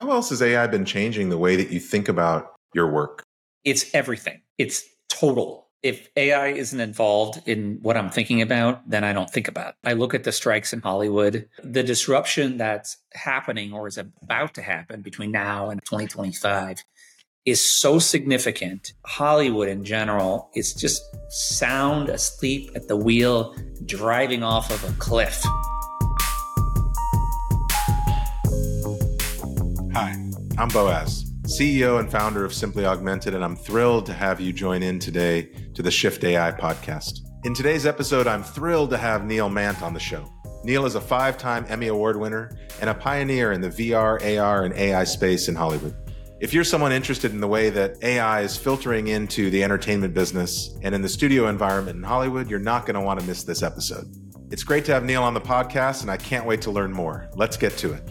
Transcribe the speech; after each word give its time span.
How 0.00 0.10
else 0.10 0.28
has 0.28 0.42
AI 0.42 0.66
been 0.66 0.84
changing 0.84 1.30
the 1.30 1.38
way 1.38 1.56
that 1.56 1.70
you 1.70 1.80
think 1.80 2.08
about 2.08 2.54
your 2.74 2.90
work? 2.90 3.22
It's 3.64 3.94
everything. 3.94 4.42
It's 4.58 4.84
total. 5.08 5.68
If 5.82 6.08
AI 6.16 6.48
isn't 6.48 6.80
involved 6.80 7.40
in 7.46 7.78
what 7.80 7.96
I'm 7.96 8.10
thinking 8.10 8.42
about, 8.42 8.88
then 8.88 9.04
I 9.04 9.12
don't 9.12 9.30
think 9.30 9.48
about 9.48 9.68
it. 9.68 9.74
I 9.84 9.94
look 9.94 10.12
at 10.12 10.24
the 10.24 10.32
strikes 10.32 10.72
in 10.72 10.80
Hollywood, 10.80 11.48
the 11.62 11.82
disruption 11.82 12.58
that's 12.58 12.98
happening 13.14 13.72
or 13.72 13.86
is 13.86 13.96
about 13.96 14.54
to 14.54 14.62
happen 14.62 15.00
between 15.00 15.30
now 15.30 15.70
and 15.70 15.82
2025 15.84 16.82
is 17.46 17.64
so 17.64 17.98
significant. 17.98 18.92
Hollywood 19.06 19.68
in 19.68 19.84
general 19.84 20.50
is 20.54 20.74
just 20.74 21.02
sound 21.30 22.08
asleep 22.08 22.70
at 22.74 22.88
the 22.88 22.96
wheel, 22.96 23.54
driving 23.86 24.42
off 24.42 24.70
of 24.70 24.84
a 24.84 24.92
cliff. 24.98 25.44
Hi, 29.96 30.14
I'm 30.58 30.68
Boaz, 30.68 31.24
CEO 31.44 32.00
and 32.00 32.12
founder 32.12 32.44
of 32.44 32.52
Simply 32.52 32.84
Augmented, 32.84 33.34
and 33.34 33.42
I'm 33.42 33.56
thrilled 33.56 34.04
to 34.04 34.12
have 34.12 34.42
you 34.42 34.52
join 34.52 34.82
in 34.82 34.98
today 34.98 35.48
to 35.72 35.80
the 35.80 35.90
Shift 35.90 36.22
AI 36.22 36.52
podcast. 36.52 37.20
In 37.44 37.54
today's 37.54 37.86
episode, 37.86 38.26
I'm 38.26 38.42
thrilled 38.42 38.90
to 38.90 38.98
have 38.98 39.24
Neil 39.24 39.48
Mandt 39.48 39.80
on 39.80 39.94
the 39.94 39.98
show. 39.98 40.30
Neil 40.64 40.84
is 40.84 40.96
a 40.96 41.00
five 41.00 41.38
time 41.38 41.64
Emmy 41.70 41.86
Award 41.86 42.18
winner 42.18 42.58
and 42.82 42.90
a 42.90 42.94
pioneer 42.94 43.52
in 43.52 43.62
the 43.62 43.70
VR, 43.70 44.38
AR, 44.38 44.64
and 44.64 44.74
AI 44.74 45.04
space 45.04 45.48
in 45.48 45.54
Hollywood. 45.54 45.96
If 46.40 46.52
you're 46.52 46.62
someone 46.62 46.92
interested 46.92 47.30
in 47.30 47.40
the 47.40 47.48
way 47.48 47.70
that 47.70 47.96
AI 48.04 48.42
is 48.42 48.54
filtering 48.54 49.06
into 49.06 49.48
the 49.48 49.64
entertainment 49.64 50.12
business 50.12 50.76
and 50.82 50.94
in 50.94 51.00
the 51.00 51.08
studio 51.08 51.48
environment 51.48 51.96
in 51.96 52.02
Hollywood, 52.02 52.50
you're 52.50 52.58
not 52.58 52.84
going 52.84 52.96
to 52.96 53.00
want 53.00 53.18
to 53.20 53.26
miss 53.26 53.44
this 53.44 53.62
episode. 53.62 54.14
It's 54.50 54.62
great 54.62 54.84
to 54.84 54.92
have 54.92 55.04
Neil 55.04 55.22
on 55.22 55.32
the 55.32 55.40
podcast, 55.40 56.02
and 56.02 56.10
I 56.10 56.18
can't 56.18 56.44
wait 56.44 56.60
to 56.62 56.70
learn 56.70 56.92
more. 56.92 57.30
Let's 57.34 57.56
get 57.56 57.78
to 57.78 57.94
it. 57.94 58.06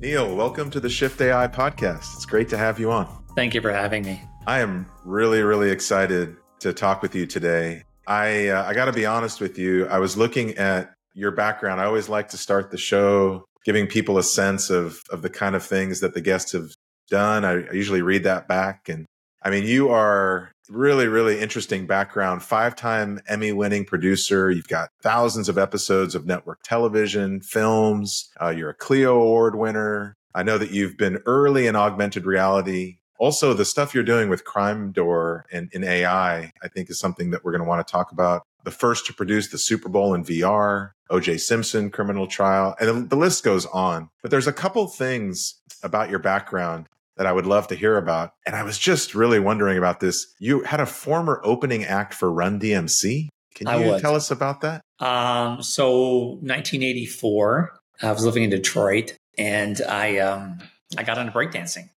Neil, 0.00 0.34
welcome 0.34 0.70
to 0.70 0.80
the 0.80 0.88
Shift 0.88 1.20
AI 1.20 1.46
podcast. 1.46 2.14
It's 2.14 2.24
great 2.24 2.48
to 2.48 2.56
have 2.56 2.80
you 2.80 2.90
on. 2.90 3.06
Thank 3.36 3.52
you 3.52 3.60
for 3.60 3.70
having 3.70 4.02
me. 4.02 4.22
I 4.46 4.60
am 4.60 4.86
really, 5.04 5.42
really 5.42 5.70
excited 5.70 6.36
to 6.60 6.72
talk 6.72 7.02
with 7.02 7.14
you 7.14 7.26
today. 7.26 7.84
I 8.06 8.48
uh, 8.48 8.64
I 8.64 8.72
got 8.72 8.86
to 8.86 8.94
be 8.94 9.04
honest 9.04 9.42
with 9.42 9.58
you. 9.58 9.86
I 9.88 9.98
was 9.98 10.16
looking 10.16 10.56
at 10.56 10.94
your 11.12 11.32
background. 11.32 11.82
I 11.82 11.84
always 11.84 12.08
like 12.08 12.30
to 12.30 12.38
start 12.38 12.70
the 12.70 12.78
show 12.78 13.44
giving 13.66 13.86
people 13.86 14.16
a 14.16 14.22
sense 14.22 14.70
of 14.70 15.02
of 15.10 15.20
the 15.20 15.28
kind 15.28 15.54
of 15.54 15.62
things 15.62 16.00
that 16.00 16.14
the 16.14 16.22
guests 16.22 16.52
have 16.52 16.70
done. 17.10 17.44
I, 17.44 17.66
I 17.66 17.72
usually 17.72 18.00
read 18.00 18.24
that 18.24 18.48
back, 18.48 18.88
and 18.88 19.04
I 19.42 19.50
mean, 19.50 19.64
you 19.64 19.88
are 19.88 20.52
really, 20.68 21.08
really 21.08 21.40
interesting 21.40 21.86
background. 21.86 22.42
Five 22.42 22.76
time 22.76 23.20
Emmy 23.28 23.52
winning 23.52 23.84
producer. 23.84 24.50
You've 24.50 24.68
got 24.68 24.90
thousands 25.02 25.48
of 25.48 25.58
episodes 25.58 26.14
of 26.14 26.26
network 26.26 26.62
television, 26.62 27.40
films. 27.40 28.30
Uh, 28.40 28.50
you're 28.50 28.70
a 28.70 28.74
Clio 28.74 29.20
Award 29.20 29.56
winner. 29.56 30.16
I 30.34 30.42
know 30.42 30.58
that 30.58 30.70
you've 30.70 30.96
been 30.96 31.18
early 31.26 31.66
in 31.66 31.74
augmented 31.74 32.24
reality. 32.24 32.98
Also, 33.18 33.52
the 33.52 33.64
stuff 33.64 33.94
you're 33.94 34.04
doing 34.04 34.28
with 34.30 34.44
Crime 34.44 34.92
Door 34.92 35.46
and 35.52 35.68
in 35.72 35.84
AI, 35.84 36.52
I 36.62 36.68
think 36.68 36.88
is 36.88 36.98
something 36.98 37.30
that 37.30 37.44
we're 37.44 37.52
going 37.52 37.62
to 37.62 37.68
want 37.68 37.86
to 37.86 37.90
talk 37.90 38.12
about. 38.12 38.42
The 38.64 38.70
first 38.70 39.06
to 39.06 39.14
produce 39.14 39.50
the 39.50 39.58
Super 39.58 39.88
Bowl 39.88 40.14
in 40.14 40.24
VR, 40.24 40.90
OJ 41.10 41.40
Simpson 41.40 41.90
criminal 41.90 42.26
trial, 42.26 42.76
and 42.78 43.10
the 43.10 43.16
list 43.16 43.42
goes 43.42 43.66
on. 43.66 44.08
But 44.22 44.30
there's 44.30 44.46
a 44.46 44.52
couple 44.52 44.86
things 44.86 45.60
about 45.82 46.10
your 46.10 46.18
background 46.18 46.86
that 47.16 47.26
I 47.26 47.32
would 47.32 47.46
love 47.46 47.68
to 47.68 47.74
hear 47.74 47.96
about. 47.96 48.32
And 48.46 48.56
I 48.56 48.62
was 48.62 48.78
just 48.78 49.14
really 49.14 49.38
wondering 49.38 49.78
about 49.78 50.00
this. 50.00 50.34
You 50.38 50.62
had 50.62 50.80
a 50.80 50.86
former 50.86 51.40
opening 51.44 51.84
act 51.84 52.14
for 52.14 52.32
Run 52.32 52.58
DMC. 52.58 53.28
Can 53.54 53.80
you 53.80 53.98
tell 54.00 54.14
us 54.14 54.30
about 54.30 54.60
that? 54.62 54.82
Um, 55.00 55.62
so 55.62 56.38
1984, 56.40 57.72
I 58.02 58.12
was 58.12 58.24
living 58.24 58.44
in 58.44 58.50
Detroit 58.50 59.16
and 59.36 59.80
I, 59.82 60.18
um, 60.18 60.58
I 60.96 61.02
got 61.02 61.18
into 61.18 61.32
breakdancing 61.32 61.90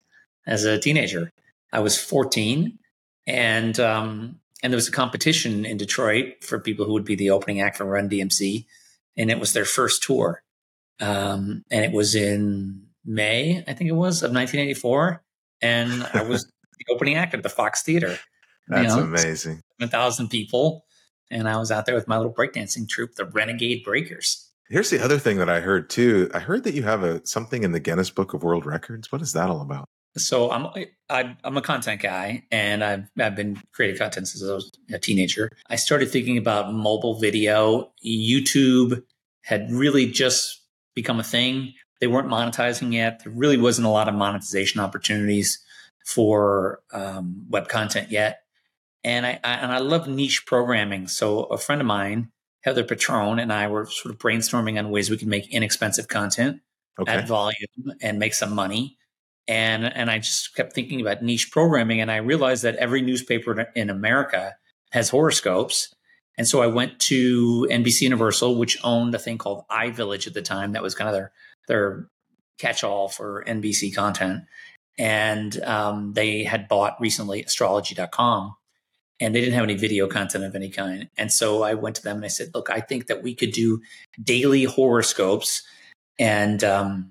as 0.46 0.66
a 0.66 0.80
teenager. 0.80 1.30
I 1.72 1.80
was 1.80 1.98
14 2.02 2.78
and, 3.28 3.80
um, 3.80 4.40
and 4.62 4.74
there 4.74 4.78
was 4.78 4.88
a 4.88 4.92
competition 4.92 5.66
in 5.66 5.78
Detroit 5.78 6.44
for 6.44 6.60
people 6.60 6.86
who 6.86 6.94
would 6.94 7.06
be 7.06 7.16
the 7.16 7.30
opening 7.30 7.62
act 7.62 7.78
for 7.78 7.86
Run 7.86 8.10
DMC. 8.10 8.66
And 9.16 9.30
it 9.30 9.40
was 9.40 9.54
their 9.54 9.66
first 9.66 10.04
tour. 10.04 10.42
Um, 11.00 11.64
and 11.70 11.84
it 11.86 11.92
was 11.92 12.16
in 12.16 12.88
May, 13.06 13.64
I 13.68 13.74
think 13.74 13.90
it 13.90 13.96
was, 13.96 14.24
of 14.24 14.32
1984. 14.32 15.24
And 15.62 16.04
I 16.14 16.24
was 16.24 16.44
the 16.80 16.94
opening 16.94 17.16
act 17.16 17.34
at 17.34 17.44
the 17.44 17.50
Fox 17.50 17.84
Theater. 17.84 18.18
That's 18.68 18.96
you 18.96 19.02
know, 19.02 19.08
amazing. 19.08 19.62
A 19.82 19.88
thousand 19.88 20.30
people. 20.30 20.86
And 21.32 21.48
I 21.48 21.58
was 21.58 21.72
out 21.72 21.86
there 21.86 21.96
with 21.96 22.08
my 22.08 22.18
little 22.18 22.34
breakdancing 22.34 22.88
troupe, 22.88 23.16
the 23.16 23.26
Renegade 23.26 23.84
Breakers. 23.84 24.52
Here's 24.70 24.90
the 24.90 25.04
other 25.04 25.20
thing 25.20 25.38
that 25.38 25.50
I 25.50 25.60
heard 25.60 25.90
too. 25.90 26.30
I 26.34 26.40
heard 26.40 26.64
that 26.64 26.74
you 26.74 26.84
have 26.84 27.04
a 27.04 27.26
something 27.26 27.64
in 27.64 27.72
the 27.72 27.80
Guinness 27.80 28.10
Book 28.10 28.34
of 28.34 28.44
World 28.44 28.66
Records. 28.66 29.12
What 29.12 29.22
is 29.22 29.34
that 29.34 29.50
all 29.50 29.62
about? 29.62 29.86
So 30.18 30.52
I'm 30.52 30.68
I, 31.10 31.36
I'm 31.44 31.58
a 31.58 31.62
content 31.62 32.02
guy, 32.02 32.44
and 32.52 32.84
I've 32.84 33.10
I've 33.20 33.36
been 33.36 33.62
creating 33.74 33.98
content 33.98 34.28
since 34.28 34.48
I 34.48 34.54
was 34.54 34.72
a 34.92 35.00
teenager. 35.00 35.50
I 35.70 35.76
started 35.76 36.10
thinking 36.12 36.38
about 36.38 36.74
mobile 36.74 37.20
video. 37.20 37.92
YouTube 38.06 39.04
had 39.44 39.72
really 39.72 40.10
just 40.10 40.62
become 40.96 41.20
a 41.20 41.24
thing. 41.24 41.74
They 42.04 42.08
weren't 42.08 42.28
monetizing 42.28 42.92
yet. 42.92 43.24
There 43.24 43.32
really 43.32 43.56
wasn't 43.56 43.88
a 43.88 43.90
lot 43.90 44.10
of 44.10 44.14
monetization 44.14 44.82
opportunities 44.82 45.60
for 46.06 46.82
um, 46.92 47.46
web 47.50 47.70
content 47.70 48.12
yet. 48.12 48.42
And 49.06 49.26
I, 49.26 49.40
I, 49.42 49.54
and 49.54 49.72
I 49.72 49.78
love 49.78 50.10
niche 50.10 50.46
programming. 50.46 51.08
So 51.08 51.44
a 51.44 51.58
friend 51.58 51.80
of 51.80 51.88
mine, 51.88 52.30
Heather 52.60 52.84
Patron, 52.84 53.40
and 53.40 53.54
I 53.54 53.68
were 53.68 53.86
sort 53.86 54.14
of 54.14 54.20
brainstorming 54.20 54.78
on 54.78 54.90
ways 54.90 55.10
we 55.10 55.16
could 55.16 55.30
make 55.30 55.50
inexpensive 55.50 56.10
content 56.10 56.60
okay. 57.00 57.10
at 57.10 57.26
volume 57.26 57.94
and 58.02 58.20
make 58.20 58.34
some 58.34 58.54
money. 58.54 58.98
And 59.48 59.86
and 59.86 60.12
I 60.12 60.18
just 60.18 60.54
kept 60.58 60.74
thinking 60.74 61.00
about 61.00 61.24
niche 61.24 61.52
programming, 61.52 62.02
and 62.02 62.12
I 62.12 62.18
realized 62.18 62.64
that 62.64 62.76
every 62.76 63.02
newspaper 63.02 63.72
in 63.76 63.90
America 63.90 64.56
has 64.92 65.08
horoscopes. 65.08 65.96
And 66.38 66.46
so 66.46 66.62
I 66.62 66.68
went 66.68 67.00
to 67.00 67.66
NBC 67.72 68.02
Universal, 68.02 68.58
which 68.58 68.78
owned 68.84 69.16
a 69.16 69.20
thing 69.20 69.38
called 69.38 69.64
iVillage 69.72 70.28
at 70.28 70.34
the 70.34 70.42
time. 70.42 70.74
That 70.74 70.84
was 70.84 70.96
kind 70.96 71.08
of 71.08 71.14
their 71.14 71.32
their 71.68 72.08
catch-all 72.58 73.10
for 73.10 73.44
NBC 73.48 73.94
content. 73.96 74.44
And 74.98 75.62
um, 75.64 76.14
they 76.14 76.44
had 76.44 76.68
bought 76.68 77.00
recently 77.00 77.44
astrology.com 77.44 78.56
and 79.20 79.34
they 79.34 79.42
didn't 79.42 79.56
have 79.56 79.64
any 79.64 79.76
video 79.76 80.08
content 80.08 80.44
of 80.44 80.56
any 80.56 80.70
kind. 80.70 81.10
And 81.18 81.32
so 81.32 81.64
I 81.64 81.74
went 81.74 81.96
to 81.98 82.04
them 82.04 82.18
and 82.18 82.26
I 82.26 82.30
said, 82.30 82.52
look, 82.54 82.70
I 82.70 82.80
think 82.80 83.08
that 83.08 83.24
we 83.24 83.34
could 83.34 83.52
do 83.52 83.82
daily 84.22 84.66
horoscopes 84.66 85.64
and, 86.20 86.64
um, 86.64 87.10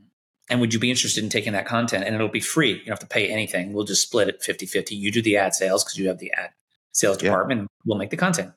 and 0.48 0.60
would 0.60 0.74
you 0.74 0.80
be 0.80 0.90
interested 0.90 1.24
in 1.24 1.30
taking 1.30 1.54
that 1.54 1.66
content? 1.66 2.04
And 2.04 2.14
it'll 2.14 2.28
be 2.28 2.40
free. 2.40 2.72
You 2.72 2.78
don't 2.78 2.88
have 2.88 2.98
to 2.98 3.06
pay 3.06 3.28
anything. 3.28 3.72
We'll 3.72 3.84
just 3.84 4.02
split 4.02 4.28
it 4.28 4.42
50 4.42 4.66
50. 4.66 4.94
You 4.94 5.10
do 5.10 5.22
the 5.22 5.36
ad 5.38 5.54
sales 5.54 5.82
because 5.82 5.98
you 5.98 6.08
have 6.08 6.18
the 6.18 6.32
ad 6.32 6.50
sales 6.92 7.16
department. 7.16 7.62
Yeah. 7.62 7.66
we'll 7.86 7.98
make 7.98 8.10
the 8.10 8.16
content. 8.16 8.52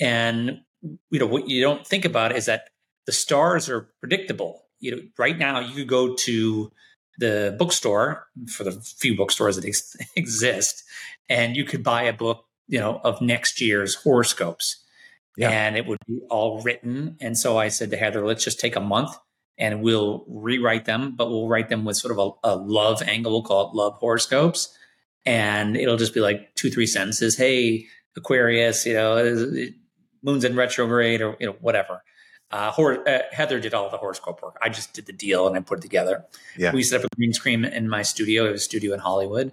And, 0.00 0.60
you 1.10 1.18
know, 1.18 1.26
what 1.26 1.48
you 1.48 1.60
don't 1.60 1.86
think 1.86 2.04
about 2.04 2.36
is 2.36 2.46
that 2.46 2.68
the 3.06 3.12
stars 3.12 3.68
are 3.68 3.90
predictable 4.00 4.63
you 4.84 4.90
know, 4.94 5.02
right 5.16 5.38
now 5.38 5.60
you 5.60 5.74
could 5.74 5.88
go 5.88 6.14
to 6.14 6.70
the 7.16 7.56
bookstore 7.58 8.26
for 8.48 8.64
the 8.64 8.72
few 8.72 9.16
bookstores 9.16 9.56
that 9.56 9.64
ex- 9.64 9.96
exist, 10.16 10.84
and 11.28 11.56
you 11.56 11.64
could 11.64 11.82
buy 11.82 12.02
a 12.02 12.12
book, 12.12 12.44
you 12.68 12.78
know, 12.78 13.00
of 13.02 13.20
next 13.22 13.62
year's 13.62 13.94
horoscopes, 13.94 14.84
yeah. 15.38 15.48
and 15.48 15.76
it 15.76 15.86
would 15.86 15.98
be 16.06 16.20
all 16.28 16.60
written. 16.60 17.16
And 17.20 17.38
so 17.38 17.56
I 17.56 17.68
said 17.68 17.90
to 17.90 17.96
Heather, 17.96 18.26
let's 18.26 18.44
just 18.44 18.60
take 18.60 18.76
a 18.76 18.80
month 18.80 19.16
and 19.56 19.82
we'll 19.82 20.24
rewrite 20.28 20.84
them, 20.84 21.14
but 21.16 21.30
we'll 21.30 21.48
write 21.48 21.68
them 21.68 21.84
with 21.84 21.96
sort 21.96 22.18
of 22.18 22.18
a, 22.44 22.52
a 22.52 22.56
love 22.56 23.00
angle. 23.02 23.32
We'll 23.32 23.42
call 23.42 23.70
it 23.70 23.74
love 23.74 23.94
horoscopes, 23.94 24.76
and 25.24 25.78
it'll 25.78 25.96
just 25.96 26.12
be 26.12 26.20
like 26.20 26.54
two, 26.56 26.70
three 26.70 26.86
sentences. 26.86 27.38
Hey, 27.38 27.86
Aquarius, 28.18 28.84
you 28.84 28.94
know, 28.94 29.66
moon's 30.22 30.44
in 30.44 30.56
retrograde, 30.56 31.22
or 31.22 31.36
you 31.40 31.46
know, 31.46 31.56
whatever 31.60 32.02
uh, 32.54 32.70
Hor- 32.70 33.06
uh, 33.08 33.22
Heather 33.32 33.58
did 33.58 33.74
all 33.74 33.90
the 33.90 33.96
horoscope 33.96 34.40
work. 34.40 34.56
I 34.62 34.68
just 34.68 34.92
did 34.92 35.06
the 35.06 35.12
deal 35.12 35.48
and 35.48 35.56
I 35.56 35.60
put 35.60 35.78
it 35.78 35.82
together. 35.82 36.24
Yeah. 36.56 36.72
We 36.72 36.84
set 36.84 37.00
up 37.00 37.10
a 37.12 37.16
green 37.16 37.32
screen 37.32 37.64
in 37.64 37.88
my 37.88 38.02
studio. 38.02 38.46
It 38.46 38.52
was 38.52 38.60
a 38.60 38.64
studio 38.64 38.94
in 38.94 39.00
Hollywood 39.00 39.50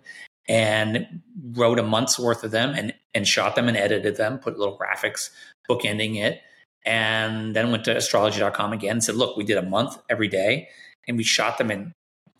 and 0.48 1.22
wrote 1.54 1.80
a 1.80 1.84
month's 1.84 2.20
worth 2.20 2.44
of 2.44 2.52
them 2.52 2.76
and, 2.76 2.94
and 3.16 3.28
shot 3.28 3.56
them 3.56 3.68
and 3.68 3.76
edited 3.76 4.18
them, 4.18 4.38
put 4.38 4.60
little 4.60 4.78
graphics 4.78 5.32
bookending 5.68 6.18
it. 6.22 6.42
And 6.86 7.56
then 7.56 7.72
went 7.72 7.86
to 7.86 7.98
astrology.com 7.98 8.72
again 8.72 8.92
and 8.92 9.04
said, 9.04 9.16
look, 9.16 9.36
we 9.36 9.46
did 9.46 9.58
a 9.58 9.64
month 9.64 9.98
every 10.08 10.28
day 10.28 10.70
and 11.08 11.18
we 11.18 11.24
shot 11.24 11.58
them 11.58 11.72
in, 11.72 11.96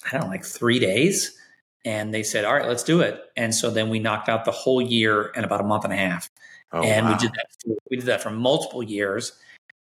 I 0.06 0.12
don't 0.12 0.22
know, 0.22 0.28
like 0.28 0.46
three 0.46 0.78
days. 0.78 1.36
And 1.86 2.14
they 2.14 2.22
said, 2.22 2.46
all 2.46 2.54
right, 2.54 2.68
let's 2.68 2.84
do 2.84 3.02
it. 3.02 3.20
And 3.36 3.56
so 3.56 3.72
then 3.72 3.90
we 3.90 3.98
knocked 3.98 4.30
out 4.30 4.46
the 4.46 4.52
whole 4.52 4.80
year 4.80 5.32
in 5.36 5.44
about 5.44 5.62
a 5.62 5.64
month 5.64 5.86
and 5.86 5.94
a 5.94 5.98
half. 5.98 6.30
Oh, 6.72 6.84
and 6.84 7.08
wow. 7.08 7.14
we 7.14 7.18
did 7.18 7.32
that. 7.32 7.78
We 7.90 7.98
did 7.98 8.06
that 8.06 8.22
for 8.22 8.30
multiple 8.30 8.84
years 8.84 9.34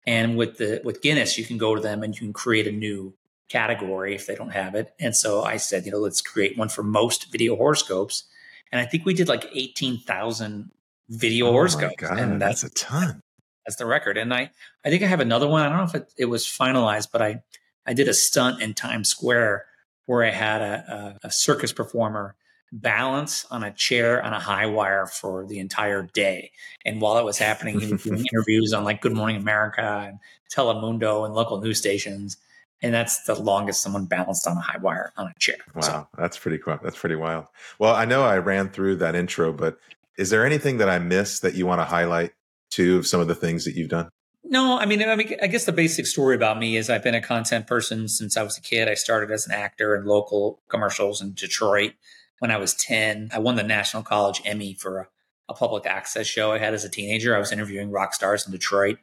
and 0.06 0.37
with 0.37 0.58
the 0.58 0.81
with 0.85 1.02
Guinness, 1.02 1.38
you 1.38 1.44
can 1.44 1.58
go 1.58 1.75
to 1.75 1.81
them 1.81 2.02
and 2.02 2.14
you 2.14 2.20
can 2.20 2.32
create 2.32 2.67
a 2.67 2.73
new 2.73 3.14
category 3.49 4.14
if 4.14 4.26
they 4.26 4.35
don't 4.35 4.52
have 4.52 4.75
it. 4.75 4.94
And 4.99 5.14
so 5.14 5.43
I 5.43 5.56
said, 5.56 5.85
you 5.85 5.93
know, 5.93 5.99
let's 5.99 6.23
create 6.23 6.56
one 6.56 6.69
for 6.69 6.82
most 6.82 7.31
video 7.31 7.56
horoscopes. 7.56 8.25
And 8.73 8.81
I 8.81 8.85
think 8.87 9.05
we 9.05 9.12
did 9.12 9.29
like 9.29 9.50
18,000 9.52 10.70
video 11.08 11.49
oh 11.49 11.52
horoscopes. 11.52 11.97
God, 11.99 12.19
and 12.19 12.41
that's, 12.41 12.62
that's, 12.62 12.73
a 12.73 12.85
ton. 12.85 13.20
That's 13.67 13.76
the 13.76 13.87
record. 13.87 14.17
And 14.17 14.32
I, 14.32 14.50
I 14.85 14.91
think 14.91 15.02
I 15.02 15.06
have 15.06 15.20
another 15.20 15.49
one. 15.49 15.62
I 15.62 15.69
don't 15.69 15.79
know 15.79 15.85
if 15.85 15.94
it, 15.94 16.14
it 16.17 16.25
was 16.26 16.46
finalized, 16.46 17.08
but 17.12 17.20
I, 17.20 17.43
I 17.85 17.93
did 17.93 18.08
a 18.08 18.14
stunt 18.14 18.62
in 18.62 18.75
Times 18.75 19.08
Square 19.08 19.67
where 20.06 20.25
I 20.25 20.31
had 20.31 20.62
a, 20.62 21.19
a, 21.25 21.26
a 21.26 21.31
circus 21.32 21.73
performer 21.73 22.37
balance 22.72 23.46
on 23.50 23.64
a 23.64 23.72
chair 23.72 24.22
on 24.22 24.32
a 24.32 24.40
high 24.40 24.67
wire 24.67 25.06
for 25.06 25.46
the 25.46 25.58
entire 25.58 26.02
day. 26.02 26.52
And 26.84 27.00
while 27.00 27.19
it 27.19 27.25
was 27.25 27.38
happening, 27.38 27.81
he 27.81 27.93
was 27.93 28.02
doing 28.05 28.25
interviews 28.32 28.72
on 28.72 28.84
like 28.84 29.00
Good 29.00 29.12
Morning 29.12 29.37
America 29.37 30.05
and 30.06 30.19
Telemundo 30.52 31.25
and 31.25 31.34
local 31.34 31.61
news 31.61 31.78
stations. 31.78 32.37
And 32.82 32.94
that's 32.94 33.25
the 33.25 33.34
longest 33.34 33.82
someone 33.82 34.06
balanced 34.06 34.46
on 34.46 34.56
a 34.56 34.61
high 34.61 34.78
wire 34.78 35.12
on 35.17 35.26
a 35.26 35.34
chair. 35.38 35.56
Wow, 35.75 35.81
so, 35.82 36.08
that's 36.17 36.38
pretty 36.38 36.58
cool. 36.58 36.78
That's 36.82 36.99
pretty 36.99 37.17
wild. 37.17 37.46
Well, 37.78 37.94
I 37.94 38.05
know 38.06 38.22
I 38.22 38.38
ran 38.38 38.70
through 38.70 38.96
that 38.96 39.14
intro, 39.14 39.52
but 39.52 39.78
is 40.17 40.31
there 40.31 40.46
anything 40.46 40.78
that 40.78 40.88
I 40.88 40.99
missed 40.99 41.43
that 41.43 41.55
you 41.55 41.67
want 41.67 41.81
to 41.81 41.84
highlight 41.84 42.32
too 42.70 42.99
of 42.99 43.06
some 43.06 43.20
of 43.20 43.28
the 43.28 43.34
things 43.34 43.64
that 43.64 43.75
you've 43.75 43.90
done? 43.90 44.08
No, 44.43 44.78
I 44.78 44.87
mean, 44.87 45.02
I 45.02 45.14
mean, 45.14 45.37
I 45.43 45.46
guess 45.46 45.67
the 45.67 45.72
basic 45.72 46.06
story 46.06 46.34
about 46.34 46.58
me 46.58 46.76
is 46.76 46.88
I've 46.88 47.02
been 47.02 47.14
a 47.14 47.20
content 47.20 47.67
person 47.67 48.08
since 48.08 48.37
I 48.37 48.43
was 48.43 48.56
a 48.56 48.61
kid. 48.62 48.88
I 48.88 48.94
started 48.94 49.31
as 49.31 49.46
an 49.46 49.52
actor 49.52 49.94
in 49.94 50.06
local 50.06 50.61
commercials 50.69 51.20
in 51.20 51.34
Detroit 51.34 51.93
when 52.41 52.51
I 52.51 52.57
was 52.57 52.75
10. 52.75 53.31
I 53.33 53.39
won 53.39 53.55
the 53.55 53.63
National 53.63 54.03
College 54.03 54.43
Emmy 54.45 54.75
for 54.75 54.99
a, 54.99 55.09
a 55.51 55.55
public 55.55 55.87
access 55.87 56.27
show 56.27 56.53
I 56.53 56.59
had 56.59 56.75
as 56.75 56.85
a 56.85 56.89
teenager. 56.89 57.37
I 57.37 57.39
was 57.39 57.53
interviewing 57.53 57.91
rock 57.91 58.13
stars 58.13 58.45
in 58.45 58.53
Detroit. 58.53 58.99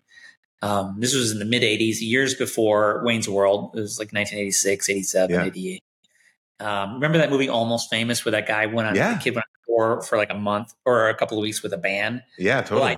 Um, 0.61 0.97
this 0.99 1.15
was 1.15 1.31
in 1.31 1.39
the 1.39 1.45
mid 1.45 1.61
80s, 1.61 1.97
years 2.01 2.35
before 2.35 3.01
Wayne's 3.05 3.29
World. 3.29 3.71
It 3.75 3.79
was 3.79 3.99
like 3.99 4.07
1986, 4.07 4.89
87, 4.89 5.29
yeah. 5.29 5.45
88. 5.45 5.83
Um, 6.59 6.95
remember 6.95 7.19
that 7.19 7.29
movie 7.29 7.47
Almost 7.47 7.89
Famous 7.89 8.25
where 8.25 8.31
that 8.31 8.47
guy 8.47 8.65
went 8.65 8.87
on, 8.87 8.95
yeah. 8.95 9.13
the 9.13 9.19
kid 9.19 9.35
went 9.35 9.45
on 9.45 9.75
tour 9.75 10.01
for 10.01 10.17
like 10.17 10.31
a 10.31 10.37
month 10.37 10.73
or 10.85 11.09
a 11.09 11.15
couple 11.15 11.37
of 11.37 11.43
weeks 11.43 11.61
with 11.61 11.73
a 11.73 11.77
band? 11.77 12.23
Yeah, 12.39 12.61
totally. 12.61 12.95
Well, 12.95 12.97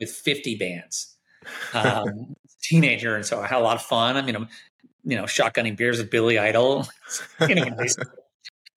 with 0.00 0.10
50 0.10 0.56
bands. 0.56 1.12
Um, 1.74 2.34
teenager. 2.60 3.14
And 3.14 3.24
so 3.24 3.40
I 3.40 3.46
had 3.46 3.58
a 3.58 3.62
lot 3.62 3.76
of 3.76 3.82
fun. 3.82 4.16
I 4.16 4.22
mean, 4.22 4.34
I'm, 4.34 4.48
you 5.04 5.16
know, 5.16 5.24
shotgunning 5.24 5.76
beers 5.76 5.98
with 5.98 6.10
Billy 6.10 6.40
Idol. 6.40 6.88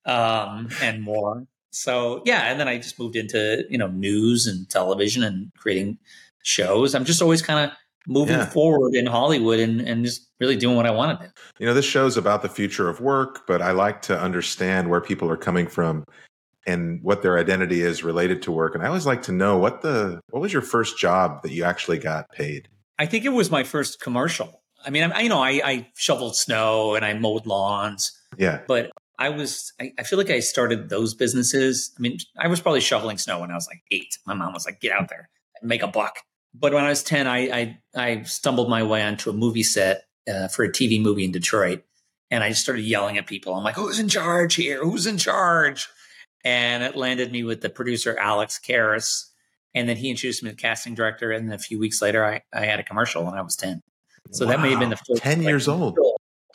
um, 0.10 0.70
and 0.82 1.02
more. 1.02 1.46
So 1.72 2.22
yeah, 2.26 2.52
and 2.52 2.60
then 2.60 2.68
I 2.68 2.78
just 2.78 3.00
moved 3.00 3.16
into 3.16 3.64
you 3.70 3.78
know 3.78 3.88
news 3.88 4.48
and 4.48 4.70
television 4.70 5.24
and 5.24 5.52
creating 5.58 5.98
shows. 6.44 6.96
I'm 6.96 7.06
just 7.06 7.22
always 7.22 7.42
kind 7.42 7.70
of 7.70 7.78
moving 8.08 8.38
yeah. 8.38 8.46
forward 8.46 8.96
in 8.96 9.06
Hollywood 9.06 9.60
and, 9.60 9.82
and 9.82 10.04
just 10.04 10.28
really 10.40 10.56
doing 10.56 10.76
what 10.76 10.88
I 10.88 10.92
want 10.92 11.20
to 11.20 11.28
do. 11.28 11.32
You 11.60 11.68
know, 11.68 11.74
this 11.74 11.86
show's 11.86 12.18
about 12.18 12.42
the 12.42 12.50
future 12.50 12.90
of 12.90 13.00
work, 13.02 13.46
but 13.46 13.62
I 13.62 13.72
like 13.72 14.02
to 14.04 14.20
understand 14.20 14.90
where 14.90 15.02
people 15.02 15.30
are 15.30 15.38
coming 15.38 15.68
from 15.68 16.06
and 16.66 17.04
what 17.04 17.22
their 17.22 17.38
identity 17.38 17.82
is 17.82 18.04
related 18.04 18.42
to 18.44 18.52
work. 18.52 18.74
And 18.74 18.84
I 18.84 18.88
always 18.88 19.06
like 19.06 19.22
to 19.24 19.32
know 19.32 19.58
what 19.58 19.82
the 19.82 20.22
what 20.32 20.42
was 20.42 20.52
your 20.52 20.62
first 20.64 20.98
job 20.98 21.44
that 21.44 21.52
you 21.52 21.64
actually 21.64 22.00
got 22.00 22.32
paid? 22.32 22.68
I 22.98 23.06
think 23.06 23.26
it 23.26 23.30
was 23.30 23.52
my 23.52 23.64
first 23.64 24.02
commercial. 24.02 24.62
I 24.86 24.90
mean, 24.90 25.12
I, 25.12 25.22
you 25.22 25.30
know, 25.30 25.42
I, 25.42 25.62
I 25.64 25.88
shoveled 25.96 26.36
snow 26.36 26.96
and 26.96 27.06
I 27.06 27.14
mowed 27.14 27.46
lawns. 27.46 28.12
Yeah. 28.38 28.62
But 28.68 28.92
I 29.20 29.30
was, 29.30 29.74
I, 29.80 29.92
I, 30.00 30.04
feel 30.04 30.18
like 30.18 30.30
I 30.30 30.40
started 30.40 30.88
those 30.88 31.14
businesses. 31.14 31.92
I 31.98 32.02
mean, 32.02 32.18
I 32.38 32.48
was 32.48 32.62
probably 32.62 32.80
shoveling 32.80 33.18
snow 33.18 33.42
when 33.42 33.52
I 33.52 33.56
was 33.56 33.68
like 33.68 33.84
eight. 33.92 34.18
My 34.26 34.34
mom 34.34 34.54
was 34.54 34.66
like, 34.66 34.80
get 34.80 34.94
out 34.94 35.10
there 35.10 35.30
and 35.62 35.68
make 35.68 35.84
a 35.84 35.88
buck. 35.88 36.20
But 36.54 36.74
when 36.74 36.86
I 36.86 36.90
was 36.90 37.04
10, 37.04 37.28
I, 37.28 37.38
I, 37.38 37.80
I 37.96 38.22
stumbled 38.24 38.70
my 38.70 38.82
way 38.82 39.04
onto 39.04 39.30
a 39.30 39.34
movie 39.34 39.64
set 39.64 40.06
uh, 40.34 40.48
for 40.48 40.64
a 40.64 40.72
TV 40.72 41.02
movie 41.02 41.26
in 41.26 41.34
Detroit. 41.34 41.84
And 42.32 42.44
I 42.44 42.50
just 42.50 42.62
started 42.62 42.84
yelling 42.84 43.18
at 43.18 43.28
people. 43.28 43.54
I'm 43.54 43.64
like, 43.64 43.76
who's 43.76 44.00
in 44.00 44.08
charge 44.08 44.56
here? 44.56 44.82
Who's 44.82 45.06
in 45.06 45.18
charge? 45.18 45.90
And 46.46 46.82
it 46.82 46.96
landed 46.96 47.32
me 47.32 47.44
with 47.44 47.60
the 47.60 47.70
producer, 47.70 48.18
Alex 48.18 48.58
Karras. 48.66 49.26
And 49.76 49.90
then 49.90 49.98
he 49.98 50.10
introduced 50.10 50.44
me 50.44 50.50
to 50.50 50.56
the 50.56 50.62
casting 50.62 50.96
director. 50.96 51.32
And 51.32 51.50
then 51.50 51.56
a 51.56 51.60
few 51.60 51.78
weeks 51.78 52.02
later, 52.02 52.26
I, 52.26 52.42
I 52.54 52.66
had 52.66 52.80
a 52.80 52.84
commercial 52.84 53.26
when 53.26 53.34
I 53.34 53.42
was 53.42 53.58
10. 53.58 53.82
So 54.32 54.46
wow. 54.46 54.52
that 54.52 54.62
may 54.62 54.70
have 54.70 54.80
been 54.80 54.90
the 54.90 54.96
first 54.96 55.22
10 55.22 55.44
years 55.44 55.68
old. 55.68 55.98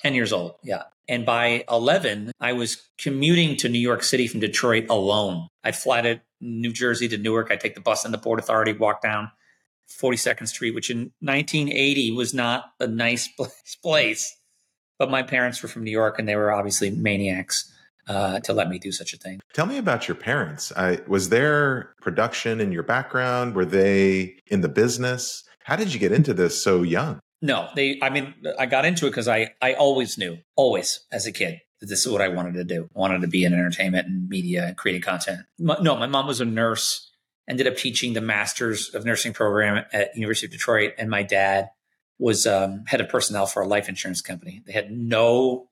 10 0.00 0.14
years 0.14 0.32
old. 0.32 0.55
Yeah. 0.62 0.84
And 1.09 1.27
by 1.27 1.65
11, 1.71 2.33
I 2.41 2.53
was 2.53 2.83
commuting 2.99 3.56
to 3.56 3.69
New 3.69 3.79
York 3.79 4.03
City 4.03 4.27
from 4.27 4.41
Detroit 4.41 4.87
alone. 4.89 5.49
I'd 5.62 5.77
fly 5.77 6.01
to 6.01 6.21
New 6.41 6.73
Jersey 6.73 7.09
to 7.09 7.19
Newark. 7.19 7.51
I'd 7.51 7.61
take 7.61 7.75
the 7.75 7.81
bus 7.81 8.05
in 8.05 8.12
the 8.12 8.19
Port 8.19 8.39
Authority, 8.39 8.73
walk 8.73 9.03
down 9.03 9.31
42nd 10.01 10.49
Street, 10.49 10.75
which 10.75 10.91
in 10.91 11.12
1980 11.21 12.12
was 12.12 12.33
not 12.33 12.73
a 12.81 12.87
nice 12.87 13.29
place. 13.83 14.37
But 14.99 15.11
my 15.11 15.23
parents 15.23 15.62
were 15.62 15.69
from 15.69 15.85
New 15.85 15.91
York 15.91 16.19
and 16.19 16.29
they 16.29 16.37
were 16.37 16.53
obviously 16.53 16.91
maniacs. 16.91 17.71
Uh, 18.06 18.39
to 18.41 18.53
let 18.53 18.69
me 18.69 18.79
do 18.79 18.93
such 18.93 19.15
a 19.15 19.17
thing. 19.17 19.41
Tell 19.55 19.65
me 19.65 19.79
about 19.79 20.09
your 20.09 20.15
parents. 20.15 20.71
I, 20.77 20.99
was 21.06 21.31
there 21.31 21.95
production 22.03 22.61
in 22.61 22.71
your 22.71 22.83
background? 22.83 23.55
Were 23.55 23.65
they 23.65 24.37
in 24.47 24.61
the 24.61 24.69
business? 24.69 25.43
How 25.61 25.77
did 25.77 25.95
you 25.95 25.99
get 25.99 26.12
into 26.12 26.35
this 26.35 26.62
so 26.62 26.83
young? 26.83 27.19
No, 27.44 27.69
they. 27.76 27.99
I 28.00 28.08
mean, 28.08 28.32
I 28.58 28.64
got 28.64 28.87
into 28.87 29.06
it 29.06 29.11
because 29.11 29.29
I 29.29 29.52
I 29.61 29.75
always 29.75 30.17
knew, 30.17 30.38
always 30.56 31.00
as 31.12 31.26
a 31.26 31.32
kid, 31.32 31.61
that 31.79 31.88
this 31.88 32.06
is 32.06 32.11
what 32.11 32.23
I 32.23 32.29
wanted 32.29 32.55
to 32.55 32.64
do. 32.64 32.88
I 32.96 32.99
wanted 32.99 33.20
to 33.20 33.29
be 33.29 33.44
in 33.44 33.52
entertainment 33.52 34.06
and 34.06 34.31
media 34.31 34.64
and 34.69 34.76
creating 34.79 35.02
content. 35.02 35.41
My, 35.58 35.76
no, 35.79 35.94
my 35.94 36.06
mom 36.06 36.26
was 36.26 36.41
a 36.41 36.46
nurse. 36.46 37.11
Ended 37.46 37.67
up 37.67 37.76
teaching 37.76 38.14
the 38.14 38.23
Masters 38.23 38.94
of 38.94 39.05
Nursing 39.05 39.35
program 39.35 39.85
at 39.93 40.17
University 40.17 40.46
of 40.46 40.52
Detroit, 40.52 40.94
and 40.96 41.11
my 41.11 41.23
dad 41.23 41.69
was 42.19 42.46
um, 42.46 42.85
head 42.87 43.02
of 43.02 43.11
personnel 43.11 43.44
for 43.44 43.62
a 43.62 43.69
life 43.69 43.91
insurance 43.91 44.23
company. 44.23 44.62
They 44.64 44.73
had 44.73 44.91
no 44.91 45.69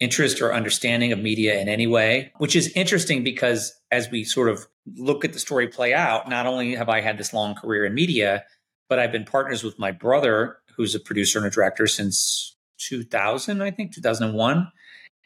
interest 0.00 0.42
or 0.42 0.52
understanding 0.52 1.12
of 1.12 1.20
media 1.20 1.60
in 1.60 1.68
any 1.68 1.86
way, 1.86 2.32
which 2.38 2.56
is 2.56 2.72
interesting 2.74 3.22
because 3.22 3.72
as 3.92 4.10
we 4.10 4.24
sort 4.24 4.48
of 4.48 4.66
look 4.96 5.24
at 5.24 5.32
the 5.32 5.38
story 5.38 5.68
play 5.68 5.94
out, 5.94 6.28
not 6.28 6.46
only 6.46 6.74
have 6.74 6.88
I 6.88 7.00
had 7.00 7.16
this 7.16 7.32
long 7.32 7.54
career 7.54 7.84
in 7.84 7.94
media, 7.94 8.44
but 8.88 8.98
I've 8.98 9.12
been 9.12 9.24
partners 9.24 9.62
with 9.62 9.78
my 9.78 9.92
brother 9.92 10.56
who's 10.76 10.94
a 10.94 11.00
producer 11.00 11.38
and 11.38 11.46
a 11.46 11.50
director 11.50 11.86
since 11.86 12.56
2000, 12.78 13.62
I 13.62 13.70
think 13.70 13.94
2001, 13.94 14.70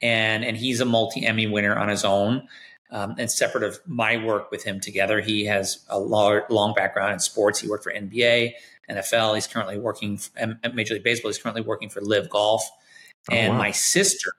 and 0.03 0.45
and 0.45 0.57
he's 0.57 0.81
a 0.81 0.85
multi 0.85 1.27
Emmy 1.27 1.47
winner 1.47 1.77
on 1.77 1.89
his 1.89 2.05
own. 2.05 2.47
Um, 2.93 3.15
and 3.19 3.31
separate 3.31 3.63
of 3.63 3.79
my 3.87 4.17
work 4.17 4.51
with 4.51 4.65
him 4.65 4.81
together, 4.81 5.21
he 5.21 5.45
has 5.45 5.85
a 5.89 5.99
long, 5.99 6.41
long 6.51 6.75
background 6.75 7.13
in 7.13 7.21
sports. 7.21 7.61
He 7.61 7.69
worked 7.69 7.85
for 7.85 7.93
NBA, 7.93 8.55
NFL. 8.91 9.37
He's 9.37 9.47
currently 9.47 9.79
working 9.79 10.19
at 10.37 10.75
Major 10.75 10.95
League 10.95 11.05
Baseball. 11.05 11.31
He's 11.31 11.39
currently 11.39 11.63
working 11.63 11.89
for 11.89 12.01
LIV 12.01 12.31
Golf. 12.31 12.69
Oh, 13.31 13.35
and 13.35 13.53
wow. 13.53 13.59
my 13.59 13.71
sister, 13.71 14.33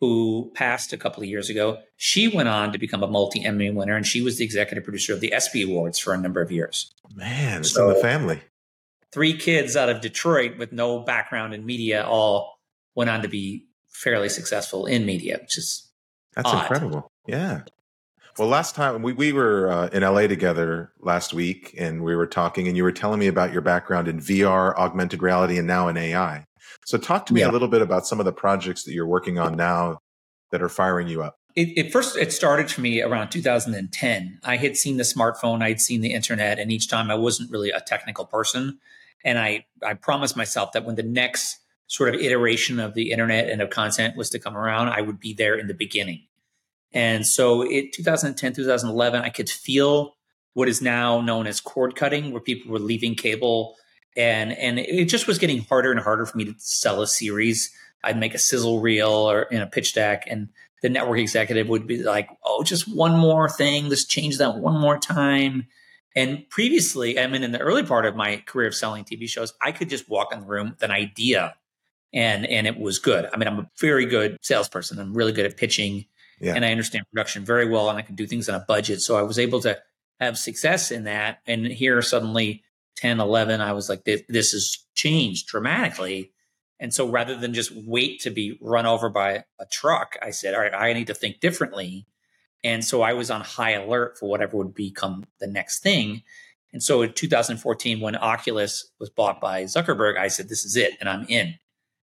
who 0.00 0.50
passed 0.54 0.94
a 0.94 0.96
couple 0.96 1.22
of 1.22 1.28
years 1.28 1.50
ago, 1.50 1.78
she 1.96 2.28
went 2.28 2.48
on 2.48 2.72
to 2.72 2.78
become 2.78 3.02
a 3.02 3.06
multi 3.06 3.44
Emmy 3.44 3.70
winner, 3.70 3.94
and 3.94 4.06
she 4.06 4.22
was 4.22 4.38
the 4.38 4.44
executive 4.44 4.82
producer 4.82 5.12
of 5.12 5.20
the 5.20 5.34
ESPY 5.34 5.64
Awards 5.64 5.98
for 5.98 6.14
a 6.14 6.18
number 6.18 6.40
of 6.40 6.50
years. 6.50 6.90
Man, 7.14 7.60
it's 7.60 7.72
so, 7.72 7.90
in 7.90 7.94
the 7.94 8.00
family 8.00 8.40
three 9.16 9.32
kids 9.32 9.76
out 9.76 9.88
of 9.88 10.02
Detroit 10.02 10.58
with 10.58 10.72
no 10.72 10.98
background 10.98 11.54
in 11.54 11.64
media 11.64 12.04
all 12.04 12.60
went 12.94 13.08
on 13.08 13.22
to 13.22 13.28
be 13.28 13.64
fairly 13.88 14.28
successful 14.28 14.84
in 14.84 15.06
media, 15.06 15.38
which 15.40 15.56
is 15.56 15.90
that's 16.34 16.50
odd. 16.50 16.60
incredible. 16.60 17.10
Yeah. 17.26 17.62
Well, 18.38 18.48
last 18.48 18.74
time 18.74 19.00
we, 19.00 19.14
we 19.14 19.32
were 19.32 19.70
uh, 19.70 19.86
in 19.86 20.02
LA 20.02 20.26
together 20.26 20.92
last 21.00 21.32
week 21.32 21.74
and 21.78 22.04
we 22.04 22.14
were 22.14 22.26
talking, 22.26 22.68
and 22.68 22.76
you 22.76 22.82
were 22.82 22.92
telling 22.92 23.18
me 23.18 23.26
about 23.26 23.54
your 23.54 23.62
background 23.62 24.06
in 24.06 24.20
VR, 24.20 24.76
augmented 24.76 25.22
reality, 25.22 25.56
and 25.56 25.66
now 25.66 25.88
in 25.88 25.96
AI. 25.96 26.44
So, 26.84 26.98
talk 26.98 27.24
to 27.26 27.32
me 27.32 27.40
yeah. 27.40 27.50
a 27.50 27.52
little 27.52 27.68
bit 27.68 27.80
about 27.80 28.06
some 28.06 28.20
of 28.20 28.26
the 28.26 28.34
projects 28.34 28.84
that 28.84 28.92
you're 28.92 29.06
working 29.06 29.38
on 29.38 29.56
now 29.56 30.00
that 30.50 30.60
are 30.60 30.68
firing 30.68 31.08
you 31.08 31.22
up. 31.22 31.36
It, 31.54 31.68
it, 31.78 31.90
first 31.90 32.18
it 32.18 32.34
started 32.34 32.70
for 32.70 32.82
me 32.82 33.00
around 33.00 33.30
2010. 33.30 34.40
I 34.44 34.56
had 34.58 34.76
seen 34.76 34.98
the 34.98 35.04
smartphone, 35.04 35.62
I'd 35.62 35.80
seen 35.80 36.02
the 36.02 36.12
internet, 36.12 36.58
and 36.58 36.70
each 36.70 36.86
time 36.86 37.10
I 37.10 37.14
wasn't 37.14 37.50
really 37.50 37.70
a 37.70 37.80
technical 37.80 38.26
person. 38.26 38.78
And 39.24 39.38
I, 39.38 39.66
I 39.82 39.94
promised 39.94 40.36
myself 40.36 40.72
that 40.72 40.84
when 40.84 40.94
the 40.94 41.02
next 41.02 41.58
sort 41.88 42.14
of 42.14 42.20
iteration 42.20 42.80
of 42.80 42.94
the 42.94 43.10
internet 43.12 43.48
and 43.48 43.62
of 43.62 43.70
content 43.70 44.16
was 44.16 44.30
to 44.30 44.38
come 44.38 44.56
around, 44.56 44.88
I 44.88 45.00
would 45.00 45.20
be 45.20 45.34
there 45.34 45.54
in 45.54 45.66
the 45.66 45.74
beginning. 45.74 46.22
And 46.92 47.26
so 47.26 47.62
in 47.62 47.90
2010, 47.92 48.54
2011, 48.54 49.22
I 49.22 49.28
could 49.28 49.50
feel 49.50 50.16
what 50.54 50.68
is 50.68 50.80
now 50.80 51.20
known 51.20 51.46
as 51.46 51.60
cord 51.60 51.94
cutting, 51.94 52.32
where 52.32 52.40
people 52.40 52.72
were 52.72 52.78
leaving 52.78 53.14
cable. 53.14 53.76
And, 54.16 54.52
and 54.52 54.78
it 54.78 55.06
just 55.06 55.26
was 55.26 55.38
getting 55.38 55.62
harder 55.62 55.90
and 55.92 56.00
harder 56.00 56.24
for 56.24 56.38
me 56.38 56.46
to 56.46 56.54
sell 56.58 57.02
a 57.02 57.06
series. 57.06 57.70
I'd 58.02 58.18
make 58.18 58.34
a 58.34 58.38
sizzle 58.38 58.80
reel 58.80 59.10
or 59.10 59.42
in 59.42 59.60
a 59.60 59.66
pitch 59.66 59.94
deck, 59.94 60.24
and 60.26 60.48
the 60.82 60.88
network 60.88 61.18
executive 61.18 61.68
would 61.68 61.86
be 61.86 62.02
like, 62.02 62.28
oh, 62.44 62.62
just 62.62 62.86
one 62.86 63.18
more 63.18 63.48
thing. 63.48 63.88
Let's 63.88 64.04
change 64.04 64.38
that 64.38 64.58
one 64.58 64.80
more 64.80 64.98
time. 64.98 65.66
And 66.16 66.48
previously, 66.48 67.20
I 67.20 67.26
mean, 67.26 67.42
in 67.42 67.52
the 67.52 67.60
early 67.60 67.82
part 67.82 68.06
of 68.06 68.16
my 68.16 68.42
career 68.46 68.68
of 68.68 68.74
selling 68.74 69.04
TV 69.04 69.28
shows, 69.28 69.52
I 69.62 69.70
could 69.70 69.90
just 69.90 70.08
walk 70.08 70.32
in 70.32 70.40
the 70.40 70.46
room 70.46 70.70
with 70.70 70.82
an 70.82 70.90
idea 70.90 71.54
and 72.12 72.46
and 72.46 72.66
it 72.66 72.80
was 72.80 72.98
good. 72.98 73.28
I 73.32 73.36
mean, 73.36 73.46
I'm 73.46 73.58
a 73.58 73.70
very 73.78 74.06
good 74.06 74.38
salesperson. 74.40 74.98
I'm 74.98 75.14
really 75.14 75.32
good 75.32 75.44
at 75.44 75.56
pitching 75.56 76.06
yeah. 76.40 76.54
and 76.54 76.64
I 76.64 76.70
understand 76.70 77.04
production 77.12 77.44
very 77.44 77.68
well 77.68 77.90
and 77.90 77.98
I 77.98 78.02
can 78.02 78.14
do 78.14 78.26
things 78.26 78.48
on 78.48 78.54
a 78.54 78.64
budget. 78.66 79.02
So 79.02 79.16
I 79.16 79.22
was 79.22 79.38
able 79.38 79.60
to 79.60 79.78
have 80.18 80.38
success 80.38 80.90
in 80.90 81.04
that. 81.04 81.40
And 81.46 81.66
here 81.66 82.00
suddenly 82.02 82.62
10, 82.96 83.20
11, 83.20 83.60
I 83.60 83.72
was 83.72 83.88
like, 83.88 84.04
this 84.04 84.52
has 84.52 84.78
changed 84.94 85.48
dramatically. 85.48 86.32
And 86.80 86.92
so 86.92 87.08
rather 87.08 87.36
than 87.36 87.54
just 87.54 87.72
wait 87.74 88.20
to 88.20 88.30
be 88.30 88.58
run 88.60 88.86
over 88.86 89.08
by 89.08 89.44
a 89.58 89.66
truck, 89.70 90.16
I 90.22 90.30
said, 90.30 90.54
all 90.54 90.60
right, 90.60 90.74
I 90.74 90.92
need 90.92 91.06
to 91.08 91.14
think 91.14 91.40
differently. 91.40 92.06
And 92.64 92.84
so 92.84 93.02
I 93.02 93.12
was 93.12 93.30
on 93.30 93.42
high 93.42 93.72
alert 93.72 94.18
for 94.18 94.28
whatever 94.28 94.56
would 94.56 94.74
become 94.74 95.24
the 95.40 95.46
next 95.46 95.80
thing. 95.80 96.22
And 96.72 96.82
so 96.82 97.02
in 97.02 97.12
2014, 97.12 98.00
when 98.00 98.16
Oculus 98.16 98.90
was 98.98 99.08
bought 99.08 99.40
by 99.40 99.64
Zuckerberg, 99.64 100.18
I 100.18 100.28
said, 100.28 100.48
this 100.48 100.64
is 100.64 100.76
it, 100.76 100.94
and 101.00 101.08
I'm 101.08 101.24
in. 101.28 101.54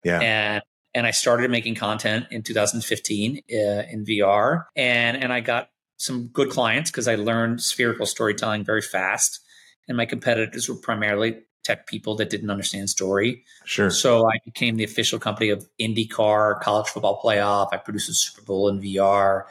Yeah. 0.04 0.20
And 0.20 0.64
and 0.94 1.08
I 1.08 1.12
started 1.12 1.50
making 1.50 1.76
content 1.76 2.28
in 2.32 2.44
2015 2.44 3.38
uh, 3.38 3.56
in 3.56 4.06
VR, 4.06 4.66
and 4.76 5.22
and 5.22 5.32
I 5.32 5.40
got 5.40 5.70
some 5.98 6.28
good 6.28 6.50
clients 6.50 6.92
because 6.92 7.08
I 7.08 7.16
learned 7.16 7.62
spherical 7.62 8.06
storytelling 8.06 8.64
very 8.64 8.82
fast, 8.82 9.40
and 9.88 9.96
my 9.96 10.06
competitors 10.06 10.68
were 10.68 10.76
primarily 10.76 11.38
tech 11.64 11.86
people 11.86 12.16
that 12.16 12.30
didn't 12.30 12.50
understand 12.50 12.90
story. 12.90 13.44
Sure. 13.66 13.92
So 13.92 14.28
I 14.28 14.40
became 14.44 14.78
the 14.78 14.84
official 14.84 15.20
company 15.20 15.50
of 15.50 15.68
IndyCar, 15.80 16.60
college 16.62 16.88
football 16.88 17.22
playoff. 17.24 17.70
I 17.72 17.78
produced 17.78 18.10
a 18.10 18.14
Super 18.14 18.42
Bowl 18.42 18.68
in 18.68 18.82
VR. 18.82 19.44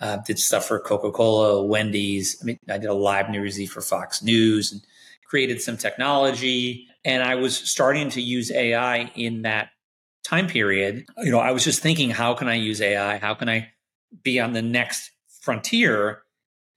Uh, 0.00 0.16
did 0.18 0.38
stuff 0.38 0.66
for 0.66 0.80
Coca 0.80 1.10
Cola, 1.10 1.62
Wendy's. 1.62 2.38
I 2.40 2.44
mean, 2.44 2.58
I 2.68 2.78
did 2.78 2.88
a 2.88 2.94
live 2.94 3.28
news 3.28 3.70
for 3.70 3.82
Fox 3.82 4.22
News 4.22 4.72
and 4.72 4.80
created 5.26 5.60
some 5.60 5.76
technology. 5.76 6.86
And 7.04 7.22
I 7.22 7.34
was 7.34 7.56
starting 7.56 8.08
to 8.10 8.20
use 8.20 8.50
AI 8.50 9.10
in 9.14 9.42
that 9.42 9.70
time 10.24 10.46
period. 10.46 11.04
You 11.18 11.30
know, 11.30 11.38
I 11.38 11.52
was 11.52 11.64
just 11.64 11.82
thinking, 11.82 12.10
how 12.10 12.34
can 12.34 12.48
I 12.48 12.54
use 12.54 12.80
AI? 12.80 13.18
How 13.18 13.34
can 13.34 13.48
I 13.48 13.68
be 14.22 14.40
on 14.40 14.52
the 14.52 14.62
next 14.62 15.10
frontier? 15.42 16.22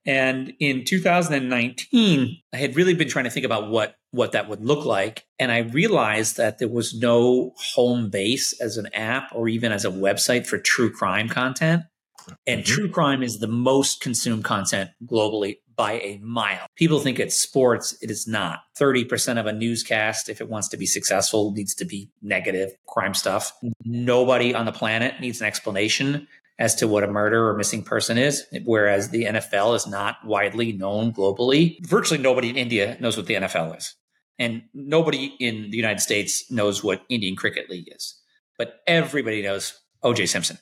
And 0.05 0.53
in 0.59 0.83
2019, 0.83 2.37
I 2.51 2.57
had 2.57 2.75
really 2.75 2.93
been 2.93 3.07
trying 3.07 3.25
to 3.25 3.31
think 3.31 3.45
about 3.45 3.69
what 3.69 3.95
what 4.11 4.33
that 4.33 4.47
would 4.47 4.63
look 4.63 4.85
like, 4.85 5.25
and 5.39 5.51
I 5.51 5.59
realized 5.59 6.37
that 6.37 6.59
there 6.59 6.67
was 6.67 6.93
no 6.93 7.53
home 7.73 8.11
base 8.11 8.53
as 8.61 8.77
an 8.77 8.93
app 8.93 9.31
or 9.33 9.47
even 9.47 9.71
as 9.71 9.85
a 9.85 9.89
website 9.89 10.45
for 10.45 10.59
true 10.59 10.91
crime 10.91 11.27
content. 11.27 11.83
And 12.47 12.63
mm-hmm. 12.63 12.73
true 12.73 12.89
crime 12.89 13.23
is 13.23 13.39
the 13.39 13.47
most 13.47 14.01
consumed 14.01 14.43
content 14.43 14.91
globally 15.05 15.57
by 15.75 15.93
a 15.93 16.19
mile. 16.21 16.67
People 16.75 16.99
think 16.99 17.19
it's 17.19 17.37
sports. 17.37 17.97
It 18.01 18.11
is 18.11 18.27
not. 18.27 18.61
30% 18.79 19.39
of 19.39 19.45
a 19.45 19.53
newscast, 19.53 20.29
if 20.29 20.41
it 20.41 20.49
wants 20.49 20.67
to 20.69 20.77
be 20.77 20.85
successful, 20.85 21.51
needs 21.51 21.73
to 21.75 21.85
be 21.85 22.09
negative 22.21 22.71
crime 22.87 23.13
stuff. 23.13 23.53
Nobody 23.83 24.53
on 24.53 24.65
the 24.65 24.71
planet 24.71 25.19
needs 25.19 25.41
an 25.41 25.47
explanation 25.47 26.27
as 26.59 26.75
to 26.75 26.87
what 26.87 27.03
a 27.03 27.07
murder 27.07 27.49
or 27.49 27.57
missing 27.57 27.83
person 27.83 28.17
is, 28.17 28.45
whereas 28.63 29.09
the 29.09 29.25
NFL 29.25 29.75
is 29.75 29.87
not 29.87 30.17
widely 30.23 30.71
known 30.71 31.11
globally. 31.11 31.83
Virtually 31.85 32.21
nobody 32.21 32.49
in 32.49 32.57
India 32.57 32.95
knows 32.99 33.17
what 33.17 33.25
the 33.25 33.33
NFL 33.33 33.75
is. 33.77 33.95
And 34.39 34.63
nobody 34.73 35.35
in 35.39 35.69
the 35.71 35.77
United 35.77 35.99
States 35.99 36.49
knows 36.51 36.83
what 36.83 37.03
Indian 37.09 37.35
Cricket 37.35 37.69
League 37.69 37.89
is. 37.93 38.19
But 38.57 38.75
everybody 38.87 39.41
knows 39.41 39.79
OJ 40.03 40.27
Simpson. 40.29 40.57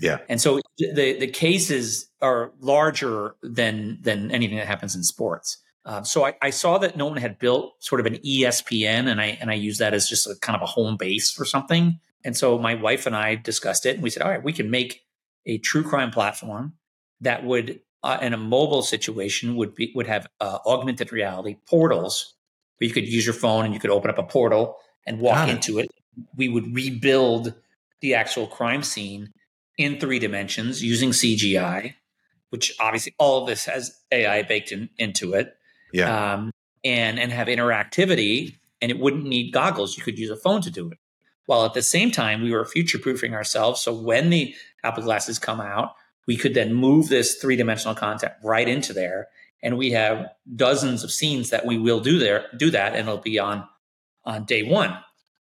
Yeah. 0.00 0.18
And 0.28 0.40
so 0.40 0.60
the 0.78 1.18
the 1.18 1.28
cases 1.28 2.08
are 2.20 2.52
larger 2.60 3.36
than 3.42 3.98
than 4.02 4.30
anything 4.30 4.56
that 4.56 4.66
happens 4.66 4.94
in 4.94 5.02
sports. 5.02 5.58
Um, 5.86 6.04
so 6.04 6.24
I, 6.24 6.34
I, 6.40 6.48
saw 6.48 6.78
that 6.78 6.96
no 6.96 7.04
one 7.04 7.18
had 7.18 7.38
built 7.38 7.74
sort 7.80 8.00
of 8.00 8.06
an 8.06 8.16
ESPN, 8.16 9.06
and 9.06 9.20
I 9.20 9.36
and 9.40 9.50
I 9.50 9.54
use 9.54 9.78
that 9.78 9.92
as 9.92 10.08
just 10.08 10.26
a 10.26 10.34
kind 10.40 10.56
of 10.56 10.62
a 10.62 10.66
home 10.66 10.96
base 10.96 11.30
for 11.30 11.44
something. 11.44 12.00
And 12.24 12.34
so 12.34 12.58
my 12.58 12.74
wife 12.74 13.04
and 13.04 13.14
I 13.14 13.34
discussed 13.34 13.84
it, 13.84 13.94
and 13.94 14.02
we 14.02 14.08
said, 14.08 14.22
all 14.22 14.30
right, 14.30 14.42
we 14.42 14.54
can 14.54 14.70
make 14.70 15.02
a 15.44 15.58
true 15.58 15.82
crime 15.82 16.10
platform 16.10 16.72
that 17.20 17.44
would, 17.44 17.80
uh, 18.02 18.16
in 18.22 18.32
a 18.32 18.38
mobile 18.38 18.80
situation, 18.80 19.56
would 19.56 19.74
be 19.74 19.92
would 19.94 20.06
have 20.06 20.26
uh, 20.40 20.58
augmented 20.64 21.12
reality 21.12 21.56
portals 21.68 22.34
where 22.78 22.88
you 22.88 22.94
could 22.94 23.06
use 23.06 23.26
your 23.26 23.34
phone 23.34 23.66
and 23.66 23.74
you 23.74 23.80
could 23.80 23.90
open 23.90 24.10
up 24.10 24.18
a 24.18 24.22
portal 24.22 24.76
and 25.06 25.20
walk 25.20 25.48
into 25.50 25.78
it. 25.78 25.90
We 26.34 26.48
would 26.48 26.74
rebuild 26.74 27.52
the 28.00 28.14
actual 28.14 28.46
crime 28.46 28.82
scene 28.82 29.32
in 29.76 29.98
three 29.98 30.18
dimensions 30.18 30.82
using 30.82 31.10
CGI, 31.10 31.94
which 32.50 32.74
obviously 32.80 33.14
all 33.18 33.42
of 33.42 33.46
this 33.46 33.64
has 33.64 33.98
AI 34.12 34.42
baked 34.42 34.72
in, 34.72 34.88
into 34.98 35.34
it. 35.34 35.54
Yeah. 35.92 36.34
Um, 36.34 36.50
and 36.84 37.18
and 37.18 37.32
have 37.32 37.46
interactivity, 37.46 38.56
and 38.82 38.90
it 38.90 38.98
wouldn't 38.98 39.24
need 39.24 39.52
goggles. 39.52 39.96
You 39.96 40.02
could 40.02 40.18
use 40.18 40.30
a 40.30 40.36
phone 40.36 40.60
to 40.62 40.70
do 40.70 40.90
it. 40.90 40.98
While 41.46 41.64
at 41.64 41.74
the 41.74 41.82
same 41.82 42.10
time, 42.10 42.42
we 42.42 42.52
were 42.52 42.64
future 42.64 42.98
proofing 42.98 43.34
ourselves. 43.34 43.80
So 43.80 43.92
when 43.92 44.30
the 44.30 44.54
Apple 44.82 45.02
glasses 45.02 45.38
come 45.38 45.60
out, 45.60 45.94
we 46.26 46.36
could 46.36 46.54
then 46.54 46.74
move 46.74 47.08
this 47.08 47.36
three 47.36 47.56
dimensional 47.56 47.94
content 47.94 48.32
right 48.42 48.68
into 48.68 48.92
there, 48.92 49.28
and 49.62 49.78
we 49.78 49.92
have 49.92 50.28
dozens 50.54 51.04
of 51.04 51.10
scenes 51.10 51.50
that 51.50 51.64
we 51.64 51.78
will 51.78 52.00
do 52.00 52.18
there, 52.18 52.46
do 52.56 52.70
that, 52.70 52.94
and 52.94 53.08
it'll 53.08 53.18
be 53.18 53.38
on 53.38 53.66
on 54.26 54.44
day 54.44 54.62
one 54.62 54.96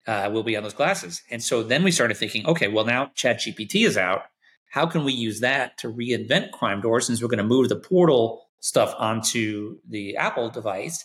uh, 0.07 0.31
will 0.33 0.43
be 0.43 0.57
on 0.57 0.63
those 0.63 0.75
glasses. 0.75 1.23
And 1.31 1.43
so 1.43 1.63
then 1.63 1.85
we 1.85 1.91
started 1.91 2.17
thinking, 2.17 2.47
okay, 2.47 2.69
well 2.69 2.85
now 2.85 3.07
ChatGPT 3.17 3.87
is 3.87 3.97
out. 3.97 4.23
How 4.71 4.87
can 4.87 5.05
we 5.05 5.13
use 5.13 5.41
that 5.41 5.77
to 5.79 5.93
reinvent 5.93 6.53
Crime 6.53 6.81
Door 6.81 7.03
since 7.03 7.21
we're 7.21 7.29
going 7.29 7.39
to 7.39 7.45
move 7.45 7.69
the 7.69 7.77
portal 7.77 8.47
stuff 8.61 8.95
onto 8.99 9.79
the 9.89 10.17
Apple 10.17 10.49
device? 10.49 11.05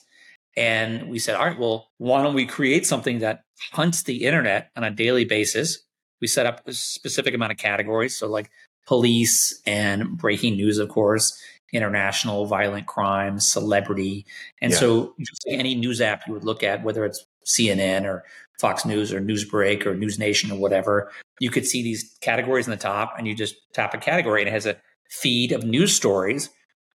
And 0.55 1.09
we 1.09 1.19
said, 1.19 1.35
all 1.35 1.45
right, 1.45 1.59
well, 1.59 1.91
why 1.97 2.23
don't 2.23 2.33
we 2.33 2.47
create 2.47 2.85
something 2.85 3.19
that 3.19 3.43
hunts 3.71 4.03
the 4.03 4.25
internet 4.25 4.71
on 4.75 4.83
a 4.83 4.89
daily 4.89 5.25
basis? 5.25 5.83
We 6.19 6.27
set 6.27 6.47
up 6.47 6.67
a 6.67 6.73
specific 6.73 7.35
amount 7.35 7.51
of 7.51 7.59
categories. 7.59 8.17
So, 8.17 8.27
like 8.27 8.49
police 8.87 9.61
and 9.67 10.17
breaking 10.17 10.55
news, 10.55 10.79
of 10.79 10.89
course, 10.89 11.39
international 11.71 12.47
violent 12.47 12.87
crime, 12.87 13.39
celebrity. 13.39 14.25
And 14.59 14.71
yeah. 14.71 14.79
so, 14.79 15.13
just 15.19 15.45
any 15.47 15.75
news 15.75 16.01
app 16.01 16.25
you 16.25 16.33
would 16.33 16.43
look 16.43 16.63
at, 16.63 16.83
whether 16.83 17.05
it's 17.05 17.23
CNN 17.47 18.03
or 18.03 18.23
Fox 18.59 18.85
News 18.85 19.13
or 19.13 19.21
Newsbreak 19.21 19.85
or 19.85 19.95
News 19.95 20.19
Nation 20.19 20.51
or 20.51 20.59
whatever, 20.59 21.11
you 21.39 21.49
could 21.49 21.65
see 21.65 21.83
these 21.83 22.17
categories 22.21 22.67
in 22.67 22.71
the 22.71 22.77
top 22.77 23.13
and 23.17 23.27
you 23.27 23.35
just 23.35 23.55
tap 23.73 23.93
a 23.93 23.97
category 23.97 24.41
and 24.41 24.49
it 24.49 24.53
has 24.53 24.65
a 24.65 24.77
feed 25.09 25.51
of 25.51 25.63
news 25.63 25.95
stories 25.95 26.49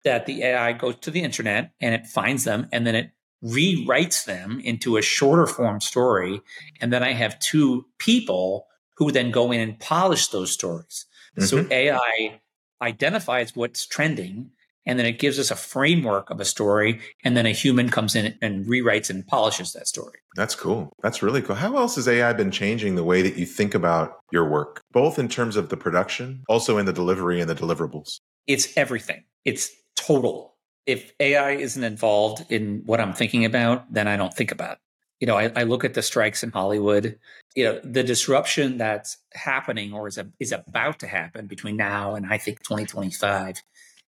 that 0.04 0.26
the 0.26 0.42
AI 0.42 0.72
goes 0.72 0.96
to 0.96 1.10
the 1.10 1.22
internet 1.22 1.72
and 1.80 1.94
it 1.94 2.06
finds 2.06 2.44
them 2.44 2.68
and 2.72 2.86
then 2.86 2.94
it 2.94 3.10
rewrites 3.44 4.24
them 4.24 4.60
into 4.64 4.96
a 4.96 5.02
shorter 5.02 5.46
form 5.46 5.80
story. 5.80 6.40
And 6.80 6.92
then 6.92 7.02
I 7.02 7.12
have 7.12 7.38
two 7.38 7.86
people 7.98 8.66
who 8.96 9.10
then 9.10 9.30
go 9.30 9.52
in 9.52 9.60
and 9.60 9.78
polish 9.78 10.28
those 10.28 10.52
stories. 10.52 11.06
Mm-hmm. 11.38 11.46
So 11.46 11.66
AI 11.70 12.40
identifies 12.80 13.54
what's 13.56 13.86
trending 13.86 14.50
and 14.86 14.98
then 14.98 15.06
it 15.06 15.18
gives 15.18 15.38
us 15.38 15.50
a 15.50 15.56
framework 15.56 16.30
of 16.30 16.40
a 16.40 16.44
story 16.44 17.00
and 17.24 17.36
then 17.36 17.46
a 17.46 17.52
human 17.52 17.88
comes 17.88 18.14
in 18.14 18.36
and 18.42 18.66
rewrites 18.66 19.10
and 19.10 19.26
polishes 19.26 19.72
that 19.72 19.88
story. 19.88 20.18
That's 20.36 20.54
cool. 20.54 20.92
That's 21.02 21.22
really 21.22 21.42
cool. 21.42 21.56
How 21.56 21.76
else 21.76 21.96
has 21.96 22.08
ai 22.08 22.32
been 22.32 22.50
changing 22.50 22.94
the 22.94 23.04
way 23.04 23.22
that 23.22 23.36
you 23.36 23.46
think 23.46 23.74
about 23.74 24.18
your 24.30 24.48
work 24.48 24.80
both 24.92 25.18
in 25.18 25.28
terms 25.28 25.56
of 25.56 25.68
the 25.68 25.76
production 25.76 26.42
also 26.48 26.78
in 26.78 26.86
the 26.86 26.92
delivery 26.92 27.40
and 27.40 27.48
the 27.48 27.54
deliverables? 27.54 28.18
It's 28.46 28.76
everything. 28.76 29.24
It's 29.44 29.70
total. 29.96 30.56
If 30.86 31.12
ai 31.20 31.52
isn't 31.52 31.84
involved 31.84 32.50
in 32.50 32.82
what 32.86 33.00
i'm 33.00 33.12
thinking 33.12 33.44
about 33.44 33.92
then 33.92 34.08
i 34.08 34.16
don't 34.16 34.34
think 34.34 34.50
about 34.50 34.72
it. 34.72 34.78
You 35.20 35.26
know 35.28 35.36
I, 35.36 35.52
I 35.54 35.62
look 35.62 35.84
at 35.84 35.94
the 35.94 36.02
strikes 36.02 36.42
in 36.42 36.50
hollywood. 36.50 37.18
You 37.54 37.64
know 37.64 37.80
the 37.84 38.02
disruption 38.02 38.78
that's 38.78 39.18
happening 39.34 39.92
or 39.92 40.08
is, 40.08 40.18
a, 40.18 40.28
is 40.40 40.50
about 40.50 40.98
to 41.00 41.06
happen 41.06 41.46
between 41.46 41.76
now 41.76 42.16
and 42.16 42.26
i 42.26 42.38
think 42.38 42.64
2025 42.64 43.62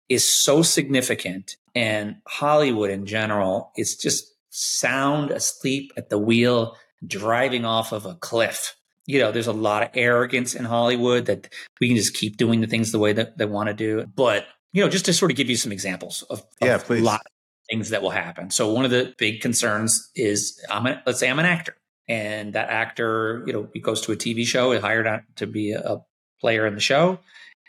is 0.09 0.27
so 0.27 0.61
significant 0.61 1.57
and 1.75 2.15
Hollywood 2.27 2.89
in 2.89 3.05
general 3.05 3.71
is 3.77 3.95
just 3.95 4.33
sound 4.49 5.29
asleep 5.29 5.91
at 5.95 6.09
the 6.09 6.17
wheel, 6.17 6.75
driving 7.05 7.65
off 7.65 7.91
of 7.91 8.05
a 8.05 8.15
cliff. 8.15 8.75
You 9.05 9.19
know, 9.19 9.31
there's 9.31 9.47
a 9.47 9.53
lot 9.53 9.83
of 9.83 9.89
arrogance 9.93 10.55
in 10.55 10.65
Hollywood 10.65 11.27
that 11.27 11.53
we 11.79 11.87
can 11.87 11.95
just 11.95 12.15
keep 12.15 12.35
doing 12.37 12.61
the 12.61 12.67
things 12.67 12.91
the 12.91 12.99
way 12.99 13.13
that 13.13 13.37
they 13.37 13.45
want 13.45 13.67
to 13.67 13.73
do. 13.73 14.05
But, 14.15 14.47
you 14.73 14.83
know, 14.83 14.89
just 14.89 15.05
to 15.05 15.13
sort 15.13 15.29
of 15.29 15.37
give 15.37 15.49
you 15.49 15.55
some 15.55 15.71
examples 15.71 16.23
of, 16.23 16.43
yeah, 16.61 16.75
of 16.75 16.85
please. 16.85 17.01
a 17.01 17.05
lot 17.05 17.21
of 17.21 17.31
things 17.69 17.89
that 17.89 18.01
will 18.01 18.09
happen. 18.09 18.49
So 18.49 18.73
one 18.73 18.83
of 18.83 18.91
the 18.91 19.13
big 19.17 19.41
concerns 19.41 20.09
is 20.15 20.59
I'm 20.69 20.87
a, 20.87 21.01
let's 21.05 21.19
say 21.19 21.29
I'm 21.29 21.39
an 21.39 21.45
actor 21.45 21.75
and 22.07 22.53
that 22.53 22.69
actor, 22.69 23.43
you 23.45 23.53
know, 23.53 23.69
he 23.71 23.79
goes 23.79 24.01
to 24.01 24.11
a 24.13 24.15
TV 24.15 24.45
show, 24.45 24.71
is 24.71 24.81
hired 24.81 25.05
out 25.05 25.21
to 25.35 25.45
be 25.45 25.73
a 25.73 25.99
player 26.41 26.65
in 26.65 26.73
the 26.73 26.81
show 26.81 27.19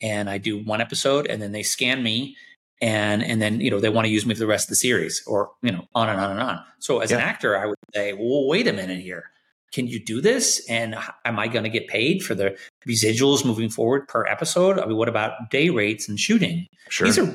and 0.03 0.31
I 0.31 0.39
do 0.39 0.63
one 0.63 0.81
episode 0.81 1.27
and 1.27 1.41
then 1.43 1.53
they 1.53 1.63
scan 1.63 2.03
me 2.03 2.37
and 2.81 3.23
and 3.23 3.43
then 3.43 3.61
you 3.61 3.71
know 3.71 3.81
they 3.81 3.89
want 3.89 4.07
to 4.07 4.11
use 4.11 4.25
me 4.25 4.35
for 4.35 4.41
the 4.41 4.47
rest 4.47 4.67
of 4.67 4.71
the 4.71 4.77
series 4.77 5.23
or 5.27 5.51
you 5.63 5.73
know 5.73 5.87
on 5.95 6.09
and 6.09 6.21
on 6.21 6.31
and 6.31 6.41
on. 6.41 6.63
So 6.79 7.01
as 7.01 7.11
yeah. 7.11 7.19
an 7.19 7.23
actor, 7.23 7.59
I 7.59 7.67
would 7.67 7.79
say, 7.95 8.13
well, 8.13 8.47
wait 8.47 8.67
a 8.67 8.73
minute 8.73 9.01
here. 9.01 9.31
Can 9.73 9.87
you 9.87 10.03
do 10.03 10.23
this? 10.23 10.65
And 10.71 10.97
am 11.27 11.39
I 11.39 11.47
going 11.47 11.65
to 11.65 11.71
get 11.71 11.89
paid 11.89 12.23
for 12.23 12.35
the 12.35 12.57
residuals 12.87 13.45
moving 13.45 13.69
forward 13.69 14.09
per 14.09 14.27
episode? 14.27 14.79
I 14.79 14.87
mean, 14.87 14.97
what 14.97 15.11
about 15.11 15.51
day 15.51 15.69
rates 15.69 16.09
and 16.09 16.19
shooting? 16.19 16.67
Sure. 16.89 17.07
These 17.07 17.19
are 17.19 17.35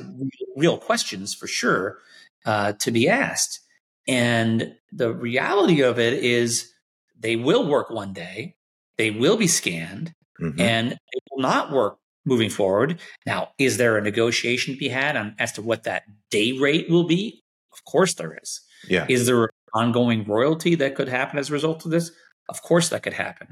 real 0.56 0.76
questions 0.76 1.32
for 1.32 1.46
sure 1.46 1.98
uh, 2.44 2.72
to 2.72 2.90
be 2.90 3.08
asked. 3.08 3.60
And 4.08 4.74
the 4.90 5.12
reality 5.12 5.82
of 5.82 6.00
it 6.00 6.14
is 6.24 6.72
they 7.18 7.36
will 7.36 7.68
work 7.68 7.88
one 7.90 8.12
day, 8.12 8.56
they 8.98 9.12
will 9.12 9.36
be 9.36 9.46
scanned, 9.46 10.12
mm-hmm. 10.40 10.60
and 10.60 10.90
they 10.90 11.20
will 11.30 11.42
not 11.42 11.70
work 11.70 11.98
moving 12.24 12.50
forward. 12.50 13.00
Now, 13.26 13.50
is 13.58 13.76
there 13.76 13.96
a 13.96 14.02
negotiation 14.02 14.74
to 14.74 14.78
be 14.78 14.88
had 14.88 15.16
on 15.16 15.34
as 15.38 15.52
to 15.52 15.62
what 15.62 15.84
that 15.84 16.04
day 16.30 16.52
rate 16.52 16.90
will 16.90 17.06
be? 17.06 17.42
Of 17.72 17.84
course 17.84 18.14
there 18.14 18.38
is. 18.42 18.60
Yeah. 18.88 19.06
Is 19.08 19.26
there 19.26 19.50
ongoing 19.72 20.24
royalty 20.24 20.74
that 20.76 20.94
could 20.94 21.08
happen 21.08 21.38
as 21.38 21.50
a 21.50 21.52
result 21.52 21.84
of 21.84 21.90
this? 21.90 22.10
Of 22.48 22.62
course 22.62 22.88
that 22.90 23.02
could 23.02 23.14
happen. 23.14 23.48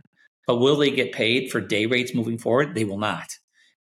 But 0.46 0.56
will 0.56 0.76
they 0.76 0.90
get 0.90 1.12
paid 1.12 1.50
for 1.50 1.60
day 1.60 1.86
rates 1.86 2.14
moving 2.14 2.38
forward? 2.38 2.74
They 2.74 2.84
will 2.84 2.98
not. 2.98 3.28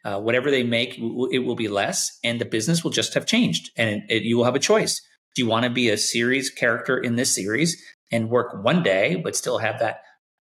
Uh, 0.05 0.19
whatever 0.19 0.49
they 0.49 0.63
make, 0.63 0.97
it 0.97 1.39
will 1.39 1.55
be 1.55 1.67
less, 1.67 2.17
and 2.23 2.39
the 2.39 2.45
business 2.45 2.83
will 2.83 2.91
just 2.91 3.13
have 3.13 3.25
changed. 3.25 3.71
And 3.75 3.89
it, 3.89 4.03
it, 4.09 4.23
you 4.23 4.37
will 4.37 4.45
have 4.45 4.55
a 4.55 4.59
choice. 4.59 5.01
Do 5.35 5.41
you 5.41 5.47
want 5.47 5.65
to 5.65 5.69
be 5.69 5.89
a 5.89 5.97
series 5.97 6.49
character 6.49 6.97
in 6.97 7.15
this 7.15 7.35
series 7.35 7.81
and 8.11 8.29
work 8.29 8.63
one 8.63 8.83
day, 8.83 9.15
but 9.21 9.35
still 9.35 9.57
have 9.57 9.79
that 9.79 10.01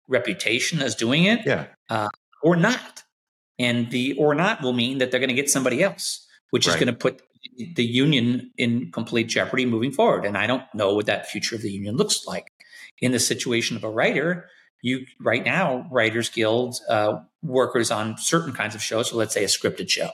reputation 0.07 0.81
as 0.81 0.93
doing 0.93 1.23
it? 1.23 1.45
Yeah. 1.45 1.67
Uh, 1.89 2.09
or 2.43 2.55
not. 2.55 3.03
And 3.57 3.89
the 3.91 4.15
or 4.17 4.35
not 4.35 4.61
will 4.61 4.73
mean 4.73 4.97
that 4.97 5.11
they're 5.11 5.19
going 5.19 5.29
to 5.29 5.35
get 5.35 5.49
somebody 5.49 5.81
else, 5.81 6.25
which 6.49 6.67
right. 6.67 6.73
is 6.73 6.79
going 6.79 6.93
to 6.93 6.99
put 6.99 7.21
the 7.75 7.85
union 7.85 8.51
in 8.57 8.91
complete 8.91 9.27
jeopardy 9.27 9.65
moving 9.65 9.91
forward. 9.91 10.25
And 10.25 10.37
I 10.37 10.47
don't 10.47 10.63
know 10.73 10.93
what 10.93 11.05
that 11.05 11.27
future 11.27 11.55
of 11.55 11.61
the 11.61 11.71
union 11.71 11.95
looks 11.95 12.25
like. 12.25 12.51
In 13.01 13.11
the 13.11 13.19
situation 13.19 13.75
of 13.75 13.83
a 13.83 13.89
writer, 13.89 14.49
you 14.81 15.05
right 15.19 15.43
now, 15.43 15.87
Writers 15.91 16.29
Guild 16.29 16.77
uh, 16.89 17.19
workers 17.41 17.91
on 17.91 18.17
certain 18.17 18.53
kinds 18.53 18.75
of 18.75 18.81
shows. 18.81 19.09
So 19.09 19.17
let's 19.17 19.33
say 19.33 19.43
a 19.43 19.47
scripted 19.47 19.89
show. 19.89 20.09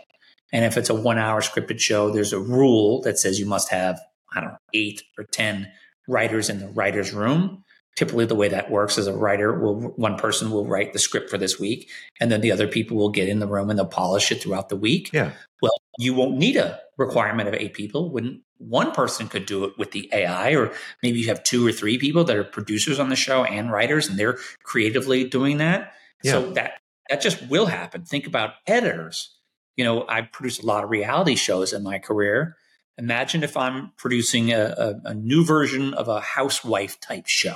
And 0.54 0.66
if 0.66 0.78
it's 0.78 0.90
a 0.90 0.96
one 0.96 1.18
hour 1.18 1.42
scripted 1.42 1.80
show, 1.80 2.10
there's 2.10 2.34
a 2.34 2.40
rule 2.40 3.02
that 3.02 3.18
says 3.18 3.40
you 3.40 3.46
must 3.46 3.70
have, 3.70 4.00
I 4.34 4.42
don't 4.42 4.52
know, 4.52 4.58
eight 4.74 5.04
or 5.18 5.24
10 5.24 5.72
writers 6.08 6.50
in 6.50 6.60
the 6.60 6.68
writer's 6.70 7.14
room. 7.14 7.64
Typically, 7.98 8.26
the 8.26 8.36
way 8.36 8.48
that 8.48 8.72
works 8.72 8.98
is 8.98 9.08
a 9.08 9.14
writer 9.14 9.60
will, 9.60 9.76
one 9.96 10.16
person 10.18 10.50
will 10.50 10.66
write 10.66 10.94
the 10.94 11.00
script 11.00 11.30
for 11.30 11.38
this 11.38 11.60
week, 11.60 11.90
and 12.20 12.32
then 12.32 12.42
the 12.42 12.52
other 12.52 12.68
people 12.68 12.98
will 12.98 13.10
get 13.10 13.28
in 13.28 13.40
the 13.40 13.48
room 13.48 13.70
and 13.70 13.78
they'll 13.78 13.86
polish 13.86 14.32
it 14.32 14.42
throughout 14.42 14.70
the 14.70 14.78
week. 14.78 15.12
Yeah. 15.12 15.32
Well, 15.62 15.74
you 16.00 16.14
won't 16.14 16.38
need 16.38 16.56
a 16.56 16.80
requirement 16.98 17.50
of 17.50 17.56
eight 17.56 17.74
people 17.74 18.10
when 18.10 18.42
one 18.58 18.92
person 18.92 19.28
could 19.28 19.46
do 19.46 19.66
it 19.66 19.78
with 19.78 19.92
the 19.92 20.10
AI, 20.14 20.52
or 20.56 20.72
maybe 21.04 21.20
you 21.20 21.28
have 21.28 21.44
two 21.44 21.68
or 21.68 21.72
three 21.72 21.98
people 21.98 22.24
that 22.24 22.38
are 22.38 22.44
producers 22.44 23.00
on 23.00 23.10
the 23.10 23.16
show 23.16 23.44
and 23.44 23.72
writers, 23.72 24.08
and 24.08 24.18
they're 24.18 24.38
creatively 24.64 25.28
doing 25.28 25.58
that. 25.58 25.94
Yeah. 26.24 26.32
So 26.34 26.52
that 26.52 26.74
that 27.10 27.22
just 27.22 27.48
will 27.50 27.66
happen. 27.66 28.06
Think 28.06 28.28
about 28.28 28.52
editors. 28.68 29.36
You 29.76 29.84
know, 29.84 30.06
I 30.08 30.22
produced 30.22 30.64
a 30.64 30.66
lot 30.66 30.84
of 30.84 30.90
reality 30.90 31.36
shows 31.36 31.74
in 31.74 31.84
my 31.84 32.00
career. 32.00 32.56
Imagine 32.98 33.44
if 33.44 33.58
I'm 33.58 33.92
producing 33.98 34.54
a, 34.54 34.76
a, 34.78 35.10
a 35.10 35.14
new 35.14 35.44
version 35.44 35.94
of 35.94 36.08
a 36.08 36.22
housewife 36.22 37.00
type 37.00 37.28
show. 37.28 37.56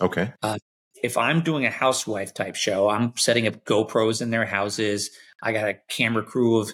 Okay. 0.00 0.32
Uh, 0.42 0.58
if 1.02 1.16
I'm 1.16 1.42
doing 1.42 1.66
a 1.66 1.70
housewife 1.70 2.34
type 2.34 2.56
show, 2.56 2.88
I'm 2.88 3.16
setting 3.16 3.46
up 3.46 3.64
GoPros 3.64 4.22
in 4.22 4.30
their 4.30 4.46
houses. 4.46 5.10
I 5.42 5.52
got 5.52 5.68
a 5.68 5.78
camera 5.88 6.22
crew 6.22 6.58
of 6.58 6.72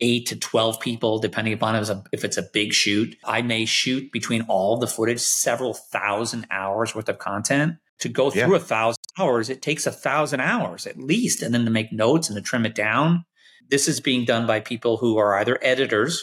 eight 0.00 0.26
to 0.26 0.36
12 0.36 0.80
people, 0.80 1.18
depending 1.18 1.54
upon 1.54 1.76
if 1.76 1.82
it's, 1.82 1.90
a, 1.90 2.04
if 2.12 2.24
it's 2.24 2.36
a 2.36 2.48
big 2.52 2.72
shoot. 2.72 3.16
I 3.24 3.42
may 3.42 3.64
shoot 3.64 4.12
between 4.12 4.42
all 4.42 4.76
the 4.76 4.86
footage, 4.86 5.20
several 5.20 5.74
thousand 5.74 6.46
hours 6.50 6.94
worth 6.94 7.08
of 7.08 7.18
content. 7.18 7.74
To 8.00 8.08
go 8.08 8.30
through 8.30 8.50
yeah. 8.50 8.56
a 8.56 8.60
thousand 8.60 9.02
hours, 9.16 9.48
it 9.48 9.62
takes 9.62 9.86
a 9.86 9.92
thousand 9.92 10.40
hours 10.40 10.88
at 10.88 10.98
least. 10.98 11.40
And 11.40 11.54
then 11.54 11.64
to 11.64 11.70
make 11.70 11.92
notes 11.92 12.28
and 12.28 12.36
to 12.36 12.42
trim 12.42 12.66
it 12.66 12.74
down. 12.74 13.24
This 13.70 13.86
is 13.86 14.00
being 14.00 14.24
done 14.24 14.44
by 14.46 14.58
people 14.58 14.96
who 14.96 15.16
are 15.18 15.36
either 15.36 15.56
editors 15.62 16.20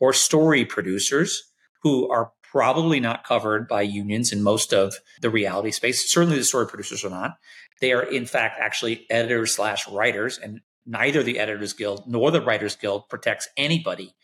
or 0.00 0.12
story 0.12 0.64
producers 0.64 1.52
who 1.82 2.10
are 2.10 2.32
probably 2.52 3.00
not 3.00 3.24
covered 3.24 3.66
by 3.66 3.80
unions 3.80 4.30
in 4.30 4.42
most 4.42 4.74
of 4.74 4.94
the 5.22 5.30
reality 5.30 5.70
space. 5.70 6.12
Certainly 6.12 6.36
the 6.36 6.44
story 6.44 6.66
producers 6.66 7.02
are 7.02 7.10
not. 7.10 7.38
They 7.80 7.92
are 7.92 8.02
in 8.02 8.26
fact 8.26 8.60
actually 8.60 9.06
editors 9.08 9.54
slash 9.54 9.88
writers 9.88 10.38
and 10.38 10.60
neither 10.84 11.22
the 11.22 11.38
Editors 11.38 11.72
Guild 11.72 12.04
nor 12.06 12.30
the 12.30 12.42
Writers 12.42 12.76
Guild 12.76 13.08
protects 13.08 13.48
anybody 13.56 14.14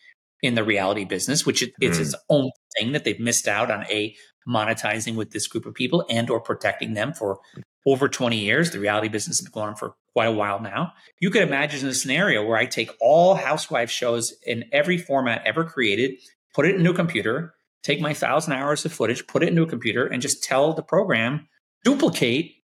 in 0.43 0.53
the 0.53 0.63
reality 0.63 1.05
business, 1.05 1.45
which 1.45 1.63
it, 1.63 1.73
it's 1.81 1.97
mm. 1.97 2.01
its 2.01 2.15
own 2.29 2.51
thing 2.77 2.91
that 2.91 3.03
they've 3.03 3.19
missed 3.19 3.47
out 3.47 3.71
on 3.71 3.83
a 3.85 4.15
monetizing 4.47 5.15
with 5.15 5.31
this 5.31 5.47
group 5.47 5.65
of 5.65 5.73
people 5.73 6.05
and 6.09 6.29
or 6.29 6.39
protecting 6.39 6.93
them 6.93 7.13
for 7.13 7.39
over 7.85 8.07
20 8.07 8.37
years. 8.37 8.71
The 8.71 8.79
reality 8.79 9.07
business 9.07 9.39
has 9.39 9.45
been 9.45 9.53
going 9.53 9.69
on 9.69 9.75
for 9.75 9.95
quite 10.13 10.27
a 10.27 10.31
while 10.31 10.61
now. 10.61 10.93
You 11.19 11.29
could 11.29 11.43
imagine 11.43 11.87
a 11.87 11.93
scenario 11.93 12.45
where 12.45 12.57
I 12.57 12.65
take 12.65 12.91
all 13.01 13.35
housewife 13.35 13.89
shows 13.89 14.33
in 14.45 14.65
every 14.71 14.97
format 14.97 15.41
ever 15.45 15.63
created, 15.63 16.19
put 16.53 16.65
it 16.65 16.75
into 16.75 16.91
a 16.91 16.95
computer, 16.95 17.53
take 17.83 18.01
my 18.01 18.13
thousand 18.13 18.53
hours 18.53 18.85
of 18.85 18.93
footage, 18.93 19.27
put 19.27 19.43
it 19.43 19.49
into 19.49 19.63
a 19.63 19.67
computer, 19.67 20.05
and 20.05 20.21
just 20.21 20.43
tell 20.43 20.73
the 20.73 20.83
program, 20.83 21.47
duplicate 21.83 22.55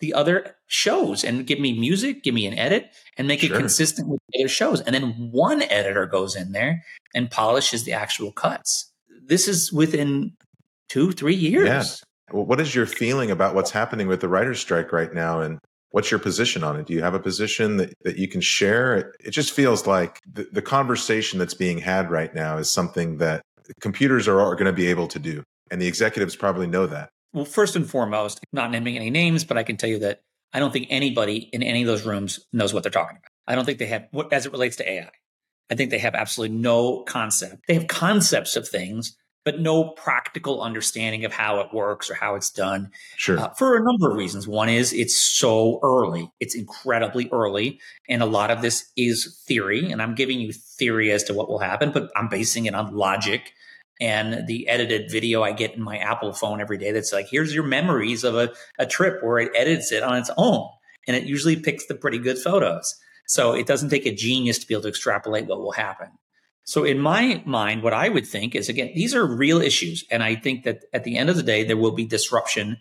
the 0.00 0.14
other 0.14 0.56
shows 0.66 1.24
and 1.24 1.46
give 1.46 1.60
me 1.60 1.78
music, 1.78 2.22
give 2.22 2.34
me 2.34 2.46
an 2.46 2.58
edit, 2.58 2.90
and 3.16 3.28
make 3.28 3.40
sure. 3.40 3.54
it 3.54 3.58
consistent 3.58 4.08
with 4.08 4.20
the 4.28 4.40
other 4.42 4.48
shows. 4.48 4.80
And 4.80 4.94
then 4.94 5.30
one 5.30 5.62
editor 5.62 6.06
goes 6.06 6.36
in 6.36 6.52
there 6.52 6.84
and 7.14 7.30
polishes 7.30 7.84
the 7.84 7.92
actual 7.92 8.32
cuts. 8.32 8.92
This 9.26 9.48
is 9.48 9.72
within 9.72 10.32
two, 10.88 11.12
three 11.12 11.34
years. 11.34 11.66
Yeah. 11.66 11.84
Well, 12.32 12.44
what 12.44 12.60
is 12.60 12.74
your 12.74 12.86
feeling 12.86 13.30
about 13.30 13.54
what's 13.54 13.70
happening 13.70 14.08
with 14.08 14.20
the 14.20 14.28
writer's 14.28 14.60
strike 14.60 14.92
right 14.92 15.12
now? 15.12 15.40
And 15.40 15.58
what's 15.90 16.10
your 16.10 16.20
position 16.20 16.64
on 16.64 16.76
it? 16.76 16.86
Do 16.86 16.92
you 16.92 17.02
have 17.02 17.14
a 17.14 17.20
position 17.20 17.76
that, 17.76 17.94
that 18.02 18.16
you 18.16 18.28
can 18.28 18.40
share? 18.40 18.96
It, 18.96 19.06
it 19.20 19.30
just 19.30 19.52
feels 19.52 19.86
like 19.86 20.20
the, 20.30 20.48
the 20.52 20.62
conversation 20.62 21.38
that's 21.38 21.54
being 21.54 21.78
had 21.78 22.10
right 22.10 22.34
now 22.34 22.58
is 22.58 22.72
something 22.72 23.18
that 23.18 23.42
computers 23.80 24.28
are, 24.28 24.40
are 24.40 24.54
going 24.54 24.66
to 24.66 24.72
be 24.72 24.86
able 24.88 25.08
to 25.08 25.18
do. 25.18 25.42
And 25.70 25.80
the 25.80 25.86
executives 25.86 26.36
probably 26.36 26.66
know 26.66 26.86
that. 26.86 27.10
Well, 27.32 27.44
first 27.44 27.74
and 27.74 27.88
foremost, 27.88 28.40
not 28.52 28.70
naming 28.70 28.96
any 28.96 29.10
names, 29.10 29.44
but 29.44 29.58
I 29.58 29.62
can 29.62 29.76
tell 29.76 29.90
you 29.90 29.98
that 30.00 30.20
I 30.52 30.60
don't 30.60 30.72
think 30.72 30.86
anybody 30.88 31.48
in 31.52 31.62
any 31.62 31.82
of 31.82 31.86
those 31.86 32.06
rooms 32.06 32.38
knows 32.52 32.72
what 32.72 32.84
they're 32.84 32.92
talking 32.92 33.16
about. 33.16 33.30
I 33.46 33.54
don't 33.54 33.64
think 33.64 33.78
they 33.78 33.86
have, 33.86 34.06
as 34.30 34.46
it 34.46 34.52
relates 34.52 34.76
to 34.76 34.88
AI, 34.88 35.10
I 35.70 35.74
think 35.74 35.90
they 35.90 35.98
have 35.98 36.14
absolutely 36.14 36.56
no 36.56 37.02
concept. 37.02 37.64
They 37.66 37.74
have 37.74 37.88
concepts 37.88 38.54
of 38.54 38.68
things, 38.68 39.16
but 39.44 39.60
no 39.60 39.90
practical 39.90 40.62
understanding 40.62 41.24
of 41.24 41.32
how 41.32 41.60
it 41.60 41.72
works 41.72 42.10
or 42.10 42.14
how 42.14 42.34
it's 42.34 42.50
done. 42.50 42.90
Sure. 43.16 43.38
Uh, 43.38 43.48
for 43.50 43.76
a 43.76 43.82
number 43.82 44.10
of 44.10 44.16
reasons. 44.16 44.48
One 44.48 44.68
is 44.68 44.92
it's 44.92 45.16
so 45.16 45.80
early, 45.82 46.30
it's 46.40 46.54
incredibly 46.54 47.28
early. 47.30 47.80
And 48.08 48.22
a 48.22 48.26
lot 48.26 48.50
of 48.50 48.62
this 48.62 48.90
is 48.96 49.42
theory. 49.46 49.90
And 49.90 50.00
I'm 50.00 50.14
giving 50.14 50.40
you 50.40 50.52
theory 50.52 51.12
as 51.12 51.24
to 51.24 51.34
what 51.34 51.48
will 51.48 51.58
happen, 51.58 51.90
but 51.90 52.10
I'm 52.16 52.28
basing 52.28 52.66
it 52.66 52.74
on 52.74 52.94
logic 52.94 53.52
and 54.00 54.46
the 54.46 54.68
edited 54.68 55.10
video 55.10 55.42
I 55.42 55.52
get 55.52 55.74
in 55.74 55.82
my 55.82 55.98
Apple 55.98 56.32
phone 56.32 56.60
every 56.60 56.78
day 56.78 56.90
that's 56.90 57.12
like, 57.12 57.28
here's 57.28 57.54
your 57.54 57.64
memories 57.64 58.24
of 58.24 58.34
a, 58.34 58.52
a 58.78 58.86
trip 58.86 59.22
where 59.22 59.38
it 59.38 59.52
edits 59.54 59.92
it 59.92 60.02
on 60.02 60.16
its 60.16 60.30
own. 60.36 60.68
And 61.06 61.16
it 61.16 61.24
usually 61.24 61.56
picks 61.56 61.86
the 61.86 61.94
pretty 61.94 62.18
good 62.18 62.38
photos. 62.38 62.96
So 63.26 63.52
it 63.52 63.66
doesn't 63.66 63.90
take 63.90 64.06
a 64.06 64.14
genius 64.14 64.58
to 64.58 64.66
be 64.66 64.74
able 64.74 64.82
to 64.82 64.88
extrapolate 64.88 65.46
what 65.46 65.60
will 65.60 65.72
happen. 65.72 66.08
So 66.64 66.84
in 66.84 66.98
my 66.98 67.42
mind, 67.44 67.82
what 67.82 67.92
I 67.92 68.08
would 68.08 68.26
think 68.26 68.54
is 68.54 68.68
again, 68.68 68.90
these 68.94 69.14
are 69.14 69.26
real 69.26 69.60
issues. 69.60 70.04
And 70.10 70.22
I 70.22 70.34
think 70.34 70.64
that 70.64 70.84
at 70.92 71.04
the 71.04 71.16
end 71.18 71.30
of 71.30 71.36
the 71.36 71.42
day, 71.42 71.64
there 71.64 71.76
will 71.76 71.92
be 71.92 72.06
disruption 72.06 72.78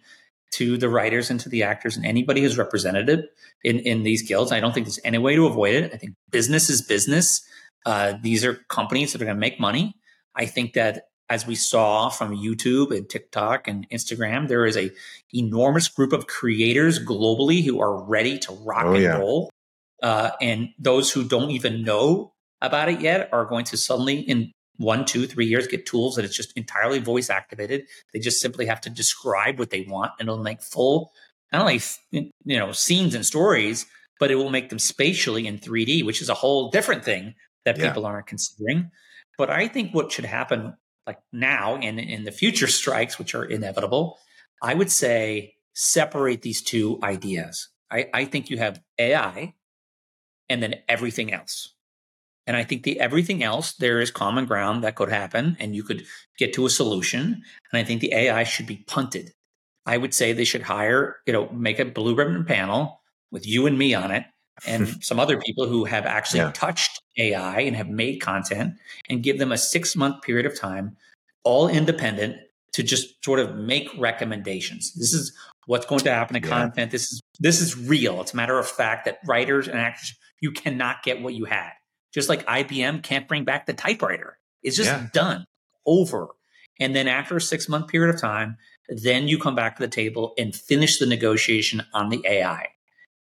to 0.54 0.78
the 0.78 0.90
writers 0.90 1.30
and 1.30 1.40
to 1.42 1.50
the 1.50 1.64
actors 1.64 1.98
and 1.98 2.06
anybody 2.06 2.42
who's 2.42 2.58
represented 2.58 3.28
in, 3.64 3.80
in 3.80 4.04
these 4.04 4.22
guilds. 4.22 4.52
I 4.52 4.60
don't 4.60 4.74
think 4.74 4.86
there's 4.86 5.00
any 5.04 5.18
way 5.18 5.36
to 5.36 5.48
avoid 5.48 5.74
it. 5.76 5.94
I 5.94 5.98
think 5.98 6.16
business 6.30 6.70
is 6.70 6.82
business. 6.82 7.42
Uh, 7.86 8.14
these 8.22 8.46
are 8.46 8.56
companies 8.70 9.12
that 9.12 9.22
are 9.22 9.26
going 9.26 9.36
to 9.36 9.42
make 9.42 9.60
money. 9.60 9.96
I 10.36 10.46
think 10.46 10.74
that 10.74 11.08
as 11.30 11.48
we 11.48 11.56
saw 11.56 12.10
from 12.10 12.38
YouTube 12.38 12.96
and 12.96 13.10
TikTok 13.10 13.68
and 13.68 13.90
Instagram, 13.90 14.48
there 14.48 14.66
is 14.66 14.78
a 14.78 14.92
enormous 15.34 15.88
group 15.88 16.14
of 16.14 16.28
creators 16.28 17.04
globally 17.04 17.64
who 17.64 17.82
are 17.82 18.04
ready 18.04 18.38
to 18.40 18.54
rock 18.54 18.86
oh, 18.86 18.94
and 18.94 19.04
yeah. 19.04 19.18
roll. 19.18 19.50
Uh, 20.02 20.32
and 20.42 20.70
those 20.78 21.12
who 21.12 21.24
don't 21.24 21.50
even 21.52 21.84
know 21.84 22.33
about 22.64 22.90
it 22.90 23.02
yet 23.02 23.30
are 23.32 23.46
going 23.46 23.66
to 23.66 23.78
suddenly 23.78 24.20
in 24.20 24.52
one, 24.78 25.06
two, 25.06 25.28
three 25.28 25.46
years 25.46 25.68
get 25.68 25.86
tools 25.86 26.16
that 26.16 26.26
it's 26.26 26.36
just 26.36 26.56
entirely 26.58 27.00
voice 27.00 27.30
activated. 27.30 27.86
They 28.12 28.20
just 28.20 28.42
simply 28.42 28.66
have 28.66 28.82
to 28.82 28.90
describe 28.90 29.60
what 29.60 29.70
they 29.70 29.82
want 29.82 30.12
and 30.20 30.28
it'll 30.28 30.42
make 30.42 30.62
full, 30.62 31.12
not 31.52 31.62
only, 31.62 31.82
you 32.12 32.60
know, 32.60 32.72
scenes 32.72 33.14
and 33.14 33.26
stories, 33.26 33.86
but 34.20 34.32
it 34.32 34.36
will 34.36 34.50
make 34.50 34.70
them 34.70 34.80
spatially 34.80 35.46
in 35.46 35.60
3D, 35.60 36.06
which 36.06 36.22
is 36.22 36.30
a 36.30 36.34
whole 36.34 36.70
different 36.72 37.04
thing 37.04 37.36
that 37.66 37.78
yeah. 37.78 37.90
people 37.90 38.06
aren't 38.06 38.28
considering. 38.28 38.90
But 39.38 39.50
I 39.50 39.68
think 39.68 39.94
what 39.94 40.12
should 40.12 40.26
happen 40.26 40.76
like 41.06 41.20
now 41.32 41.76
and 41.76 42.00
in 42.00 42.24
the 42.24 42.32
future 42.32 42.68
strikes, 42.68 43.20
which 43.20 43.36
are 43.36 43.44
inevitable, 43.44 44.18
I 44.62 44.74
would 44.74 44.92
say 44.92 45.56
separate 45.74 46.42
these 46.42 46.62
two 46.62 47.00
ideas. 47.04 47.70
I, 47.92 48.10
I 48.14 48.26
think 48.26 48.50
you 48.50 48.58
have 48.58 48.82
AI 48.98 49.54
and 50.50 50.64
then 50.64 50.76
everything 50.88 51.34
else. 51.34 51.73
And 52.46 52.58
I 52.58 52.64
think 52.64 52.84
the 52.84 53.00
everything 53.00 53.44
else, 53.44 53.74
there 53.74 54.02
is 54.02 54.12
common 54.12 54.46
ground 54.46 54.84
that 54.84 54.96
could 54.96 55.10
happen 55.10 55.56
and 55.60 55.76
you 55.76 55.84
could 55.84 56.06
get 56.38 56.54
to 56.54 56.66
a 56.66 56.70
solution. 56.70 57.42
And 57.72 57.80
I 57.80 57.84
think 57.84 58.02
the 58.02 58.14
AI 58.14 58.44
should 58.44 58.68
be 58.68 58.84
punted. 58.88 59.32
I 59.86 59.98
would 59.98 60.14
say 60.14 60.34
they 60.34 60.44
should 60.44 60.62
hire, 60.62 61.18
you 61.26 61.34
know, 61.34 61.50
make 61.50 61.80
a 61.80 61.86
blue 61.86 62.16
ribbon 62.16 62.46
panel 62.46 63.02
with 63.32 63.48
you 63.48 63.66
and 63.66 63.78
me 63.78 63.94
on 63.94 64.12
it 64.12 64.26
and 64.66 64.88
some 65.04 65.20
other 65.20 65.38
people 65.38 65.68
who 65.68 65.86
have 65.86 66.06
actually 66.06 66.40
yeah. 66.40 66.52
touched 66.52 67.02
AI 67.18 67.62
and 67.62 67.76
have 67.76 67.90
made 67.90 68.20
content 68.20 68.76
and 69.10 69.24
give 69.24 69.40
them 69.40 69.52
a 69.52 69.58
six 69.58 69.96
month 69.96 70.22
period 70.22 70.46
of 70.46 70.60
time, 70.60 70.98
all 71.44 71.68
independent, 71.68 72.38
to 72.74 72.84
just 72.84 73.24
sort 73.24 73.40
of 73.40 73.56
make 73.56 73.90
recommendations. 73.98 74.94
This 74.94 75.14
is 75.14 75.32
what's 75.68 75.86
going 75.86 76.02
to 76.02 76.12
happen 76.12 76.42
to 76.42 76.48
yeah. 76.48 76.54
content. 76.54 76.92
This 76.92 77.12
is 77.12 77.22
this 77.40 77.62
is 77.62 77.78
real. 77.78 78.22
It's 78.22 78.34
a 78.34 78.36
matter 78.36 78.58
of 78.58 78.68
fact 78.68 79.06
that 79.06 79.20
writers 79.26 79.68
and 79.68 79.78
actors 79.78 80.16
you 80.40 80.52
cannot 80.52 81.04
get 81.04 81.22
what 81.22 81.34
you 81.34 81.46
had. 81.46 81.72
Just 82.14 82.30
like 82.30 82.46
IBM 82.46 83.04
can't 83.04 83.28
bring 83.28 83.44
back 83.44 83.66
the 83.66 83.74
typewriter. 83.74 84.38
It's 84.62 84.78
just 84.78 84.90
yeah. 84.90 85.08
done 85.14 85.46
over. 85.86 86.30
And 86.80 86.96
then 86.96 87.08
after 87.08 87.38
a 87.38 87.42
six 87.42 87.68
month 87.68 87.88
period 87.88 88.14
of 88.14 88.22
time, 88.22 88.58
then 88.90 89.28
you 89.28 89.40
come 89.40 89.56
back 89.56 89.76
to 89.78 89.82
the 89.82 89.90
table 89.90 90.34
and 90.38 90.56
finish 90.56 91.00
the 91.00 91.06
negotiation 91.06 91.84
on 91.94 92.10
the 92.10 92.24
AI. 92.28 92.68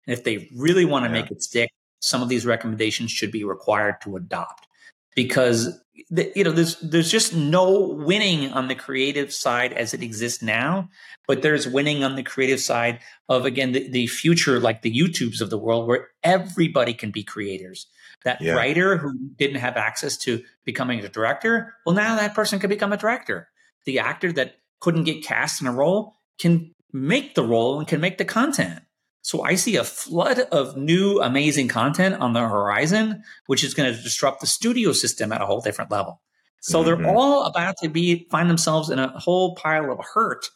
And 0.06 0.16
if 0.16 0.24
they 0.24 0.48
really 0.56 0.84
want 0.84 1.04
to 1.04 1.10
yeah. 1.10 1.22
make 1.22 1.30
it 1.30 1.42
stick, 1.42 1.70
some 2.00 2.22
of 2.22 2.28
these 2.28 2.46
recommendations 2.46 3.10
should 3.10 3.32
be 3.32 3.44
required 3.44 4.00
to 4.02 4.16
adopt 4.16 4.66
because 5.14 5.78
the, 6.10 6.30
you 6.36 6.44
know 6.44 6.52
there's 6.52 6.78
there's 6.80 7.10
just 7.10 7.34
no 7.34 7.80
winning 7.80 8.52
on 8.52 8.68
the 8.68 8.74
creative 8.76 9.32
side 9.32 9.72
as 9.72 9.92
it 9.92 10.00
exists 10.00 10.42
now 10.42 10.88
but 11.26 11.42
there's 11.42 11.66
winning 11.66 12.04
on 12.04 12.14
the 12.14 12.22
creative 12.22 12.60
side 12.60 13.00
of 13.28 13.44
again 13.44 13.72
the, 13.72 13.88
the 13.88 14.06
future 14.06 14.60
like 14.60 14.82
the 14.82 14.96
youtubes 14.96 15.40
of 15.40 15.50
the 15.50 15.58
world 15.58 15.88
where 15.88 16.08
everybody 16.22 16.94
can 16.94 17.10
be 17.10 17.24
creators 17.24 17.88
that 18.24 18.40
yeah. 18.40 18.54
writer 18.54 18.96
who 18.96 19.12
didn't 19.36 19.60
have 19.60 19.76
access 19.76 20.16
to 20.16 20.42
becoming 20.64 21.00
a 21.04 21.08
director 21.08 21.74
well 21.86 21.94
now 21.94 22.16
that 22.16 22.34
person 22.34 22.58
can 22.58 22.68
become 22.68 22.92
a 22.92 22.96
director 22.96 23.48
the 23.84 23.98
actor 23.98 24.32
that 24.32 24.56
couldn't 24.80 25.04
get 25.04 25.24
cast 25.24 25.60
in 25.60 25.66
a 25.66 25.72
role 25.72 26.14
can 26.38 26.72
make 26.92 27.34
the 27.34 27.44
role 27.44 27.78
and 27.78 27.88
can 27.88 28.00
make 28.00 28.18
the 28.18 28.24
content 28.24 28.80
so 29.28 29.42
I 29.42 29.56
see 29.56 29.76
a 29.76 29.84
flood 29.84 30.38
of 30.38 30.78
new 30.78 31.20
amazing 31.20 31.68
content 31.68 32.14
on 32.14 32.32
the 32.32 32.40
horizon, 32.40 33.22
which 33.46 33.62
is 33.62 33.74
going 33.74 33.94
to 33.94 34.02
disrupt 34.02 34.40
the 34.40 34.46
studio 34.46 34.92
system 34.92 35.32
at 35.32 35.42
a 35.42 35.44
whole 35.44 35.60
different 35.60 35.90
level. 35.90 36.22
So 36.60 36.82
mm-hmm. 36.82 37.02
they're 37.02 37.14
all 37.14 37.44
about 37.44 37.76
to 37.82 37.88
be 37.88 38.26
find 38.30 38.48
themselves 38.48 38.88
in 38.88 38.98
a 38.98 39.08
whole 39.18 39.54
pile 39.54 39.92
of 39.92 40.00
hurt 40.14 40.46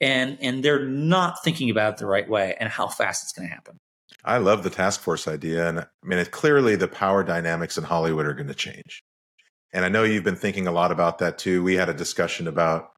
and 0.00 0.38
and 0.40 0.64
they're 0.64 0.86
not 0.86 1.42
thinking 1.42 1.70
about 1.70 1.94
it 1.94 1.98
the 1.98 2.06
right 2.06 2.28
way 2.28 2.56
and 2.58 2.68
how 2.68 2.86
fast 2.86 3.24
it's 3.24 3.32
going 3.32 3.48
to 3.48 3.54
happen. 3.54 3.78
I 4.24 4.38
love 4.38 4.62
the 4.62 4.70
task 4.70 5.00
force 5.00 5.26
idea 5.26 5.68
and 5.68 5.80
I 5.80 5.86
mean 6.02 6.18
it, 6.18 6.30
clearly 6.30 6.76
the 6.76 6.88
power 6.88 7.24
dynamics 7.24 7.78
in 7.78 7.84
Hollywood 7.84 8.26
are 8.26 8.34
going 8.34 8.48
to 8.48 8.54
change. 8.54 9.02
And 9.72 9.84
I 9.84 9.88
know 9.88 10.02
you've 10.02 10.24
been 10.24 10.36
thinking 10.36 10.66
a 10.66 10.72
lot 10.72 10.92
about 10.92 11.18
that 11.18 11.38
too. 11.38 11.62
We 11.62 11.74
had 11.74 11.88
a 11.88 11.94
discussion 11.94 12.48
about 12.48 12.90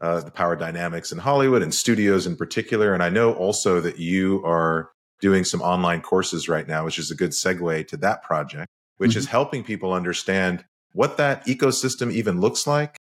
uh, 0.00 0.20
the 0.20 0.30
power 0.30 0.56
dynamics 0.56 1.10
in 1.10 1.18
Hollywood 1.18 1.62
and 1.62 1.74
studios 1.74 2.26
in 2.26 2.36
particular. 2.36 2.94
And 2.94 3.02
I 3.02 3.08
know 3.08 3.32
also 3.32 3.80
that 3.80 3.98
you 3.98 4.44
are 4.44 4.90
doing 5.20 5.44
some 5.44 5.62
online 5.62 6.00
courses 6.00 6.48
right 6.48 6.68
now, 6.68 6.84
which 6.84 6.98
is 6.98 7.10
a 7.10 7.16
good 7.16 7.30
segue 7.30 7.88
to 7.88 7.96
that 7.96 8.22
project, 8.22 8.68
which 8.98 9.12
mm-hmm. 9.12 9.18
is 9.18 9.26
helping 9.26 9.64
people 9.64 9.92
understand 9.92 10.64
what 10.92 11.16
that 11.16 11.44
ecosystem 11.46 12.12
even 12.12 12.40
looks 12.40 12.66
like. 12.66 12.96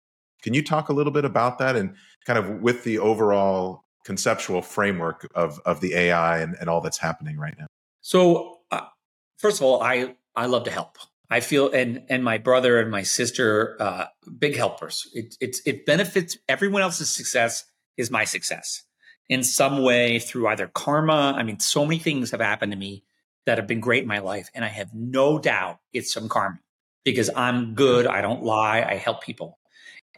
Can 0.43 0.53
you 0.53 0.63
talk 0.63 0.89
a 0.89 0.93
little 0.93 1.13
bit 1.13 1.25
about 1.25 1.57
that 1.59 1.75
and 1.75 1.95
kind 2.25 2.37
of 2.37 2.61
with 2.61 2.83
the 2.83 2.99
overall 2.99 3.83
conceptual 4.03 4.61
framework 4.61 5.29
of, 5.35 5.59
of 5.65 5.79
the 5.81 5.95
AI 5.95 6.39
and, 6.39 6.55
and 6.59 6.69
all 6.69 6.81
that's 6.81 6.97
happening 6.97 7.37
right 7.37 7.55
now? 7.57 7.67
So, 8.01 8.59
uh, 8.71 8.81
first 9.37 9.59
of 9.59 9.63
all, 9.63 9.81
I, 9.81 10.15
I 10.35 10.47
love 10.47 10.65
to 10.65 10.71
help. 10.71 10.97
I 11.33 11.39
feel 11.39 11.71
and 11.71 12.03
and 12.09 12.23
my 12.23 12.37
brother 12.37 12.79
and 12.79 12.91
my 12.91 13.01
sister, 13.01 13.75
uh, 13.79 14.05
big 14.37 14.55
helpers. 14.55 15.07
It 15.13 15.35
it's 15.41 15.61
it 15.65 15.83
benefits 15.83 16.37
everyone 16.47 16.83
else's 16.83 17.09
success 17.09 17.65
is 17.97 18.11
my 18.11 18.23
success 18.23 18.83
in 19.29 19.43
some 19.43 19.81
way 19.81 20.19
through 20.19 20.47
either 20.47 20.67
karma. 20.67 21.33
I 21.35 21.41
mean, 21.41 21.59
so 21.59 21.85
many 21.85 21.97
things 21.97 22.29
have 22.31 22.39
happened 22.39 22.71
to 22.71 22.77
me 22.77 23.03
that 23.47 23.57
have 23.57 23.65
been 23.65 23.79
great 23.79 24.03
in 24.03 24.07
my 24.07 24.19
life, 24.19 24.51
and 24.53 24.63
I 24.63 24.67
have 24.67 24.93
no 24.93 25.39
doubt 25.39 25.79
it's 25.91 26.13
some 26.13 26.29
karma 26.29 26.59
because 27.03 27.31
I'm 27.35 27.73
good. 27.73 28.05
I 28.05 28.21
don't 28.21 28.43
lie. 28.43 28.83
I 28.83 28.95
help 28.97 29.23
people, 29.23 29.57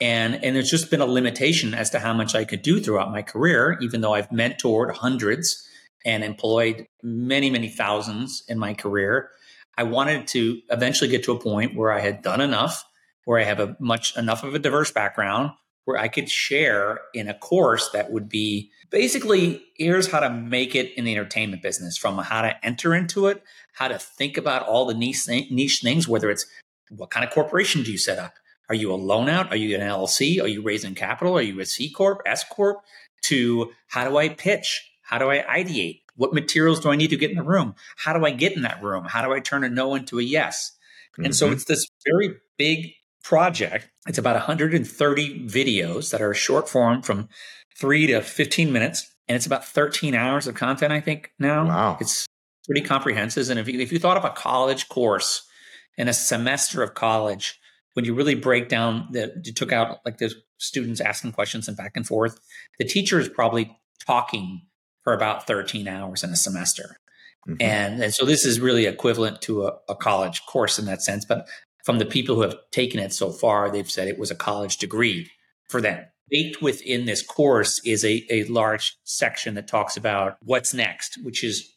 and 0.01 0.35
and 0.43 0.55
there's 0.55 0.69
just 0.69 0.91
been 0.91 1.01
a 1.01 1.05
limitation 1.05 1.73
as 1.73 1.89
to 1.91 1.99
how 1.99 2.13
much 2.13 2.35
I 2.35 2.45
could 2.45 2.61
do 2.61 2.79
throughout 2.79 3.11
my 3.11 3.21
career, 3.21 3.77
even 3.81 4.01
though 4.01 4.13
I've 4.13 4.29
mentored 4.29 4.91
hundreds 4.93 5.67
and 6.05 6.23
employed 6.23 6.87
many 7.03 7.49
many 7.49 7.69
thousands 7.69 8.43
in 8.47 8.59
my 8.59 8.73
career 8.73 9.31
I 9.77 9.83
wanted 9.83 10.27
to 10.27 10.61
eventually 10.69 11.09
get 11.09 11.23
to 11.25 11.33
a 11.33 11.39
point 11.39 11.75
where 11.75 11.91
I 11.91 11.99
had 11.99 12.21
done 12.21 12.41
enough, 12.41 12.85
where 13.25 13.39
I 13.39 13.43
have 13.43 13.59
a 13.59 13.75
much 13.79 14.15
enough 14.17 14.43
of 14.43 14.55
a 14.55 14.59
diverse 14.59 14.91
background 14.91 15.51
where 15.83 15.97
I 15.97 16.07
could 16.07 16.29
share 16.29 16.99
in 17.13 17.27
a 17.27 17.37
course 17.37 17.89
that 17.91 18.11
would 18.11 18.27
be 18.27 18.71
basically 18.89 19.63
here's 19.75 20.07
how 20.07 20.19
to 20.19 20.29
make 20.29 20.73
it 20.73 20.93
in 20.97 21.05
the 21.05 21.11
entertainment 21.11 21.61
business 21.61 21.95
from 21.97 22.17
how 22.17 22.41
to 22.41 22.65
enter 22.65 22.95
into 22.95 23.27
it, 23.27 23.43
how 23.73 23.87
to 23.87 23.99
think 23.99 24.37
about 24.37 24.63
all 24.63 24.85
the 24.85 24.95
niche, 24.95 25.27
niche 25.27 25.81
things, 25.81 26.07
whether 26.07 26.31
it's 26.31 26.45
what 26.89 27.11
kind 27.11 27.25
of 27.25 27.31
corporation 27.31 27.83
do 27.83 27.91
you 27.91 27.97
set 27.97 28.17
up? 28.17 28.33
Are 28.69 28.75
you 28.75 28.91
a 28.91 28.95
loan 28.95 29.29
out? 29.29 29.51
Are 29.51 29.57
you 29.57 29.75
an 29.75 29.81
LLC? 29.81 30.41
Are 30.41 30.47
you 30.47 30.61
raising 30.61 30.95
capital? 30.95 31.37
Are 31.37 31.41
you 31.41 31.59
a 31.59 31.65
C 31.65 31.91
Corp, 31.91 32.21
S 32.25 32.43
Corp? 32.43 32.79
To 33.23 33.71
how 33.87 34.07
do 34.07 34.17
I 34.17 34.29
pitch? 34.29 34.91
How 35.01 35.17
do 35.17 35.29
I 35.29 35.39
ideate? 35.43 36.01
What 36.15 36.33
materials 36.33 36.79
do 36.79 36.89
I 36.89 36.95
need 36.95 37.09
to 37.09 37.17
get 37.17 37.29
in 37.29 37.37
the 37.37 37.43
room? 37.43 37.75
How 37.97 38.13
do 38.17 38.25
I 38.25 38.31
get 38.31 38.53
in 38.55 38.61
that 38.61 38.81
room? 38.81 39.05
How 39.05 39.25
do 39.25 39.33
I 39.33 39.39
turn 39.39 39.63
a 39.63 39.69
no 39.69 39.95
into 39.95 40.19
a 40.19 40.23
yes? 40.23 40.71
Mm-hmm. 41.13 41.25
And 41.25 41.35
so 41.35 41.45
mm-hmm. 41.45 41.53
it's 41.53 41.65
this 41.65 41.87
very 42.05 42.35
big 42.57 42.93
project. 43.23 43.89
It's 44.07 44.17
about 44.17 44.35
130 44.35 45.47
videos 45.47 46.11
that 46.11 46.21
are 46.21 46.33
short 46.33 46.69
form 46.69 47.01
from 47.01 47.29
three 47.75 48.07
to 48.07 48.21
15 48.21 48.71
minutes. 48.71 49.11
And 49.27 49.35
it's 49.35 49.47
about 49.47 49.65
13 49.65 50.13
hours 50.13 50.47
of 50.47 50.55
content, 50.55 50.93
I 50.93 51.01
think, 51.01 51.31
now. 51.39 51.65
Wow. 51.65 51.97
It's 51.99 52.27
pretty 52.65 52.81
comprehensive. 52.81 53.49
And 53.49 53.59
if 53.59 53.67
you, 53.67 53.79
if 53.79 53.91
you 53.91 53.99
thought 53.99 54.17
of 54.17 54.25
a 54.25 54.29
college 54.29 54.87
course 54.87 55.47
and 55.97 56.07
a 56.07 56.13
semester 56.13 56.83
of 56.83 56.93
college, 56.93 57.59
when 57.95 58.05
you 58.05 58.13
really 58.13 58.35
break 58.35 58.69
down 58.69 59.07
the, 59.11 59.33
you 59.43 59.53
took 59.53 59.71
out 59.71 59.99
like 60.05 60.17
the 60.17 60.33
students 60.57 61.01
asking 61.01 61.31
questions 61.31 61.67
and 61.67 61.75
back 61.75 61.93
and 61.95 62.05
forth, 62.05 62.39
the 62.77 62.85
teacher 62.85 63.19
is 63.19 63.29
probably 63.29 63.75
talking 64.05 64.61
for 65.03 65.13
about 65.13 65.47
13 65.47 65.87
hours 65.87 66.23
in 66.23 66.29
a 66.29 66.35
semester. 66.35 66.97
Mm-hmm. 67.47 67.61
And, 67.61 68.03
and 68.03 68.13
so 68.13 68.25
this 68.25 68.45
is 68.45 68.59
really 68.59 68.85
equivalent 68.85 69.41
to 69.43 69.65
a, 69.65 69.73
a 69.87 69.95
college 69.95 70.45
course 70.45 70.77
in 70.77 70.85
that 70.85 71.01
sense. 71.01 71.23
But 71.23 71.47
from 71.85 71.99
the 71.99 72.05
people 72.05 72.35
who 72.35 72.41
have 72.41 72.57
taken 72.71 72.99
it 72.99 73.13
so 73.13 73.31
far, 73.31 73.71
they've 73.71 73.89
said 73.89 74.07
it 74.07 74.19
was 74.19 74.31
a 74.31 74.35
college 74.35 74.77
degree 74.77 75.29
for 75.69 75.79
them. 75.79 76.03
Baked 76.29 76.61
within 76.61 77.05
this 77.05 77.21
course 77.21 77.79
is 77.85 78.03
a, 78.03 78.25
a 78.29 78.43
large 78.45 78.97
section 79.03 79.53
that 79.55 79.67
talks 79.67 79.95
about 79.95 80.37
what's 80.41 80.73
next, 80.73 81.17
which 81.23 81.43
is 81.43 81.71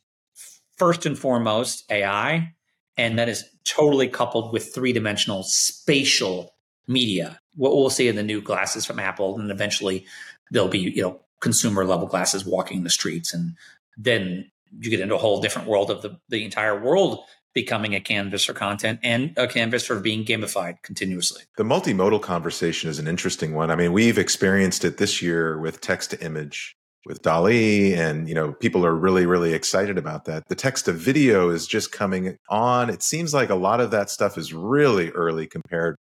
first 0.79 1.07
and 1.07 1.19
foremost 1.19 1.85
AI. 1.91 2.55
And 2.99 3.19
that 3.19 3.29
is 3.29 3.45
totally 3.65 4.09
coupled 4.09 4.53
with 4.53 4.75
three 4.75 4.93
dimensional 4.93 5.45
spatial 5.45 6.55
media. 6.87 7.41
What 7.55 7.75
we'll 7.75 7.91
see 7.91 8.09
in 8.09 8.17
the 8.17 8.23
new 8.23 8.43
glasses 8.43 8.85
from 8.85 8.99
Apple, 8.99 9.39
and 9.39 9.51
eventually 9.51 10.05
there'll 10.51 10.69
be, 10.69 10.81
you 10.81 11.03
know, 11.03 11.21
consumer 11.41 11.85
level 11.85 12.09
glasses 12.09 12.45
walking 12.45 12.83
the 12.83 12.91
streets. 12.91 13.33
And 13.33 13.55
then 13.97 14.51
you 14.79 14.91
get 14.91 15.01
into 15.01 15.15
a 15.15 15.19
whole 15.19 15.41
different 15.41 15.69
world 15.69 15.91
of 15.91 16.03
the, 16.03 16.19
the 16.29 16.45
entire 16.45 16.79
world 16.79 17.21
becoming 17.55 17.95
a 17.95 18.01
canvas 18.01 18.45
for 18.45 18.53
content 18.53 19.01
and 19.03 19.33
a 19.37 19.49
canvas 19.49 19.85
for 19.85 19.99
being 19.99 20.25
gamified 20.25 20.83
continuously. 20.83 21.43
The 21.57 21.65
multimodal 21.65 22.23
conversation 22.23 22.91
is 22.91 22.99
an 22.99 23.09
interesting 23.09 23.55
one. 23.55 23.71
I 23.71 23.77
mean, 23.77 23.93
we've 23.93 24.19
experienced 24.19 24.85
it 24.85 24.99
this 24.99 25.23
year 25.23 25.59
with 25.59 25.81
text 25.81 26.11
to 26.11 26.25
image 26.25 26.77
with 27.07 27.23
DALL-E 27.23 27.95
and 27.95 28.29
you 28.29 28.35
know 28.35 28.53
people 28.53 28.85
are 28.85 28.95
really 28.95 29.27
really 29.27 29.55
excited 29.55 29.99
about 29.99 30.25
that. 30.27 30.45
The 30.49 30.55
text 30.55 30.87
to 30.87 30.93
video 30.93 31.51
is 31.51 31.67
just 31.67 31.93
coming 31.93 32.37
on. 32.49 32.91
It 32.91 33.03
seems 33.03 33.33
like 33.33 33.51
a 33.51 33.55
lot 33.55 33.81
of 33.81 33.91
that 33.91 34.11
stuff 34.11 34.37
is 34.37 34.53
really 34.53 35.11
early 35.11 35.47
compared 35.47 35.97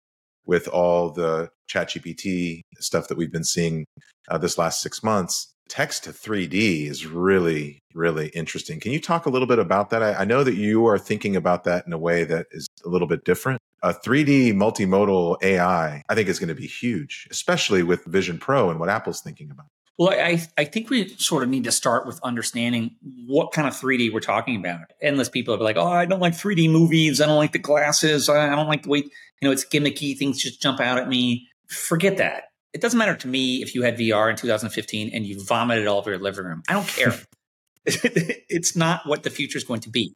with 0.48 0.66
all 0.66 1.11
the 1.11 1.50
ChatGPT 1.70 2.62
stuff 2.78 3.08
that 3.08 3.18
we've 3.18 3.30
been 3.30 3.44
seeing 3.44 3.84
uh, 4.28 4.38
this 4.38 4.58
last 4.58 4.80
six 4.80 5.02
months. 5.02 5.52
Text 5.68 6.04
to 6.04 6.11
3D 6.11 6.87
is 6.87 7.04
really, 7.04 7.78
really 7.94 8.28
interesting. 8.28 8.80
Can 8.80 8.90
you 8.90 9.00
talk 9.00 9.26
a 9.26 9.30
little 9.30 9.46
bit 9.46 9.58
about 9.58 9.90
that? 9.90 10.02
I, 10.02 10.14
I 10.14 10.24
know 10.24 10.42
that 10.42 10.54
you 10.54 10.87
are 10.87 10.98
thinking 10.98 11.37
about 11.37 11.64
that 11.64 11.87
in 11.87 11.92
a 11.92 11.98
way 11.98 12.24
that 12.24 12.46
is 12.50 12.66
a 12.87 12.88
little 12.88 13.06
bit 13.06 13.24
different. 13.24 13.61
A 13.82 13.92
3D 13.92 14.54
multimodal 14.54 15.37
AI, 15.42 16.02
I 16.08 16.14
think, 16.14 16.30
is 16.30 16.38
going 16.38 16.48
to 16.48 16.54
be 16.54 16.66
huge, 16.66 17.28
especially 17.30 17.82
with 17.82 18.04
Vision 18.06 18.38
Pro 18.38 18.70
and 18.70 18.80
what 18.80 18.88
Apple's 18.88 19.20
thinking 19.20 19.50
about. 19.50 19.66
Well, 19.98 20.11
I, 20.11 20.40
I 20.56 20.64
think 20.64 20.90
we 20.90 21.08
sort 21.16 21.42
of 21.42 21.48
need 21.48 21.64
to 21.64 21.72
start 21.72 22.06
with 22.06 22.20
understanding 22.22 22.94
what 23.26 23.50
kind 23.50 23.66
of 23.66 23.74
3D 23.74 24.12
we're 24.12 24.20
talking 24.20 24.54
about. 24.54 24.92
Endless 25.02 25.28
people 25.28 25.54
are 25.54 25.58
like, 25.58 25.76
oh, 25.76 25.88
I 25.88 26.06
don't 26.06 26.20
like 26.20 26.34
3D 26.34 26.70
movies. 26.70 27.20
I 27.20 27.26
don't 27.26 27.37
like 27.37 27.50
the 27.50 27.58
glasses. 27.58 28.28
I 28.28 28.54
don't 28.54 28.68
like 28.68 28.84
the 28.84 28.90
way, 28.90 28.98
you 28.98 29.11
know, 29.42 29.50
it's 29.50 29.64
gimmicky. 29.64 30.16
Things 30.16 30.40
just 30.40 30.62
jump 30.62 30.78
out 30.78 30.98
at 30.98 31.08
me. 31.08 31.48
Forget 31.66 32.18
that. 32.18 32.44
It 32.72 32.80
doesn't 32.80 32.98
matter 32.98 33.16
to 33.16 33.26
me 33.26 33.61
if 33.61 33.74
you 33.74 33.82
had 33.82 33.98
VR 33.98 34.30
in 34.30 34.37
2015 34.37 35.11
and 35.12 35.26
you 35.26 35.44
vomited 35.44 35.88
all 35.88 35.98
over 35.98 36.11
your 36.11 36.20
living 36.20 36.44
room. 36.44 36.62
I 36.68 36.74
don't 36.74 36.87
care. 36.87 37.14
it's 37.84 38.76
not 38.76 39.04
what 39.04 39.24
the 39.24 39.30
future 39.30 39.58
is 39.58 39.64
going 39.64 39.80
to 39.80 39.90
be. 39.90 40.14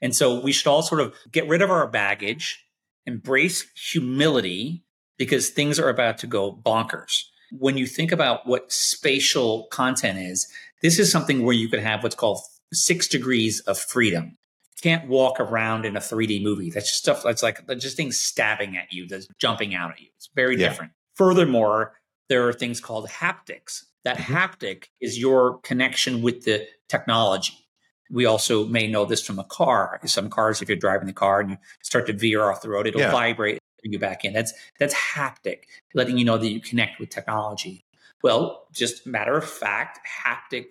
And 0.00 0.14
so 0.14 0.40
we 0.40 0.52
should 0.52 0.68
all 0.68 0.82
sort 0.82 1.00
of 1.00 1.12
get 1.32 1.48
rid 1.48 1.60
of 1.60 1.72
our 1.72 1.88
baggage, 1.88 2.64
embrace 3.04 3.66
humility 3.74 4.84
because 5.18 5.48
things 5.48 5.80
are 5.80 5.88
about 5.88 6.18
to 6.18 6.28
go 6.28 6.52
bonkers 6.52 7.24
when 7.58 7.76
you 7.76 7.86
think 7.86 8.12
about 8.12 8.46
what 8.46 8.72
spatial 8.72 9.66
content 9.70 10.18
is, 10.18 10.48
this 10.82 10.98
is 10.98 11.10
something 11.10 11.44
where 11.44 11.54
you 11.54 11.68
can 11.68 11.80
have 11.80 12.02
what's 12.02 12.14
called 12.14 12.40
six 12.72 13.08
degrees 13.08 13.60
of 13.60 13.78
freedom. 13.78 14.36
You 14.76 14.90
can't 14.90 15.08
walk 15.08 15.40
around 15.40 15.84
in 15.86 15.96
a 15.96 16.00
3D 16.00 16.42
movie. 16.42 16.70
That's 16.70 16.86
just 16.86 16.98
stuff 16.98 17.22
that's 17.22 17.42
like 17.42 17.66
just 17.78 17.96
things 17.96 18.18
stabbing 18.18 18.76
at 18.76 18.92
you, 18.92 19.06
that's 19.06 19.28
jumping 19.38 19.74
out 19.74 19.92
at 19.92 20.00
you. 20.00 20.08
It's 20.16 20.28
very 20.34 20.58
yeah. 20.58 20.68
different. 20.68 20.92
Furthermore, 21.14 21.94
there 22.28 22.48
are 22.48 22.52
things 22.52 22.80
called 22.80 23.08
haptics. 23.08 23.84
That 24.04 24.18
mm-hmm. 24.18 24.34
haptic 24.34 24.84
is 25.00 25.18
your 25.18 25.58
connection 25.60 26.22
with 26.22 26.44
the 26.44 26.66
technology. 26.88 27.54
We 28.10 28.26
also 28.26 28.66
may 28.66 28.86
know 28.86 29.06
this 29.06 29.24
from 29.24 29.38
a 29.38 29.44
car. 29.44 30.00
Some 30.04 30.28
cars, 30.28 30.60
if 30.60 30.68
you're 30.68 30.76
driving 30.76 31.06
the 31.06 31.14
car 31.14 31.40
and 31.40 31.52
you 31.52 31.56
start 31.82 32.06
to 32.08 32.12
veer 32.12 32.42
off 32.42 32.60
the 32.60 32.68
road, 32.68 32.86
it'll 32.86 33.00
yeah. 33.00 33.10
vibrate 33.10 33.58
bring 33.84 33.92
you 33.92 33.98
back 33.98 34.24
in. 34.24 34.32
That's 34.32 34.52
that's 34.78 34.94
haptic, 34.94 35.64
letting 35.92 36.18
you 36.18 36.24
know 36.24 36.38
that 36.38 36.48
you 36.48 36.60
connect 36.60 36.98
with 36.98 37.10
technology. 37.10 37.84
Well, 38.22 38.66
just 38.72 39.06
matter 39.06 39.36
of 39.36 39.44
fact, 39.44 40.00
haptic 40.24 40.66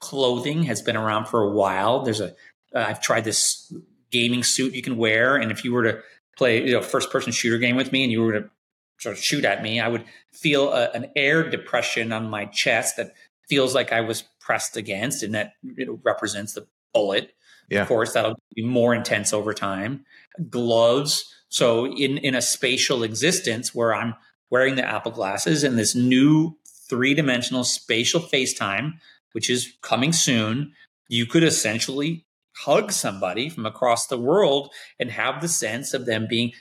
clothing 0.00 0.64
has 0.64 0.82
been 0.82 0.96
around 0.96 1.26
for 1.26 1.42
a 1.42 1.50
while. 1.50 2.02
There's 2.02 2.20
a 2.20 2.34
uh, 2.74 2.94
tried 2.94 3.24
this 3.24 3.72
gaming 4.10 4.44
suit 4.44 4.74
you 4.74 4.82
can 4.82 4.96
wear, 4.96 5.36
and 5.36 5.50
if 5.50 5.64
you 5.64 5.72
were 5.72 5.84
to 5.84 6.02
play 6.36 6.64
you 6.64 6.72
know 6.72 6.82
first 6.82 7.10
person 7.10 7.32
shooter 7.32 7.58
game 7.58 7.76
with 7.76 7.92
me 7.92 8.02
and 8.04 8.12
you 8.12 8.22
were 8.22 8.32
to 8.32 8.50
sort 8.98 9.16
of 9.16 9.22
shoot 9.22 9.44
at 9.44 9.62
me, 9.62 9.80
I 9.80 9.88
would 9.88 10.04
feel 10.32 10.72
a, 10.72 10.90
an 10.90 11.10
air 11.16 11.48
depression 11.48 12.12
on 12.12 12.28
my 12.28 12.44
chest 12.46 12.96
that 12.96 13.14
feels 13.48 13.74
like 13.74 13.92
I 13.92 14.02
was 14.02 14.24
pressed 14.40 14.76
against, 14.76 15.22
and 15.22 15.34
that 15.34 15.54
you 15.62 15.86
know, 15.86 16.00
represents 16.04 16.52
the 16.52 16.66
bullet. 16.92 17.32
Yeah. 17.70 17.82
Of 17.82 17.88
course, 17.88 18.14
that'll 18.14 18.38
be 18.54 18.64
more 18.64 18.94
intense 18.94 19.32
over 19.32 19.52
time. 19.52 20.04
Gloves. 20.48 21.34
So 21.48 21.86
in 21.86 22.18
in 22.18 22.34
a 22.34 22.42
spatial 22.42 23.02
existence 23.02 23.74
where 23.74 23.94
I'm 23.94 24.14
wearing 24.50 24.76
the 24.76 24.88
Apple 24.88 25.12
glasses 25.12 25.64
and 25.64 25.78
this 25.78 25.94
new 25.94 26.56
three 26.88 27.14
dimensional 27.14 27.64
spatial 27.64 28.20
FaceTime, 28.20 28.94
which 29.32 29.50
is 29.50 29.72
coming 29.82 30.12
soon, 30.12 30.72
you 31.08 31.26
could 31.26 31.44
essentially 31.44 32.24
hug 32.56 32.90
somebody 32.92 33.48
from 33.48 33.66
across 33.66 34.06
the 34.06 34.18
world 34.18 34.72
and 34.98 35.10
have 35.10 35.40
the 35.40 35.48
sense 35.48 35.94
of 35.94 36.06
them 36.06 36.26
being 36.28 36.52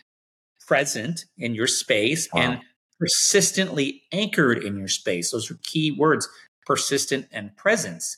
present 0.68 1.26
in 1.38 1.56
your 1.56 1.68
space 1.68 2.28
wow. 2.34 2.42
and 2.42 2.60
persistently 3.00 4.04
anchored 4.12 4.64
in 4.64 4.78
your 4.78 4.88
space. 4.88 5.32
Those 5.32 5.50
are 5.50 5.60
key 5.64 5.92
words 5.92 6.28
persistent 6.66 7.28
and 7.32 7.56
presence. 7.56 8.18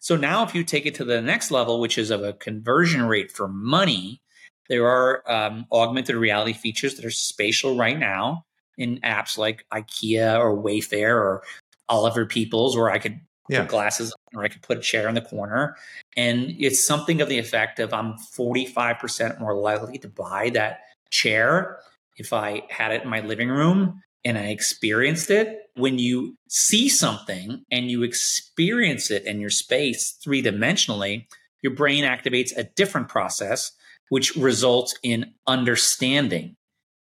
So 0.00 0.16
now, 0.16 0.44
if 0.44 0.54
you 0.54 0.62
take 0.62 0.86
it 0.86 0.94
to 0.96 1.04
the 1.04 1.20
next 1.20 1.50
level, 1.50 1.80
which 1.80 1.98
is 1.98 2.10
of 2.10 2.22
a 2.22 2.32
conversion 2.32 3.04
rate 3.06 3.32
for 3.32 3.48
money, 3.48 4.22
there 4.68 4.86
are 4.86 5.22
um, 5.30 5.66
augmented 5.72 6.16
reality 6.16 6.52
features 6.52 6.96
that 6.96 7.04
are 7.04 7.10
spatial 7.10 7.76
right 7.76 7.98
now 7.98 8.44
in 8.76 9.00
apps 9.00 9.36
like 9.36 9.64
IKEA 9.72 10.38
or 10.38 10.56
Wayfair 10.56 11.14
or 11.14 11.42
Oliver 11.88 12.26
Peoples, 12.26 12.76
where 12.76 12.90
I 12.90 12.98
could 12.98 13.20
yeah. 13.48 13.62
put 13.62 13.70
glasses 13.70 14.12
on 14.12 14.40
or 14.40 14.44
I 14.44 14.48
could 14.48 14.62
put 14.62 14.78
a 14.78 14.80
chair 14.80 15.08
in 15.08 15.14
the 15.14 15.20
corner. 15.20 15.76
And 16.16 16.54
it's 16.58 16.84
something 16.84 17.20
of 17.20 17.28
the 17.28 17.38
effect 17.38 17.78
of 17.78 17.92
I'm 17.92 18.14
45% 18.14 19.40
more 19.40 19.54
likely 19.54 19.98
to 19.98 20.08
buy 20.08 20.50
that 20.50 20.80
chair 21.10 21.78
if 22.16 22.32
I 22.32 22.62
had 22.68 22.92
it 22.92 23.02
in 23.02 23.08
my 23.08 23.20
living 23.20 23.48
room 23.48 24.02
and 24.24 24.36
I 24.36 24.48
experienced 24.48 25.30
it. 25.30 25.62
When 25.74 25.98
you 25.98 26.36
see 26.48 26.88
something 26.88 27.64
and 27.70 27.90
you 27.90 28.02
experience 28.02 29.10
it 29.10 29.24
in 29.24 29.40
your 29.40 29.50
space 29.50 30.10
three 30.22 30.42
dimensionally, 30.42 31.26
your 31.62 31.74
brain 31.74 32.04
activates 32.04 32.56
a 32.56 32.64
different 32.64 33.08
process, 33.08 33.72
which 34.08 34.36
results 34.36 34.94
in 35.02 35.34
understanding. 35.46 36.56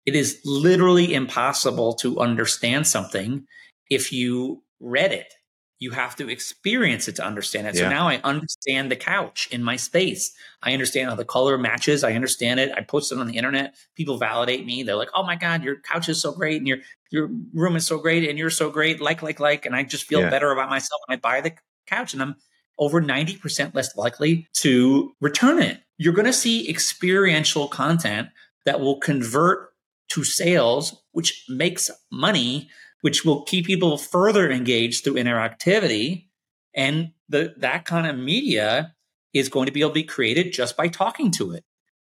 It 0.05 0.15
is 0.15 0.39
literally 0.45 1.13
impossible 1.13 1.93
to 1.95 2.19
understand 2.19 2.87
something 2.87 3.45
if 3.89 4.11
you 4.11 4.63
read 4.79 5.11
it 5.11 5.33
you 5.79 5.91
have 5.91 6.15
to 6.15 6.29
experience 6.29 7.07
it 7.07 7.17
to 7.17 7.25
understand 7.25 7.67
it. 7.67 7.75
Yeah. 7.75 7.81
So 7.81 7.89
now 7.89 8.07
I 8.07 8.21
understand 8.23 8.89
the 8.89 8.95
couch 8.95 9.47
in 9.51 9.61
my 9.61 9.75
space. 9.75 10.33
I 10.63 10.73
understand 10.73 11.09
how 11.09 11.15
the 11.15 11.25
color 11.25 11.57
matches. 11.57 12.03
I 12.03 12.13
understand 12.13 12.59
it. 12.59 12.71
I 12.75 12.81
post 12.81 13.11
it 13.11 13.17
on 13.17 13.27
the 13.27 13.35
internet. 13.35 13.75
People 13.95 14.17
validate 14.17 14.65
me. 14.65 14.83
They're 14.83 14.95
like, 14.95 15.09
"Oh 15.13 15.23
my 15.23 15.35
god, 15.35 15.63
your 15.63 15.75
couch 15.81 16.07
is 16.07 16.21
so 16.21 16.31
great, 16.31 16.57
and 16.57 16.67
your 16.67 16.77
your 17.11 17.29
room 17.53 17.75
is 17.75 17.85
so 17.85 17.97
great, 17.97 18.27
and 18.27 18.39
you're 18.39 18.49
so 18.49 18.69
great." 18.69 19.01
Like, 19.01 19.21
like, 19.21 19.39
like, 19.39 19.65
and 19.65 19.75
I 19.75 19.83
just 19.83 20.05
feel 20.05 20.21
yeah. 20.21 20.29
better 20.29 20.51
about 20.51 20.69
myself. 20.69 21.01
And 21.07 21.17
I 21.17 21.19
buy 21.19 21.41
the 21.41 21.53
couch, 21.87 22.13
and 22.13 22.21
I'm 22.21 22.35
over 22.79 23.01
ninety 23.01 23.35
percent 23.35 23.75
less 23.75 23.95
likely 23.97 24.47
to 24.61 25.13
return 25.19 25.61
it. 25.61 25.81
You're 25.97 26.13
going 26.13 26.25
to 26.25 26.33
see 26.33 26.69
experiential 26.69 27.67
content 27.67 28.29
that 28.65 28.79
will 28.79 28.99
convert 28.99 29.69
to 30.09 30.23
sales, 30.23 31.03
which 31.11 31.45
makes 31.49 31.89
money 32.11 32.69
which 33.05 33.23
will 33.23 33.43
keep 33.43 33.67
people 33.67 33.99
further 33.99 34.49
engaged 34.49 35.03
through 35.03 35.13
interactivity. 35.13 36.25
And 36.73 37.11
the, 37.29 37.53
that 37.57 37.85
kind 37.85 38.07
of 38.07 38.17
media 38.17 38.95
is 39.31 39.47
going 39.47 39.67
to 39.67 39.71
be 39.71 39.81
able 39.81 39.91
to 39.91 39.93
be 39.93 40.03
created 40.03 40.51
just 40.51 40.75
by 40.75 40.87
talking 40.87 41.29
to 41.33 41.51
it. 41.51 41.63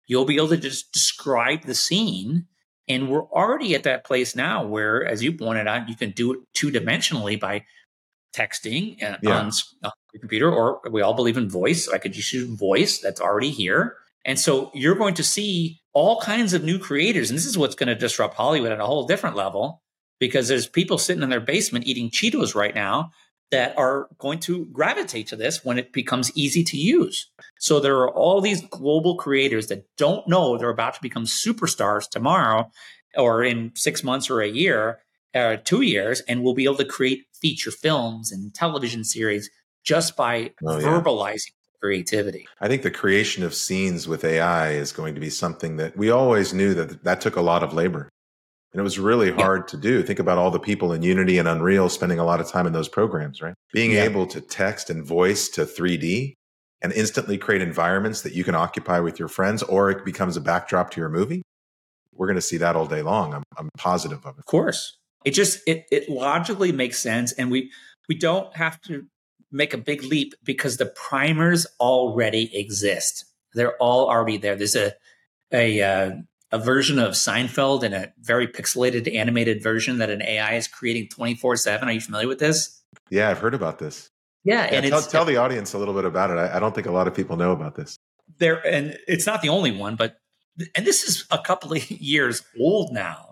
You'll 0.07 0.25
be 0.25 0.35
able 0.35 0.49
to 0.49 0.57
just 0.57 0.91
describe 0.91 1.61
the 1.61 1.73
scene. 1.73 2.47
And 2.89 3.07
we're 3.07 3.23
already 3.29 3.75
at 3.75 3.83
that 3.83 4.03
place 4.03 4.35
now 4.35 4.65
where, 4.65 5.05
as 5.05 5.23
you 5.23 5.31
pointed 5.31 5.69
out, 5.69 5.87
you 5.87 5.95
can 5.95 6.11
do 6.11 6.33
it 6.33 6.39
two 6.53 6.69
dimensionally 6.69 7.39
by 7.39 7.63
texting 8.33 9.01
uh, 9.03 9.17
yeah. 9.21 9.39
on, 9.39 9.51
on 9.83 9.91
your 10.13 10.19
computer, 10.19 10.51
or 10.51 10.81
we 10.89 11.01
all 11.01 11.13
believe 11.13 11.37
in 11.37 11.49
voice. 11.49 11.87
I 11.87 11.97
could 11.97 12.13
just 12.13 12.31
use 12.33 12.47
voice 12.47 12.99
that's 12.99 13.21
already 13.21 13.51
here. 13.51 13.97
And 14.25 14.39
so 14.39 14.71
you're 14.73 14.95
going 14.95 15.15
to 15.15 15.23
see 15.23 15.79
all 15.93 16.21
kinds 16.21 16.53
of 16.53 16.63
new 16.63 16.79
creators. 16.79 17.29
And 17.29 17.37
this 17.37 17.45
is 17.45 17.57
what's 17.57 17.75
going 17.75 17.87
to 17.87 17.95
disrupt 17.95 18.35
Hollywood 18.35 18.71
at 18.71 18.79
a 18.79 18.85
whole 18.85 19.07
different 19.07 19.35
level 19.35 19.81
because 20.19 20.47
there's 20.47 20.67
people 20.67 20.97
sitting 20.97 21.23
in 21.23 21.29
their 21.29 21.39
basement 21.39 21.87
eating 21.87 22.09
Cheetos 22.09 22.53
right 22.53 22.75
now 22.75 23.11
that 23.51 23.75
are 23.77 24.07
going 24.19 24.39
to 24.39 24.65
gravitate 24.65 25.27
to 25.27 25.35
this 25.35 25.65
when 25.65 25.79
it 25.79 25.91
becomes 25.91 26.35
easy 26.37 26.63
to 26.63 26.77
use. 26.77 27.31
So 27.57 27.79
there 27.79 27.97
are 27.97 28.13
all 28.13 28.41
these 28.41 28.61
global 28.67 29.15
creators 29.15 29.67
that 29.67 29.85
don't 29.97 30.27
know 30.27 30.57
they're 30.57 30.69
about 30.69 30.93
to 30.95 31.01
become 31.01 31.25
superstars 31.25 32.07
tomorrow 32.07 32.69
or 33.17 33.43
in 33.43 33.71
six 33.75 34.03
months 34.03 34.29
or 34.29 34.41
a 34.41 34.47
year 34.47 34.99
or 35.33 35.57
two 35.57 35.81
years 35.81 36.21
and 36.21 36.43
will 36.43 36.53
be 36.53 36.65
able 36.65 36.75
to 36.75 36.85
create 36.85 37.25
feature 37.41 37.71
films 37.71 38.31
and 38.31 38.53
television 38.53 39.03
series 39.03 39.49
just 39.83 40.15
by 40.15 40.51
oh, 40.65 40.79
yeah. 40.79 40.87
verbalizing 40.87 41.51
creativity. 41.81 42.47
I 42.59 42.67
think 42.67 42.83
the 42.83 42.91
creation 42.91 43.43
of 43.43 43.53
scenes 43.53 44.07
with 44.07 44.23
AI 44.23 44.71
is 44.71 44.91
going 44.91 45.15
to 45.15 45.21
be 45.21 45.29
something 45.29 45.77
that 45.77 45.95
we 45.97 46.09
always 46.09 46.53
knew 46.53 46.73
that 46.73 47.03
that 47.03 47.21
took 47.21 47.35
a 47.35 47.41
lot 47.41 47.63
of 47.63 47.73
labor. 47.73 48.09
And 48.71 48.79
it 48.79 48.83
was 48.83 48.99
really 48.99 49.31
hard 49.31 49.61
yeah. 49.61 49.71
to 49.71 49.77
do. 49.77 50.03
Think 50.03 50.19
about 50.19 50.37
all 50.37 50.51
the 50.51 50.59
people 50.59 50.93
in 50.93 51.01
Unity 51.01 51.39
and 51.39 51.47
Unreal 51.47 51.89
spending 51.89 52.19
a 52.19 52.23
lot 52.23 52.39
of 52.39 52.47
time 52.47 52.67
in 52.67 52.73
those 52.73 52.87
programs, 52.87 53.41
right? 53.41 53.55
Being 53.73 53.91
yeah. 53.91 54.03
able 54.03 54.27
to 54.27 54.41
text 54.41 54.91
and 54.91 55.03
voice 55.03 55.49
to 55.49 55.61
3D 55.61 56.33
and 56.81 56.93
instantly 56.93 57.37
create 57.37 57.63
environments 57.63 58.21
that 58.21 58.33
you 58.33 58.43
can 58.43 58.53
occupy 58.53 58.99
with 58.99 59.17
your 59.17 59.27
friends 59.27 59.63
or 59.63 59.89
it 59.89 60.05
becomes 60.05 60.37
a 60.37 60.41
backdrop 60.41 60.91
to 60.91 61.01
your 61.01 61.09
movie. 61.09 61.41
We're 62.13 62.27
going 62.27 62.35
to 62.35 62.41
see 62.41 62.57
that 62.57 62.75
all 62.75 62.85
day 62.85 63.01
long. 63.01 63.33
I'm, 63.33 63.43
I'm 63.57 63.69
positive 63.77 64.23
of 64.25 64.35
it. 64.35 64.39
Of 64.39 64.45
course. 64.45 64.98
It 65.25 65.31
just 65.31 65.59
it 65.67 65.85
it 65.91 66.09
logically 66.09 66.71
makes 66.71 66.99
sense 66.99 67.31
and 67.33 67.51
we 67.51 67.71
we 68.07 68.15
don't 68.15 68.55
have 68.55 68.81
to 68.83 69.05
make 69.51 69.73
a 69.73 69.77
big 69.77 70.03
leap 70.03 70.33
because 70.43 70.77
the 70.77 70.85
primers 70.85 71.65
already 71.79 72.55
exist. 72.57 73.25
They're 73.53 73.75
all 73.77 74.09
already 74.09 74.37
there. 74.37 74.55
There's 74.55 74.75
a 74.75 74.93
a 75.51 75.81
uh, 75.81 76.11
a 76.51 76.59
version 76.59 76.99
of 76.99 77.11
Seinfeld 77.11 77.83
and 77.83 77.93
a 77.93 78.13
very 78.19 78.47
pixelated 78.47 79.13
animated 79.13 79.61
version 79.61 79.99
that 79.99 80.09
an 80.09 80.21
AI 80.21 80.55
is 80.55 80.67
creating 80.67 81.09
24 81.09 81.57
7. 81.57 81.87
Are 81.87 81.91
you 81.91 82.01
familiar 82.01 82.27
with 82.27 82.39
this? 82.39 82.81
Yeah, 83.09 83.29
I've 83.29 83.39
heard 83.39 83.53
about 83.53 83.79
this. 83.79 84.09
Yeah. 84.43 84.65
yeah 84.71 84.79
and 84.79 84.87
tell, 84.87 85.01
tell, 85.01 85.25
the 85.25 85.37
audience 85.37 85.73
a 85.73 85.77
little 85.77 85.93
bit 85.93 86.05
about 86.05 86.31
it. 86.31 86.37
I, 86.37 86.55
I, 86.57 86.59
don't 86.59 86.73
think 86.73 86.87
a 86.87 86.91
lot 86.91 87.07
of 87.07 87.13
people 87.13 87.35
know 87.35 87.51
about 87.51 87.75
this. 87.75 87.97
There, 88.37 88.65
and 88.65 88.97
it's 89.07 89.25
not 89.25 89.41
the 89.41 89.49
only 89.49 89.71
one, 89.71 89.95
but, 89.95 90.17
and 90.75 90.85
this 90.85 91.03
is 91.03 91.25
a 91.29 91.39
couple 91.39 91.73
of 91.73 91.91
years 91.91 92.41
old 92.59 92.93
now. 92.93 93.28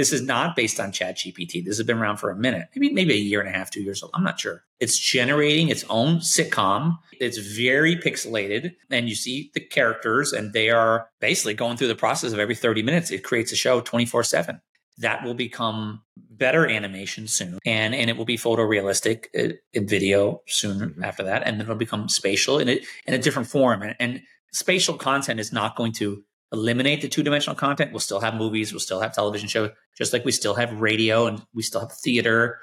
This 0.00 0.14
is 0.14 0.22
not 0.22 0.56
based 0.56 0.80
on 0.80 0.92
Chat 0.92 1.18
GPT. 1.18 1.62
This 1.62 1.76
has 1.76 1.86
been 1.86 1.98
around 1.98 2.16
for 2.16 2.30
a 2.30 2.34
minute, 2.34 2.68
maybe 2.74 2.90
maybe 2.90 3.12
a 3.12 3.18
year 3.18 3.38
and 3.38 3.50
a 3.50 3.52
half, 3.52 3.70
two 3.70 3.82
years 3.82 4.02
old. 4.02 4.12
I'm 4.14 4.24
not 4.24 4.40
sure. 4.40 4.64
It's 4.78 4.98
generating 4.98 5.68
its 5.68 5.84
own 5.90 6.20
sitcom. 6.20 6.96
It's 7.20 7.36
very 7.36 7.96
pixelated, 7.96 8.76
and 8.88 9.10
you 9.10 9.14
see 9.14 9.50
the 9.52 9.60
characters, 9.60 10.32
and 10.32 10.54
they 10.54 10.70
are 10.70 11.10
basically 11.20 11.52
going 11.52 11.76
through 11.76 11.88
the 11.88 11.94
process 11.94 12.32
of 12.32 12.38
every 12.38 12.54
30 12.54 12.82
minutes. 12.82 13.10
It 13.10 13.24
creates 13.24 13.52
a 13.52 13.56
show 13.56 13.82
24 13.82 14.24
seven. 14.24 14.62
That 14.96 15.22
will 15.22 15.34
become 15.34 16.00
better 16.16 16.66
animation 16.66 17.28
soon, 17.28 17.58
and 17.66 17.94
and 17.94 18.08
it 18.08 18.16
will 18.16 18.24
be 18.24 18.38
photorealistic 18.38 19.26
uh, 19.38 19.52
in 19.74 19.86
video 19.86 20.40
soon 20.46 20.78
mm-hmm. 20.78 21.04
after 21.04 21.24
that, 21.24 21.42
and 21.44 21.56
then 21.56 21.66
it'll 21.66 21.76
become 21.76 22.08
spatial 22.08 22.58
in 22.58 22.70
it 22.70 22.86
in 23.06 23.12
a 23.12 23.18
different 23.18 23.50
form. 23.50 23.82
And, 23.82 23.96
and 24.00 24.22
spatial 24.50 24.96
content 24.96 25.40
is 25.40 25.52
not 25.52 25.76
going 25.76 25.92
to 25.92 26.24
eliminate 26.52 27.02
the 27.02 27.08
two 27.08 27.22
dimensional 27.22 27.56
content. 27.56 27.92
We'll 27.92 28.00
still 28.00 28.20
have 28.20 28.34
movies, 28.34 28.72
we'll 28.72 28.80
still 28.80 29.00
have 29.00 29.14
television 29.14 29.48
shows, 29.48 29.70
just 29.96 30.12
like 30.12 30.24
we 30.24 30.32
still 30.32 30.54
have 30.54 30.80
radio 30.80 31.26
and 31.26 31.42
we 31.54 31.62
still 31.62 31.80
have 31.80 31.92
theater. 31.92 32.58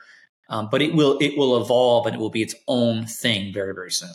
Um, 0.50 0.70
but 0.72 0.82
it 0.82 0.94
will 0.94 1.18
it 1.20 1.38
will 1.38 1.62
evolve 1.62 2.06
and 2.06 2.16
it 2.16 2.20
will 2.20 2.30
be 2.30 2.42
its 2.42 2.56
own 2.68 3.06
thing 3.06 3.54
very 3.54 3.74
very 3.74 3.92
soon. 3.92 4.14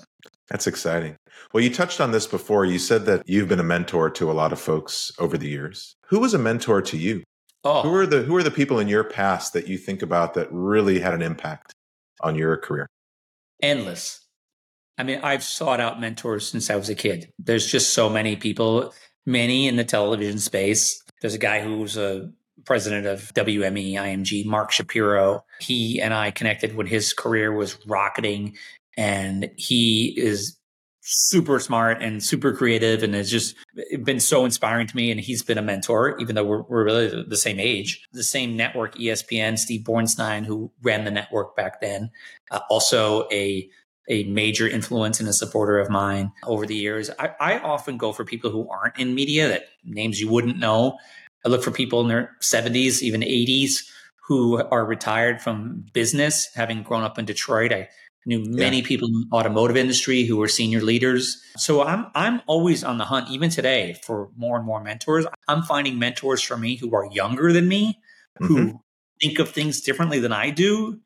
That's 0.49 0.67
exciting. 0.67 1.17
Well, 1.53 1.63
you 1.63 1.71
touched 1.71 2.01
on 2.01 2.11
this 2.11 2.27
before. 2.27 2.65
You 2.65 2.79
said 2.79 3.07
that 3.07 3.23
you've 3.27 3.49
been 3.49 3.61
a 3.61 3.65
mentor 3.65 4.11
to 4.11 4.31
a 4.31 4.33
lot 4.33 4.53
of 4.53 4.61
folks 4.61 5.13
over 5.19 5.39
the 5.39 5.49
years. 5.49 5.95
Who 6.07 6.21
was 6.21 6.35
a 6.35 6.39
mentor 6.39 6.83
to 6.83 6.97
you? 6.97 7.23
Oh. 7.65 7.83
Who 7.83 7.95
are 7.95 8.07
the 8.07 8.23
who 8.23 8.37
are 8.37 8.43
the 8.43 8.51
people 8.51 8.79
in 8.79 8.89
your 8.89 9.05
past 9.05 9.53
that 9.53 9.69
you 9.69 9.79
think 9.79 10.03
about 10.03 10.35
that 10.35 10.49
really 10.51 10.99
had 10.99 11.15
an 11.15 11.23
impact 11.23 11.73
on 12.21 12.35
your 12.35 12.57
career? 12.57 12.87
Endless. 13.63 14.21
I 14.99 15.05
mean, 15.05 15.21
I've 15.23 15.43
sought 15.43 15.81
out 15.81 16.01
mentors 16.01 16.47
since 16.47 16.71
I 16.71 16.77
was 16.77 16.89
a 16.89 16.95
kid. 16.95 17.31
There's 17.39 17.67
just 17.67 17.95
so 17.95 18.09
many 18.09 18.37
people 18.37 18.93
many 19.27 19.69
in 19.69 19.77
the 19.77 19.85
television 19.85 20.39
space. 20.39 21.03
There's 21.21 21.35
a 21.35 21.39
guy 21.39 21.61
who's 21.61 21.97
a 21.97 22.31
president 22.65 23.07
of 23.07 23.33
WME 23.35 23.95
IMG, 23.95 24.45
Mark 24.45 24.71
Shapiro. 24.71 25.45
He 25.61 26.01
and 26.01 26.15
I 26.15 26.31
connected 26.31 26.77
when 26.77 26.87
his 26.87 27.13
career 27.13 27.53
was 27.53 27.79
rocketing, 27.87 28.57
and 28.97 29.51
he 29.57 30.15
is 30.17 30.57
super 31.05 31.59
smart 31.59 32.01
and 32.01 32.23
super 32.23 32.53
creative 32.53 33.03
and 33.03 33.13
has 33.15 33.29
just 33.29 33.57
been 34.05 34.21
so 34.21 34.45
inspiring 34.45 34.87
to 34.87 34.95
me 34.95 35.11
and 35.11 35.19
he's 35.19 35.43
been 35.43 35.59
a 35.59 35.63
mentor 35.63 36.17
even 36.21 36.37
though 36.37 36.45
we're, 36.45 36.63
we're 36.63 36.85
really 36.85 37.25
the 37.27 37.37
same 37.37 37.59
age 37.59 38.07
the 38.13 38.23
same 38.23 38.57
network 38.57 38.95
espn 38.95 39.59
steve 39.59 39.81
bornstein 39.81 40.47
who 40.47 40.71
ran 40.81 41.05
the 41.05 41.11
network 41.11 41.57
back 41.57 41.81
then 41.81 42.09
uh, 42.53 42.61
also 42.71 43.27
a 43.33 43.69
a 44.09 44.25
major 44.25 44.69
influence 44.69 45.21
and 45.21 45.29
a 45.29 45.33
supporter 45.33 45.79
of 45.79 45.89
mine 45.89 46.33
over 46.45 46.67
the 46.67 46.75
years. 46.75 47.11
I, 47.19 47.31
I, 47.41 47.59
often 47.61 47.99
go 47.99 48.13
for 48.13 48.25
people 48.25 48.51
who 48.51 48.69
aren't 48.69 48.99
in 48.99 49.15
media, 49.15 49.49
that 49.49 49.67
names 49.85 50.21
you 50.21 50.29
wouldn't 50.29 50.59
know. 50.59 50.99
I 51.45 51.49
look 51.49 51.63
for 51.63 51.71
people 51.71 52.01
in 52.01 52.09
their 52.09 52.31
70s, 52.41 53.03
even 53.03 53.21
80s, 53.21 53.89
who 54.27 54.63
are 54.63 54.85
retired 54.85 55.41
from 55.41 55.85
business, 55.93 56.49
having 56.55 56.83
grown 56.83 57.03
up 57.03 57.19
in 57.19 57.25
Detroit. 57.25 57.73
I 57.73 57.89
knew 58.27 58.45
many 58.45 58.81
yeah. 58.81 58.87
people 58.87 59.09
in 59.09 59.15
the 59.15 59.37
automotive 59.37 59.77
industry 59.77 60.25
who 60.25 60.37
were 60.37 60.49
senior 60.49 60.81
leaders. 60.81 61.43
So 61.57 61.83
I'm 61.83 62.07
I'm 62.15 62.41
always 62.47 62.85
on 62.85 62.99
the 62.99 63.05
hunt, 63.05 63.31
even 63.31 63.51
today, 63.51 63.97
for 64.05 64.31
more 64.37 64.57
and 64.57 64.67
more 64.67 64.83
mentors. 64.83 65.27
I'm 65.49 65.63
finding 65.63 65.99
mentors 65.99 66.41
for 66.43 66.57
me 66.57 66.77
who 66.77 66.95
are 66.95 67.07
younger 67.11 67.53
than 67.53 67.69
me, 67.69 68.01
who 68.39 68.57
mm-hmm. 68.57 68.77
think 69.21 69.39
of 69.39 69.51
things 69.51 69.81
differently 69.81 70.21
than 70.21 70.33
I 70.33 70.51
do. 70.51 71.01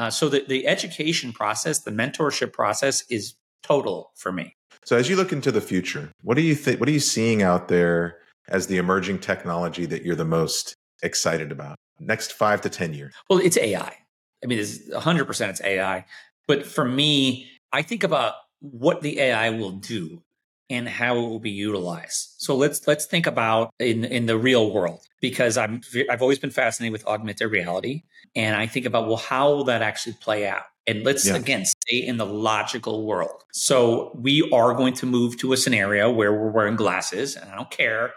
Uh, 0.00 0.08
so 0.08 0.30
the, 0.30 0.42
the 0.48 0.66
education 0.66 1.30
process, 1.30 1.80
the 1.80 1.90
mentorship 1.90 2.54
process 2.54 3.04
is 3.10 3.34
total 3.62 4.12
for 4.16 4.32
me. 4.32 4.56
So 4.86 4.96
as 4.96 5.10
you 5.10 5.16
look 5.16 5.30
into 5.30 5.52
the 5.52 5.60
future, 5.60 6.10
what 6.22 6.36
do 6.36 6.42
you 6.42 6.54
think 6.54 6.80
what 6.80 6.88
are 6.88 6.92
you 6.92 7.00
seeing 7.00 7.42
out 7.42 7.68
there 7.68 8.16
as 8.48 8.66
the 8.68 8.78
emerging 8.78 9.18
technology 9.18 9.84
that 9.84 10.02
you're 10.02 10.16
the 10.16 10.24
most 10.24 10.74
excited 11.02 11.52
about? 11.52 11.76
Next 11.98 12.32
5 12.32 12.62
to 12.62 12.70
10 12.70 12.94
years. 12.94 13.12
Well, 13.28 13.40
it's 13.40 13.58
AI. 13.58 13.94
I 14.42 14.46
mean, 14.46 14.58
it's 14.58 14.88
100% 14.88 15.48
it's 15.50 15.60
AI. 15.60 16.06
But 16.48 16.64
for 16.64 16.86
me, 16.86 17.50
I 17.70 17.82
think 17.82 18.02
about 18.02 18.36
what 18.60 19.02
the 19.02 19.20
AI 19.20 19.50
will 19.50 19.72
do 19.72 20.22
and 20.70 20.88
how 20.88 21.16
it 21.16 21.28
will 21.28 21.40
be 21.40 21.50
utilized. 21.50 22.34
So 22.38 22.56
let's 22.56 22.86
let's 22.86 23.04
think 23.04 23.26
about 23.26 23.74
in 23.78 24.04
in 24.04 24.26
the 24.26 24.38
real 24.38 24.72
world 24.72 25.00
because 25.20 25.58
I'm 25.58 25.82
I've 26.08 26.22
always 26.22 26.38
been 26.38 26.50
fascinated 26.50 26.92
with 26.92 27.06
augmented 27.06 27.50
reality 27.50 28.04
and 28.34 28.56
I 28.56 28.66
think 28.66 28.86
about 28.86 29.08
well 29.08 29.16
how 29.16 29.48
will 29.48 29.64
that 29.64 29.82
actually 29.82 30.14
play 30.20 30.46
out? 30.46 30.62
And 30.86 31.04
let's 31.04 31.26
yeah. 31.26 31.36
again 31.36 31.64
stay 31.66 31.98
in 31.98 32.16
the 32.16 32.26
logical 32.26 33.04
world. 33.04 33.42
So 33.52 34.12
we 34.14 34.48
are 34.52 34.72
going 34.74 34.94
to 34.94 35.06
move 35.06 35.36
to 35.38 35.52
a 35.52 35.56
scenario 35.56 36.10
where 36.10 36.32
we're 36.32 36.50
wearing 36.50 36.76
glasses 36.76 37.36
and 37.36 37.50
I 37.50 37.56
don't 37.56 37.70
care 37.70 38.12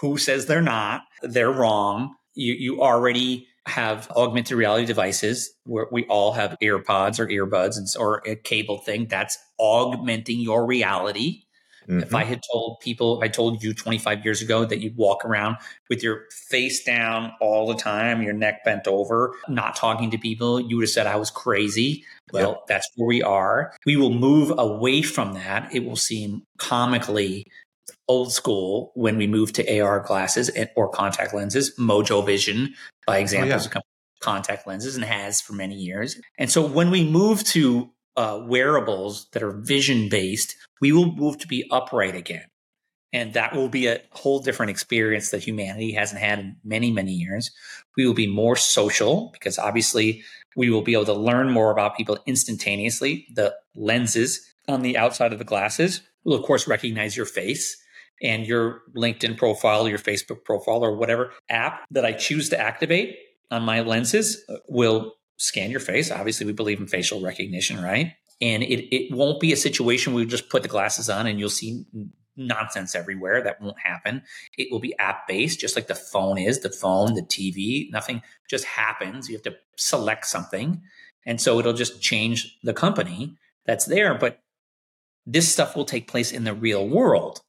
who 0.00 0.18
says 0.18 0.46
they're 0.46 0.62
not, 0.62 1.02
they're 1.22 1.52
wrong. 1.52 2.14
You 2.34 2.54
you 2.54 2.82
already 2.82 3.48
have 3.66 4.08
augmented 4.12 4.56
reality 4.56 4.86
devices 4.86 5.52
where 5.64 5.88
we 5.90 6.04
all 6.04 6.32
have 6.32 6.56
earpods 6.62 7.18
or 7.18 7.26
earbuds 7.26 7.76
and, 7.76 7.88
or 7.98 8.22
a 8.24 8.36
cable 8.36 8.78
thing 8.78 9.06
that's 9.08 9.36
augmenting 9.58 10.38
your 10.38 10.64
reality. 10.64 11.42
Mm-hmm. 11.88 12.00
If 12.00 12.14
I 12.14 12.24
had 12.24 12.40
told 12.52 12.80
people, 12.80 13.20
I 13.22 13.28
told 13.28 13.62
you 13.62 13.72
25 13.72 14.24
years 14.24 14.42
ago 14.42 14.64
that 14.64 14.80
you'd 14.80 14.96
walk 14.96 15.24
around 15.24 15.56
with 15.88 16.02
your 16.02 16.24
face 16.30 16.82
down 16.82 17.32
all 17.40 17.66
the 17.66 17.74
time, 17.74 18.22
your 18.22 18.32
neck 18.32 18.64
bent 18.64 18.86
over, 18.86 19.34
not 19.48 19.76
talking 19.76 20.10
to 20.10 20.18
people, 20.18 20.60
you 20.60 20.76
would 20.76 20.82
have 20.82 20.90
said 20.90 21.06
I 21.06 21.16
was 21.16 21.30
crazy. 21.30 22.04
Well, 22.32 22.50
yep. 22.50 22.66
that's 22.66 22.90
where 22.96 23.06
we 23.06 23.22
are. 23.22 23.72
We 23.84 23.96
will 23.96 24.12
move 24.12 24.52
away 24.58 25.02
from 25.02 25.34
that. 25.34 25.72
It 25.74 25.84
will 25.84 25.96
seem 25.96 26.42
comically 26.58 27.46
old 28.08 28.32
school 28.32 28.92
when 28.94 29.16
we 29.16 29.26
move 29.26 29.52
to 29.54 29.80
AR 29.80 30.00
glasses 30.00 30.50
or 30.74 30.88
contact 30.88 31.34
lenses. 31.34 31.76
Mojo 31.78 32.24
Vision, 32.24 32.74
by 33.06 33.18
example, 33.18 33.52
oh, 33.54 33.70
yeah. 33.74 33.80
contact 34.20 34.66
lenses 34.66 34.96
and 34.96 35.04
has 35.04 35.40
for 35.40 35.52
many 35.52 35.74
years. 35.74 36.20
And 36.38 36.50
so 36.50 36.66
when 36.66 36.90
we 36.90 37.08
move 37.08 37.44
to 37.44 37.90
uh, 38.16 38.40
wearables 38.42 39.28
that 39.32 39.42
are 39.42 39.52
vision 39.52 40.08
based, 40.08 40.56
we 40.80 40.92
will 40.92 41.12
move 41.12 41.38
to 41.38 41.48
be 41.48 41.68
upright 41.70 42.14
again. 42.14 42.44
And 43.12 43.32
that 43.34 43.54
will 43.54 43.68
be 43.68 43.86
a 43.86 44.02
whole 44.10 44.40
different 44.40 44.70
experience 44.70 45.30
that 45.30 45.42
humanity 45.42 45.92
hasn't 45.92 46.20
had 46.20 46.38
in 46.38 46.56
many, 46.64 46.90
many 46.90 47.12
years. 47.12 47.50
We 47.96 48.06
will 48.06 48.14
be 48.14 48.26
more 48.26 48.56
social 48.56 49.30
because 49.32 49.58
obviously 49.58 50.22
we 50.56 50.70
will 50.70 50.82
be 50.82 50.92
able 50.92 51.04
to 51.06 51.14
learn 51.14 51.50
more 51.50 51.70
about 51.70 51.96
people 51.96 52.18
instantaneously. 52.26 53.26
The 53.34 53.54
lenses 53.74 54.52
on 54.68 54.82
the 54.82 54.98
outside 54.98 55.32
of 55.32 55.38
the 55.38 55.44
glasses 55.44 56.02
will, 56.24 56.34
of 56.34 56.42
course, 56.42 56.66
recognize 56.66 57.16
your 57.16 57.26
face 57.26 57.76
and 58.22 58.46
your 58.46 58.82
LinkedIn 58.96 59.36
profile, 59.36 59.88
your 59.88 59.98
Facebook 59.98 60.44
profile, 60.44 60.84
or 60.84 60.96
whatever 60.96 61.32
app 61.48 61.84
that 61.90 62.04
I 62.04 62.12
choose 62.12 62.48
to 62.50 62.60
activate 62.60 63.16
on 63.50 63.62
my 63.62 63.80
lenses 63.80 64.44
uh, 64.48 64.56
will 64.68 65.14
scan 65.36 65.70
your 65.70 65.80
face. 65.80 66.10
Obviously, 66.10 66.46
we 66.46 66.52
believe 66.52 66.80
in 66.80 66.86
facial 66.86 67.20
recognition, 67.20 67.82
right? 67.82 68.14
And 68.40 68.62
it, 68.62 68.94
it 68.94 69.14
won't 69.14 69.40
be 69.40 69.52
a 69.52 69.56
situation 69.56 70.12
where 70.12 70.22
you 70.22 70.28
just 70.28 70.50
put 70.50 70.62
the 70.62 70.68
glasses 70.68 71.08
on 71.08 71.26
and 71.26 71.38
you'll 71.38 71.48
see 71.48 71.84
nonsense 72.36 72.94
everywhere. 72.94 73.42
That 73.42 73.60
won't 73.60 73.78
happen. 73.78 74.22
It 74.58 74.68
will 74.70 74.78
be 74.78 74.96
app 74.98 75.26
based, 75.26 75.60
just 75.60 75.74
like 75.74 75.86
the 75.86 75.94
phone 75.94 76.38
is, 76.38 76.60
the 76.60 76.70
phone, 76.70 77.14
the 77.14 77.22
TV, 77.22 77.90
nothing 77.90 78.22
just 78.48 78.64
happens. 78.64 79.28
You 79.28 79.36
have 79.36 79.42
to 79.44 79.56
select 79.76 80.26
something. 80.26 80.82
And 81.24 81.40
so 81.40 81.58
it'll 81.58 81.72
just 81.72 82.00
change 82.00 82.58
the 82.62 82.74
company 82.74 83.36
that's 83.64 83.86
there. 83.86 84.14
But 84.14 84.40
this 85.26 85.50
stuff 85.50 85.74
will 85.74 85.84
take 85.84 86.06
place 86.06 86.30
in 86.30 86.44
the 86.44 86.54
real 86.54 86.86
world. 86.86 87.40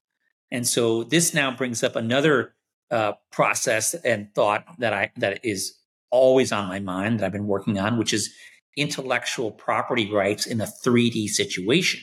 And 0.52 0.68
so 0.68 1.04
this 1.04 1.34
now 1.34 1.56
brings 1.56 1.84
up 1.84 1.96
another 1.96 2.56
uh, 2.90 3.14
process 3.32 3.94
and 3.94 4.34
thought 4.34 4.66
that 4.80 4.94
I 4.94 5.12
that 5.18 5.44
is 5.44 5.76
always 6.12 6.52
on 6.52 6.68
my 6.68 6.80
mind 6.80 7.20
that 7.20 7.26
I've 7.26 7.32
been 7.32 7.48
working 7.48 7.80
on, 7.80 7.98
which 7.98 8.14
is 8.14 8.34
intellectual 8.76 9.52
property 9.52 10.12
rights 10.12 10.46
in 10.46 10.62
a 10.62 10.66
3D 10.66 11.28
situation. 11.30 12.02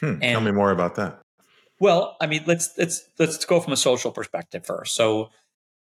Hmm, 0.00 0.06
and, 0.06 0.22
tell 0.22 0.40
me 0.40 0.52
more 0.52 0.70
about 0.70 0.96
that. 0.96 1.20
Well, 1.78 2.16
I 2.20 2.26
mean, 2.26 2.44
let's 2.46 2.70
let's 2.76 3.02
let's 3.18 3.44
go 3.44 3.60
from 3.60 3.72
a 3.72 3.76
social 3.76 4.12
perspective 4.12 4.66
first. 4.66 4.94
So 4.94 5.30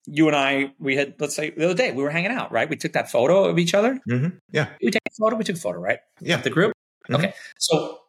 you 0.06 0.26
and 0.26 0.36
I, 0.36 0.72
we 0.78 0.96
had 0.96 1.14
let's 1.20 1.34
say 1.34 1.50
the 1.50 1.64
other 1.64 1.74
day 1.74 1.92
we 1.92 2.02
were 2.02 2.10
hanging 2.10 2.32
out, 2.32 2.52
right? 2.52 2.68
We 2.68 2.76
took 2.76 2.92
that 2.92 3.10
photo 3.10 3.44
of 3.44 3.58
each 3.58 3.74
other. 3.74 4.00
Mm-hmm. 4.08 4.38
Yeah, 4.50 4.68
we 4.82 4.90
take 4.90 5.02
a 5.06 5.14
photo. 5.18 5.36
We 5.36 5.44
took 5.44 5.56
a 5.56 5.60
photo, 5.60 5.78
right? 5.78 5.98
Yeah, 6.20 6.38
the 6.38 6.50
group. 6.50 6.72
Mm-hmm. 7.08 7.24
Okay, 7.24 7.34
so 7.58 8.00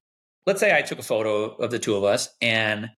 let's 0.47 0.59
say 0.59 0.75
I 0.75 0.81
took 0.81 0.99
a 0.99 1.03
photo 1.03 1.55
of 1.55 1.69
the 1.69 1.77
two 1.79 1.95
of 1.95 2.03
us, 2.03 2.29
and 2.41 2.89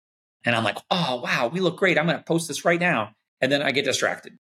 and 0.46 0.56
I'm 0.56 0.64
like, 0.64 0.78
oh, 0.90 1.22
wow, 1.24 1.50
we 1.52 1.60
look 1.60 1.78
great. 1.78 1.98
I'm 1.98 2.06
going 2.06 2.18
to 2.18 2.24
post 2.24 2.48
this 2.48 2.64
right 2.64 2.80
now. 2.80 3.12
And 3.42 3.52
then 3.52 3.62
I 3.62 3.72
get 3.72 3.86
distracted. 3.86 4.38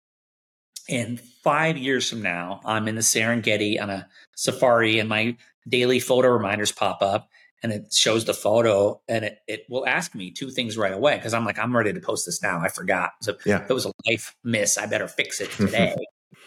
And 0.88 1.20
five 1.42 1.79
years 1.79 2.09
from 2.09 2.23
now, 2.23 2.61
I'm 2.64 2.88
in 2.88 2.94
the 2.94 3.01
Serengeti 3.01 3.81
on 3.81 3.90
a 3.90 4.09
safari 4.37 4.99
and 4.99 5.09
my 5.09 5.37
daily 5.68 5.99
photo 5.99 6.29
reminders 6.29 6.73
pop 6.73 7.01
up 7.01 7.31
and 7.62 7.73
it 7.73 7.92
shows 7.92 8.27
the 8.27 8.35
photo 8.35 9.01
and 9.09 9.25
it, 9.25 9.38
it 9.49 9.64
will 9.70 9.87
ask 9.87 10.14
me 10.14 10.31
two 10.31 10.51
things 10.51 10.77
right 10.77 10.92
away 10.92 11.16
because 11.16 11.33
I'm 11.33 11.44
like, 11.47 11.59
I'm 11.59 11.75
ready 11.75 11.92
to 11.92 12.01
post 12.01 12.27
this 12.27 12.42
now. 12.42 12.61
I 12.61 12.68
forgot. 12.68 13.12
So 13.23 13.37
yeah. 13.47 13.59
that 13.59 13.73
was 13.73 13.87
a 13.87 13.92
life 14.07 14.37
miss. 14.44 14.77
I 14.77 14.87
better 14.87 15.09
fix 15.09 15.40
it 15.40 15.51
today. 15.53 15.97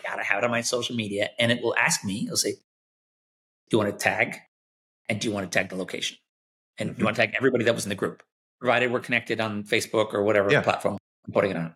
Gotta 0.08 0.23
have 0.23 0.39
it 0.39 0.43
on 0.43 0.52
my 0.52 0.62
social 0.62 0.95
media. 0.95 1.30
And 1.39 1.52
it 1.52 1.63
will 1.63 1.76
ask 1.76 2.06
me, 2.06 2.26
it'll 2.26 2.38
say, 2.38 2.52
Do 2.52 2.58
you 3.71 3.78
want 3.80 3.91
to 3.91 3.97
tag? 3.97 4.38
And 5.10 5.19
do 5.19 5.28
you 5.28 5.34
want 5.34 5.52
to 5.52 5.58
tag 5.58 5.69
the 5.69 5.76
location? 5.76 6.17
And 6.78 6.89
mm-hmm. 6.89 6.95
do 6.95 7.02
you 7.02 7.06
want 7.06 7.15
to 7.15 7.21
tag 7.23 7.34
everybody 7.36 7.63
that 7.63 7.73
was 7.73 7.86
in 7.86 7.89
the 7.89 7.95
group? 7.95 8.21
provided 8.60 8.91
we're 8.91 9.00
connected 9.00 9.39
on 9.39 9.63
Facebook 9.63 10.13
or 10.13 10.23
whatever 10.23 10.52
yeah. 10.52 10.62
platform 10.62 10.97
I'm 11.26 11.34
putting 11.34 11.52
it 11.52 11.58
on. 11.58 11.76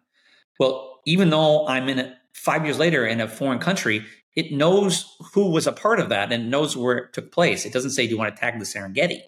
Well, 0.59 0.90
even 1.05 1.29
though 1.29 1.67
I'm 1.67 1.89
in 1.89 1.99
it 1.99 2.13
five 2.33 2.65
years 2.65 2.79
later 2.79 3.05
in 3.05 3.21
a 3.21 3.27
foreign 3.27 3.59
country, 3.59 4.05
it 4.35 4.51
knows 4.51 5.15
who 5.33 5.49
was 5.49 5.67
a 5.67 5.71
part 5.71 5.99
of 5.99 6.09
that 6.09 6.31
and 6.31 6.49
knows 6.49 6.77
where 6.77 6.97
it 6.97 7.13
took 7.13 7.31
place. 7.31 7.65
It 7.65 7.73
doesn't 7.73 7.91
say, 7.91 8.05
do 8.05 8.11
you 8.11 8.17
want 8.17 8.35
to 8.35 8.39
tag 8.39 8.57
the 8.59 8.65
Serengeti? 8.65 9.21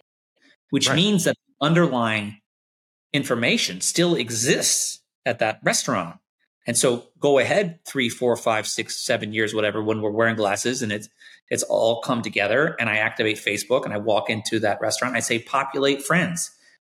Which 0.70 0.88
right. 0.88 0.96
means 0.96 1.24
that 1.24 1.36
underlying 1.60 2.40
information 3.12 3.80
still 3.80 4.14
exists 4.14 5.00
at 5.26 5.38
that 5.38 5.60
restaurant. 5.62 6.16
And 6.66 6.76
so 6.76 7.08
go 7.20 7.38
ahead 7.38 7.78
three, 7.86 8.08
four, 8.08 8.34
five, 8.36 8.66
six, 8.66 9.04
seven 9.04 9.34
years, 9.34 9.54
whatever, 9.54 9.82
when 9.82 10.00
we're 10.00 10.10
wearing 10.10 10.36
glasses 10.36 10.82
and 10.82 10.90
it's 10.90 11.08
it's 11.50 11.62
all 11.62 12.00
come 12.00 12.22
together 12.22 12.74
and 12.80 12.88
I 12.88 12.96
activate 12.96 13.36
Facebook 13.36 13.84
and 13.84 13.92
I 13.92 13.98
walk 13.98 14.30
into 14.30 14.58
that 14.60 14.80
restaurant. 14.80 15.14
I 15.14 15.20
say 15.20 15.38
populate 15.38 16.02
friends 16.02 16.50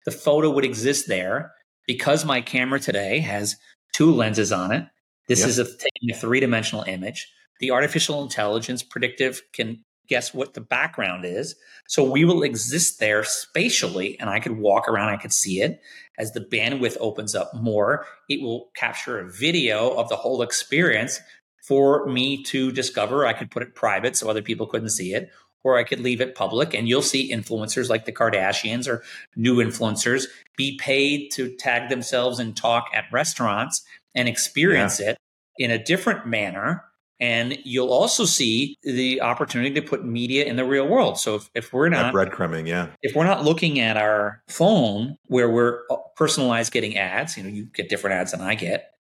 the 0.09 0.11
photo 0.11 0.49
would 0.49 0.65
exist 0.65 1.07
there 1.07 1.53
because 1.87 2.25
my 2.25 2.41
camera 2.41 2.81
today 2.81 3.19
has 3.21 3.57
two 3.93 4.13
lenses 4.13 4.53
on 4.53 4.73
it. 4.73 4.87
This 5.27 5.41
yep. 5.41 5.49
is 5.49 5.59
a, 5.59 5.65
taking 5.65 6.11
a 6.11 6.15
three 6.15 6.41
dimensional 6.41 6.85
image. 6.85 7.31
The 7.61 7.71
artificial 7.71 8.23
intelligence 8.23 8.83
predictive 8.83 9.43
can 9.53 9.85
guess 10.09 10.33
what 10.33 10.55
the 10.55 10.61
background 10.61 11.25
is. 11.25 11.55
So 11.87 12.03
we 12.03 12.25
will 12.25 12.43
exist 12.43 12.99
there 12.99 13.23
spatially, 13.25 14.19
and 14.19 14.31
I 14.31 14.41
could 14.41 14.59
walk 14.59 14.89
around, 14.89 15.11
I 15.11 15.17
could 15.17 15.33
see 15.33 15.61
it. 15.61 15.81
As 16.19 16.33
the 16.33 16.41
bandwidth 16.41 16.97
opens 16.99 17.35
up 17.35 17.53
more, 17.55 18.07
it 18.29 18.41
will 18.43 18.71
capture 18.75 19.19
a 19.19 19.31
video 19.31 19.91
of 19.91 20.09
the 20.09 20.17
whole 20.17 20.43
experience 20.43 21.21
for 21.63 22.07
me 22.07 22.43
to 22.45 22.73
discover. 22.73 23.27
I 23.27 23.35
could 23.35 23.51
put 23.51 23.63
it 23.63 23.75
private 23.75 24.17
so 24.17 24.31
other 24.31 24.43
people 24.43 24.67
couldn't 24.67 24.91
see 24.91 25.13
it, 25.15 25.31
or 25.65 25.77
I 25.77 25.85
could 25.85 26.01
leave 26.01 26.21
it 26.21 26.35
public. 26.35 26.75
And 26.75 26.89
you'll 26.89 27.03
see 27.03 27.33
influencers 27.33 27.89
like 27.89 28.05
the 28.05 28.13
Kardashians 28.13 28.89
or 28.89 29.03
new 29.37 29.57
influencers 29.57 30.27
be 30.57 30.79
paid 30.79 31.31
to 31.33 31.55
tag 31.57 31.89
themselves 31.89 32.39
and 32.39 32.57
talk 32.57 32.89
at 32.95 33.05
restaurants 33.13 33.85
and 34.15 34.29
experience 34.29 35.01
yeah. 35.01 35.11
it 35.11 35.19
in 35.59 35.71
a 35.71 35.83
different 35.83 36.27
manner. 36.27 36.85
And 37.21 37.59
you'll 37.65 37.93
also 37.93 38.25
see 38.25 38.77
the 38.85 39.21
opportunity 39.21 39.75
to 39.75 39.83
put 39.83 40.05
media 40.05 40.45
in 40.45 40.55
the 40.55 40.65
real 40.65 40.87
world. 40.87 41.19
So 41.19 41.35
if, 41.35 41.51
if 41.53 41.73
we're 41.73 41.89
not 41.89 42.15
breadcrumbing, 42.15 42.69
yeah, 42.69 42.91
if 43.03 43.17
we're 43.17 43.25
not 43.25 43.45
looking 43.45 43.81
at 43.81 43.97
our 43.97 44.41
phone 44.47 45.17
where 45.27 45.51
we're 45.51 45.81
uh, 45.91 45.97
personalized 46.15 46.73
getting 46.73 46.97
ads, 46.97 47.37
you 47.37 47.43
know, 47.43 47.49
you 47.49 47.65
get 47.65 47.89
different 47.89 48.15
ads 48.15 48.31
than 48.31 48.41
I 48.41 48.55
get. 48.55 48.93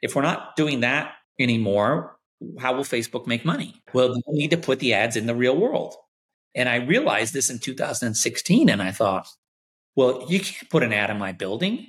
If 0.00 0.16
we're 0.16 0.22
not 0.22 0.56
doing 0.56 0.80
that 0.80 1.12
anymore, 1.38 2.16
how 2.58 2.74
will 2.74 2.84
Facebook 2.84 3.26
make 3.26 3.44
money? 3.44 3.74
Well, 3.92 4.14
they 4.14 4.32
need 4.32 4.50
to 4.52 4.58
put 4.58 4.78
the 4.78 4.94
ads 4.94 5.16
in 5.16 5.26
the 5.26 5.34
real 5.34 5.56
world. 5.56 5.96
And 6.56 6.68
I 6.70 6.76
realized 6.76 7.34
this 7.34 7.50
in 7.50 7.58
2016. 7.58 8.68
And 8.68 8.82
I 8.82 8.90
thought, 8.90 9.28
well, 9.94 10.24
you 10.28 10.40
can't 10.40 10.70
put 10.70 10.82
an 10.82 10.92
ad 10.92 11.10
in 11.10 11.18
my 11.18 11.32
building. 11.32 11.86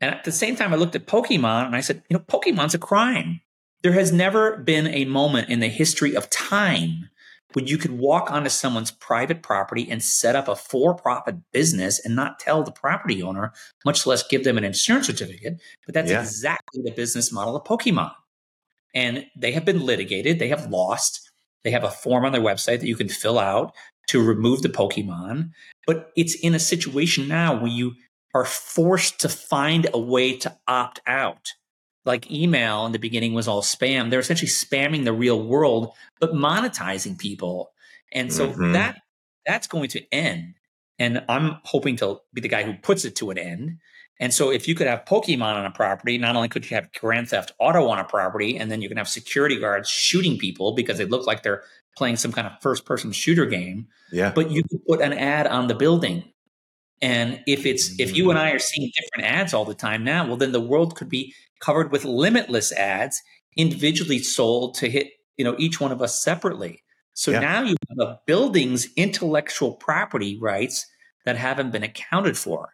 And 0.00 0.14
at 0.14 0.24
the 0.24 0.32
same 0.32 0.56
time, 0.56 0.72
I 0.72 0.76
looked 0.76 0.96
at 0.96 1.06
Pokemon 1.06 1.66
and 1.66 1.76
I 1.76 1.80
said, 1.80 2.02
you 2.08 2.16
know, 2.16 2.24
Pokemon's 2.24 2.74
a 2.74 2.78
crime. 2.78 3.40
There 3.82 3.92
has 3.92 4.12
never 4.12 4.58
been 4.58 4.86
a 4.86 5.04
moment 5.04 5.50
in 5.50 5.60
the 5.60 5.68
history 5.68 6.16
of 6.16 6.30
time 6.30 7.10
when 7.52 7.66
you 7.66 7.78
could 7.78 7.98
walk 7.98 8.30
onto 8.30 8.50
someone's 8.50 8.90
private 8.90 9.42
property 9.42 9.90
and 9.90 10.02
set 10.02 10.36
up 10.36 10.48
a 10.48 10.54
for 10.56 10.94
profit 10.94 11.36
business 11.52 12.04
and 12.04 12.14
not 12.14 12.38
tell 12.38 12.62
the 12.62 12.72
property 12.72 13.22
owner, 13.22 13.52
much 13.84 14.06
less 14.06 14.26
give 14.26 14.44
them 14.44 14.58
an 14.58 14.64
insurance 14.64 15.06
certificate. 15.06 15.60
But 15.86 15.94
that's 15.94 16.10
yeah. 16.10 16.20
exactly 16.20 16.82
the 16.82 16.90
business 16.90 17.32
model 17.32 17.56
of 17.56 17.64
Pokemon. 17.64 18.12
And 18.94 19.26
they 19.36 19.52
have 19.52 19.64
been 19.64 19.80
litigated, 19.80 20.38
they 20.38 20.48
have 20.48 20.70
lost. 20.70 21.22
They 21.64 21.72
have 21.72 21.82
a 21.82 21.90
form 21.90 22.24
on 22.24 22.30
their 22.30 22.40
website 22.40 22.78
that 22.78 22.86
you 22.86 22.94
can 22.94 23.08
fill 23.08 23.40
out 23.40 23.74
to 24.08 24.22
remove 24.22 24.62
the 24.62 24.68
Pokemon. 24.68 25.50
But 25.86 26.10
it's 26.16 26.34
in 26.34 26.54
a 26.54 26.58
situation 26.58 27.28
now 27.28 27.58
where 27.58 27.70
you 27.70 27.94
are 28.34 28.44
forced 28.44 29.20
to 29.20 29.28
find 29.28 29.88
a 29.92 29.98
way 29.98 30.36
to 30.38 30.56
opt 30.68 31.00
out. 31.06 31.52
Like 32.04 32.30
email 32.30 32.86
in 32.86 32.92
the 32.92 32.98
beginning 32.98 33.34
was 33.34 33.48
all 33.48 33.62
spam. 33.62 34.10
They're 34.10 34.20
essentially 34.20 34.48
spamming 34.48 35.04
the 35.04 35.12
real 35.12 35.42
world, 35.42 35.92
but 36.20 36.32
monetizing 36.32 37.18
people. 37.18 37.72
And 38.12 38.32
so 38.32 38.48
mm-hmm. 38.48 38.72
that 38.72 39.00
that's 39.44 39.66
going 39.66 39.88
to 39.90 40.02
end. 40.12 40.54
And 40.98 41.24
I'm 41.28 41.58
hoping 41.64 41.96
to 41.96 42.18
be 42.32 42.40
the 42.40 42.48
guy 42.48 42.62
who 42.62 42.74
puts 42.74 43.04
it 43.04 43.16
to 43.16 43.30
an 43.30 43.38
end. 43.38 43.78
And 44.18 44.32
so 44.32 44.50
if 44.50 44.66
you 44.66 44.74
could 44.74 44.86
have 44.86 45.04
Pokemon 45.04 45.54
on 45.54 45.66
a 45.66 45.70
property, 45.70 46.16
not 46.16 46.36
only 46.36 46.48
could 46.48 46.70
you 46.70 46.74
have 46.74 46.92
Grand 46.94 47.28
Theft 47.28 47.52
Auto 47.58 47.86
on 47.88 47.98
a 47.98 48.04
property, 48.04 48.56
and 48.56 48.70
then 48.70 48.80
you 48.80 48.88
can 48.88 48.96
have 48.96 49.08
security 49.08 49.58
guards 49.60 49.90
shooting 49.90 50.38
people 50.38 50.74
because 50.74 50.96
they 50.96 51.04
look 51.04 51.26
like 51.26 51.42
they're 51.42 51.64
playing 51.96 52.16
some 52.16 52.32
kind 52.32 52.46
of 52.46 52.52
first 52.60 52.84
person 52.84 53.12
shooter 53.12 53.46
game. 53.46 53.88
Yeah. 54.12 54.32
But 54.34 54.50
you 54.50 54.62
could 54.62 54.84
put 54.86 55.00
an 55.00 55.12
ad 55.12 55.46
on 55.46 55.68
the 55.68 55.74
building 55.74 56.24
and 57.02 57.42
if 57.46 57.66
it's 57.66 57.98
if 58.00 58.16
you 58.16 58.30
and 58.30 58.38
I 58.38 58.52
are 58.52 58.56
mm. 58.56 58.62
seeing 58.62 58.90
different 58.96 59.30
ads 59.30 59.52
all 59.52 59.64
the 59.64 59.74
time 59.74 60.04
now, 60.04 60.26
well 60.26 60.36
then 60.36 60.52
the 60.52 60.60
world 60.60 60.96
could 60.96 61.08
be 61.08 61.34
covered 61.60 61.92
with 61.92 62.04
limitless 62.04 62.72
ads 62.72 63.22
individually 63.56 64.18
sold 64.18 64.74
to 64.76 64.88
hit, 64.88 65.08
you 65.36 65.44
know, 65.44 65.56
each 65.58 65.80
one 65.80 65.92
of 65.92 66.00
us 66.00 66.22
separately. 66.22 66.82
So 67.12 67.30
yeah. 67.30 67.40
now 67.40 67.62
you 67.62 67.76
have 67.88 68.08
a 68.08 68.20
building's 68.26 68.88
intellectual 68.96 69.72
property 69.72 70.38
rights 70.40 70.86
that 71.24 71.36
haven't 71.36 71.70
been 71.70 71.82
accounted 71.82 72.36
for. 72.36 72.70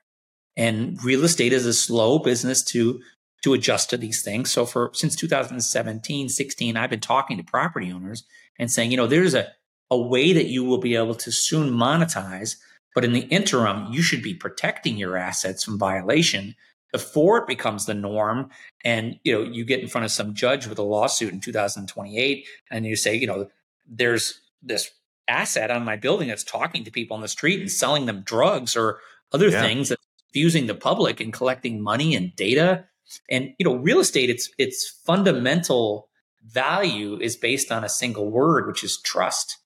And 0.56 1.02
real 1.02 1.24
estate 1.24 1.52
is 1.52 1.66
a 1.66 1.72
slow 1.72 2.18
business 2.18 2.62
to 2.64 3.00
to 3.42 3.54
adjust 3.54 3.90
to 3.90 3.96
these 3.96 4.22
things. 4.22 4.52
So 4.52 4.64
for 4.64 4.92
since 4.94 5.16
2017, 5.16 6.28
16, 6.28 6.76
I've 6.76 6.90
been 6.90 7.00
talking 7.00 7.38
to 7.38 7.42
property 7.42 7.90
owners 7.90 8.22
and 8.58 8.70
saying, 8.70 8.90
you 8.90 8.96
know, 8.96 9.06
there's 9.06 9.34
a, 9.34 9.48
a 9.90 9.98
way 9.98 10.32
that 10.32 10.46
you 10.46 10.64
will 10.64 10.78
be 10.78 10.96
able 10.96 11.14
to 11.14 11.32
soon 11.32 11.70
monetize 11.70 12.56
but 12.94 13.04
in 13.04 13.12
the 13.12 13.20
interim, 13.20 13.86
you 13.90 14.02
should 14.02 14.22
be 14.22 14.34
protecting 14.34 14.96
your 14.96 15.16
assets 15.16 15.64
from 15.64 15.78
violation 15.78 16.54
before 16.92 17.38
it 17.38 17.46
becomes 17.46 17.86
the 17.86 17.94
norm. 17.94 18.50
And, 18.84 19.18
you 19.24 19.32
know, 19.32 19.42
you 19.42 19.64
get 19.64 19.80
in 19.80 19.88
front 19.88 20.04
of 20.04 20.10
some 20.10 20.34
judge 20.34 20.66
with 20.66 20.78
a 20.78 20.82
lawsuit 20.82 21.32
in 21.32 21.40
2028 21.40 22.46
and 22.70 22.84
you 22.84 22.96
say, 22.96 23.14
you 23.14 23.26
know, 23.26 23.48
there's 23.86 24.40
this 24.62 24.90
asset 25.26 25.70
on 25.70 25.84
my 25.84 25.96
building 25.96 26.28
that's 26.28 26.44
talking 26.44 26.84
to 26.84 26.90
people 26.90 27.14
on 27.14 27.22
the 27.22 27.28
street 27.28 27.60
and 27.60 27.70
selling 27.70 28.06
them 28.06 28.22
drugs 28.22 28.76
or 28.76 28.98
other 29.32 29.48
yeah. 29.48 29.62
things 29.62 29.88
that's 29.88 30.02
fusing 30.32 30.66
the 30.66 30.74
public 30.74 31.20
and 31.20 31.32
collecting 31.32 31.80
money 31.80 32.14
and 32.14 32.36
data. 32.36 32.84
And, 33.30 33.54
you 33.58 33.64
know, 33.64 33.76
real 33.76 34.00
estate, 34.00 34.28
it's, 34.28 34.50
its 34.58 34.86
fundamental 35.06 36.08
value 36.44 37.18
is 37.20 37.36
based 37.36 37.70
on 37.70 37.84
a 37.84 37.88
single 37.88 38.30
word, 38.30 38.66
which 38.66 38.84
is 38.84 39.00
trust. 39.00 39.58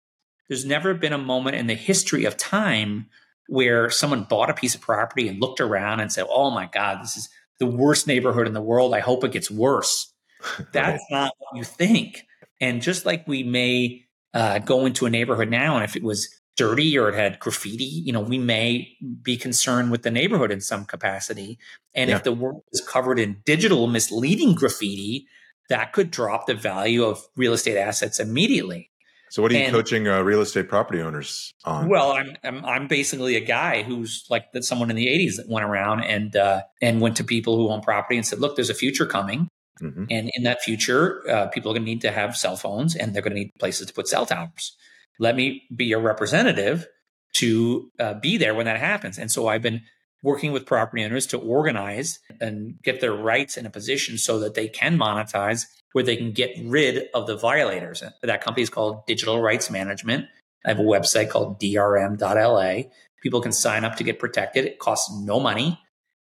There's 0.48 0.64
never 0.64 0.94
been 0.94 1.12
a 1.12 1.18
moment 1.18 1.56
in 1.56 1.66
the 1.66 1.74
history 1.74 2.24
of 2.24 2.36
time 2.36 3.06
where 3.48 3.90
someone 3.90 4.24
bought 4.24 4.50
a 4.50 4.54
piece 4.54 4.74
of 4.74 4.80
property 4.80 5.28
and 5.28 5.40
looked 5.40 5.60
around 5.60 6.00
and 6.00 6.12
said, 6.12 6.26
Oh 6.28 6.50
my 6.50 6.68
God, 6.72 7.02
this 7.02 7.16
is 7.16 7.28
the 7.58 7.66
worst 7.66 8.06
neighborhood 8.06 8.46
in 8.46 8.54
the 8.54 8.60
world. 8.60 8.94
I 8.94 9.00
hope 9.00 9.24
it 9.24 9.32
gets 9.32 9.50
worse. 9.50 10.12
That's 10.72 11.04
not 11.10 11.32
what 11.38 11.58
you 11.58 11.64
think. 11.64 12.24
And 12.60 12.82
just 12.82 13.06
like 13.06 13.26
we 13.26 13.42
may 13.42 14.04
uh, 14.34 14.58
go 14.58 14.86
into 14.86 15.06
a 15.06 15.10
neighborhood 15.10 15.48
now, 15.48 15.76
and 15.76 15.84
if 15.84 15.96
it 15.96 16.02
was 16.02 16.28
dirty 16.56 16.96
or 16.98 17.08
it 17.08 17.14
had 17.14 17.38
graffiti, 17.38 17.84
you 17.84 18.12
know, 18.12 18.20
we 18.20 18.38
may 18.38 18.88
be 19.22 19.36
concerned 19.36 19.90
with 19.90 20.02
the 20.02 20.10
neighborhood 20.10 20.50
in 20.50 20.60
some 20.60 20.84
capacity. 20.84 21.58
And 21.94 22.10
yeah. 22.10 22.16
if 22.16 22.24
the 22.24 22.32
world 22.32 22.62
is 22.72 22.80
covered 22.80 23.18
in 23.18 23.42
digital 23.44 23.86
misleading 23.86 24.54
graffiti, 24.54 25.26
that 25.68 25.92
could 25.92 26.10
drop 26.10 26.46
the 26.46 26.54
value 26.54 27.04
of 27.04 27.26
real 27.36 27.52
estate 27.52 27.78
assets 27.78 28.20
immediately. 28.20 28.90
So, 29.30 29.42
what 29.42 29.50
are 29.50 29.54
you 29.54 29.64
and, 29.64 29.72
coaching 29.72 30.06
uh, 30.06 30.22
real 30.22 30.40
estate 30.40 30.68
property 30.68 31.00
owners 31.00 31.52
on? 31.64 31.88
Well, 31.88 32.12
I'm, 32.12 32.36
I'm, 32.44 32.64
I'm 32.64 32.86
basically 32.86 33.36
a 33.36 33.40
guy 33.40 33.82
who's 33.82 34.24
like 34.30 34.52
that 34.52 34.64
someone 34.64 34.88
in 34.88 34.96
the 34.96 35.06
'80s 35.06 35.36
that 35.36 35.48
went 35.48 35.64
around 35.64 36.04
and 36.04 36.34
uh, 36.36 36.62
and 36.80 37.00
went 37.00 37.16
to 37.16 37.24
people 37.24 37.56
who 37.56 37.68
own 37.68 37.80
property 37.80 38.16
and 38.16 38.24
said, 38.24 38.38
"Look, 38.38 38.56
there's 38.56 38.70
a 38.70 38.74
future 38.74 39.04
coming, 39.04 39.48
mm-hmm. 39.82 40.04
and 40.10 40.30
in 40.34 40.44
that 40.44 40.62
future, 40.62 41.28
uh, 41.28 41.48
people 41.48 41.72
are 41.72 41.74
going 41.74 41.84
to 41.84 41.90
need 41.90 42.02
to 42.02 42.12
have 42.12 42.36
cell 42.36 42.56
phones 42.56 42.94
and 42.94 43.14
they're 43.14 43.22
going 43.22 43.34
to 43.34 43.40
need 43.40 43.50
places 43.58 43.88
to 43.88 43.92
put 43.92 44.06
cell 44.06 44.26
towers. 44.26 44.76
Let 45.18 45.34
me 45.34 45.62
be 45.74 45.86
your 45.86 46.00
representative 46.00 46.86
to 47.34 47.90
uh, 47.98 48.14
be 48.14 48.36
there 48.36 48.54
when 48.54 48.66
that 48.66 48.78
happens." 48.78 49.18
And 49.18 49.30
so 49.30 49.48
I've 49.48 49.62
been 49.62 49.82
working 50.26 50.50
with 50.50 50.66
property 50.66 51.04
owners 51.04 51.24
to 51.24 51.38
organize 51.38 52.18
and 52.40 52.82
get 52.82 53.00
their 53.00 53.14
rights 53.14 53.56
in 53.56 53.64
a 53.64 53.70
position 53.70 54.18
so 54.18 54.40
that 54.40 54.54
they 54.54 54.66
can 54.66 54.98
monetize 54.98 55.66
where 55.92 56.02
they 56.02 56.16
can 56.16 56.32
get 56.32 56.50
rid 56.64 57.06
of 57.14 57.28
the 57.28 57.36
violators. 57.36 58.02
That 58.22 58.42
company 58.42 58.64
is 58.64 58.68
called 58.68 59.06
Digital 59.06 59.40
Rights 59.40 59.70
Management. 59.70 60.26
I 60.64 60.70
have 60.70 60.80
a 60.80 60.82
website 60.82 61.30
called 61.30 61.60
drm.la. 61.60 62.82
People 63.22 63.40
can 63.40 63.52
sign 63.52 63.84
up 63.84 63.94
to 63.96 64.04
get 64.04 64.18
protected. 64.18 64.64
It 64.64 64.80
costs 64.80 65.16
no 65.16 65.38
money. 65.38 65.80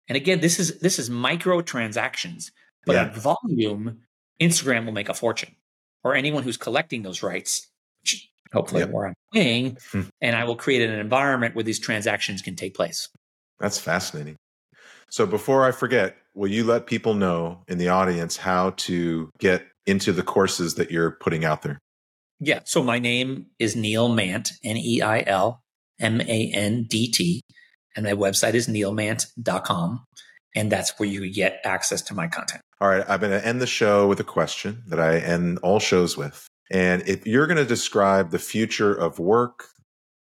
And 0.09 0.16
again, 0.16 0.40
this 0.40 0.59
is 0.59 0.80
this 0.80 0.98
is 0.98 1.09
micro 1.09 1.62
transactions, 1.62 2.50
but 2.84 2.94
yeah. 2.94 3.05
at 3.05 3.16
volume, 3.16 4.00
Instagram 4.40 4.84
will 4.84 4.92
make 4.92 5.09
a 5.11 5.14
fortune, 5.14 5.55
or 6.03 6.16
anyone 6.16 6.42
who's 6.42 6.57
collecting 6.57 7.03
those 7.03 7.22
rights, 7.22 7.68
which 8.03 8.28
hopefully 8.53 8.80
yep. 8.80 8.90
where 8.90 9.07
I'm 9.07 9.14
paying, 9.32 9.78
hmm. 9.92 10.03
and 10.20 10.34
I 10.34 10.42
will 10.42 10.57
create 10.57 10.82
an 10.82 10.98
environment 10.98 11.55
where 11.55 11.62
these 11.62 11.78
transactions 11.78 12.42
can 12.42 12.57
take 12.57 12.74
place. 12.74 13.09
That's 13.62 13.78
fascinating. 13.78 14.36
So 15.08 15.24
before 15.24 15.64
I 15.64 15.70
forget, 15.70 16.16
will 16.34 16.50
you 16.50 16.64
let 16.64 16.86
people 16.86 17.14
know 17.14 17.62
in 17.68 17.78
the 17.78 17.88
audience 17.88 18.36
how 18.36 18.70
to 18.70 19.30
get 19.38 19.64
into 19.86 20.12
the 20.12 20.24
courses 20.24 20.74
that 20.74 20.90
you're 20.90 21.12
putting 21.12 21.44
out 21.44 21.62
there? 21.62 21.78
Yeah. 22.40 22.60
So 22.64 22.82
my 22.82 22.98
name 22.98 23.46
is 23.60 23.76
Neil 23.76 24.08
Mandt, 24.08 24.50
N 24.64 24.76
E 24.76 25.00
I 25.00 25.22
L 25.26 25.62
M 26.00 26.20
A 26.20 26.50
N 26.52 26.86
D 26.90 27.08
T. 27.10 27.40
And 27.94 28.04
my 28.04 28.14
website 28.14 28.54
is 28.54 28.66
neilmandt.com. 28.66 30.04
And 30.56 30.72
that's 30.72 30.98
where 30.98 31.08
you 31.08 31.32
get 31.32 31.60
access 31.64 32.02
to 32.02 32.14
my 32.14 32.26
content. 32.26 32.62
All 32.80 32.88
right. 32.88 33.04
I'm 33.08 33.20
going 33.20 33.32
to 33.32 33.46
end 33.46 33.60
the 33.60 33.66
show 33.66 34.08
with 34.08 34.18
a 34.18 34.24
question 34.24 34.82
that 34.88 34.98
I 34.98 35.18
end 35.18 35.60
all 35.62 35.78
shows 35.78 36.16
with. 36.16 36.48
And 36.70 37.06
if 37.06 37.26
you're 37.26 37.46
going 37.46 37.58
to 37.58 37.64
describe 37.64 38.30
the 38.30 38.38
future 38.40 38.92
of 38.92 39.20
work, 39.20 39.66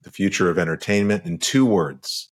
the 0.02 0.12
future 0.12 0.50
of 0.50 0.58
entertainment 0.58 1.26
in 1.26 1.38
two 1.38 1.66
words, 1.66 2.30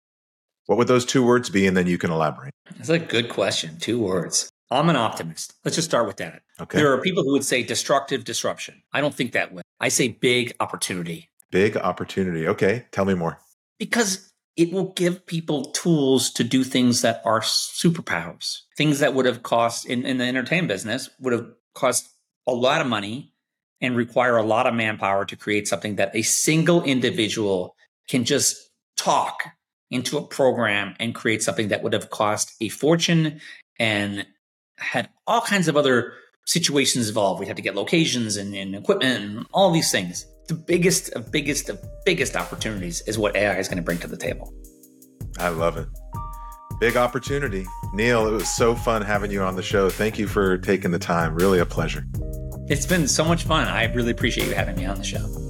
what 0.66 0.78
would 0.78 0.88
those 0.88 1.06
two 1.06 1.24
words 1.24 1.50
be? 1.50 1.68
And 1.68 1.76
then 1.76 1.88
you 1.88 1.98
can 1.98 2.12
elaborate. 2.12 2.54
That's 2.78 2.90
a 2.90 3.00
good 3.00 3.30
question. 3.30 3.78
Two 3.78 4.00
words. 4.00 4.50
I'm 4.72 4.90
an 4.90 4.96
optimist. 4.96 5.54
Let's 5.64 5.76
just 5.76 5.88
start 5.88 6.08
with 6.08 6.18
that. 6.18 6.42
Okay. 6.60 6.80
There 6.80 6.92
are 6.92 7.00
people 7.00 7.24
who 7.24 7.34
would 7.34 7.46
say 7.46 7.64
destructive 7.64 8.24
disruption. 8.24 8.82
I 8.92 9.02
don't 9.02 9.14
think 9.14 9.34
that 9.34 9.54
way. 9.54 9.62
I 9.80 9.90
say 9.90 10.08
big 10.08 10.54
opportunity. 10.60 11.30
Big 11.52 11.78
opportunity. 11.78 12.48
Okay. 12.48 12.86
Tell 12.92 13.06
me 13.06 13.14
more. 13.14 13.40
Because 13.78 14.32
it 14.56 14.72
will 14.72 14.94
give 14.94 15.26
people 15.26 15.66
tools 15.72 16.32
to 16.32 16.44
do 16.44 16.64
things 16.64 17.02
that 17.02 17.22
are 17.26 17.42
superpowers, 17.42 18.62
things 18.78 19.00
that 19.00 19.14
would 19.14 19.26
have 19.26 19.44
cost 19.44 19.86
in, 19.86 20.06
in 20.06 20.18
the 20.18 20.24
entertainment 20.24 20.70
business, 20.70 21.10
would 21.20 21.34
have 21.34 21.48
cost 21.74 22.10
a 22.48 22.54
lot 22.54 22.82
of 22.82 22.88
money 22.88 23.34
and 23.82 23.96
require 23.96 24.38
a 24.38 24.44
lot 24.44 24.66
of 24.66 24.74
manpower 24.74 25.26
to 25.26 25.36
create 25.36 25.68
something 25.68 25.98
that 25.98 26.16
a 26.16 26.22
single 26.22 26.82
individual 26.84 27.76
can 28.08 28.24
just 28.24 28.70
talk 28.98 29.44
into 29.92 30.18
a 30.18 30.22
program 30.22 30.96
and 31.00 31.14
create 31.14 31.44
something 31.44 31.70
that 31.70 31.84
would 31.84 31.94
have 31.94 32.10
cost 32.10 32.54
a 32.62 32.70
fortune 32.70 33.40
and 33.80 34.26
had 34.78 35.10
all 35.28 35.42
kinds 35.42 35.68
of 35.68 35.78
other 35.78 36.14
situations 36.46 37.08
involved. 37.08 37.40
We'd 37.40 37.48
have 37.48 37.56
to 37.56 37.62
get 37.62 37.76
locations 37.76 38.38
and, 38.38 38.54
and 38.56 38.76
equipment 38.76 39.24
and 39.24 39.46
all 39.54 39.72
these 39.72 39.92
things. 39.92 40.26
The 40.48 40.54
biggest 40.54 41.12
of 41.14 41.32
biggest 41.32 41.70
of 41.70 41.84
biggest 42.06 42.36
opportunities 42.36 43.02
is 43.08 43.18
what 43.18 43.36
AI 43.36 43.58
is 43.58 43.68
going 43.68 43.78
to 43.78 43.84
bring 43.84 43.98
to 44.00 44.08
the 44.08 44.18
table. 44.18 44.54
I 45.40 45.50
love 45.50 45.78
it. 45.78 45.88
Big 46.80 46.98
opportunity. 46.98 47.66
Neil, 47.94 48.28
it 48.28 48.32
was 48.32 48.50
so 48.50 48.76
fun 48.76 49.02
having 49.02 49.32
you 49.32 49.42
on 49.42 49.56
the 49.56 49.64
show. 49.64 49.90
Thank 49.90 50.20
you 50.20 50.28
for 50.28 50.58
taking 50.58 50.92
the 50.92 51.00
time. 51.00 51.34
Really 51.36 51.60
a 51.60 51.66
pleasure. 51.66 52.06
It's 52.68 52.86
been 52.86 53.08
so 53.08 53.24
much 53.24 53.44
fun. 53.44 53.68
I 53.68 53.86
really 53.94 54.12
appreciate 54.12 54.48
you 54.48 54.56
having 54.56 54.76
me 54.76 54.86
on 54.86 54.98
the 54.98 55.04
show. 55.04 55.45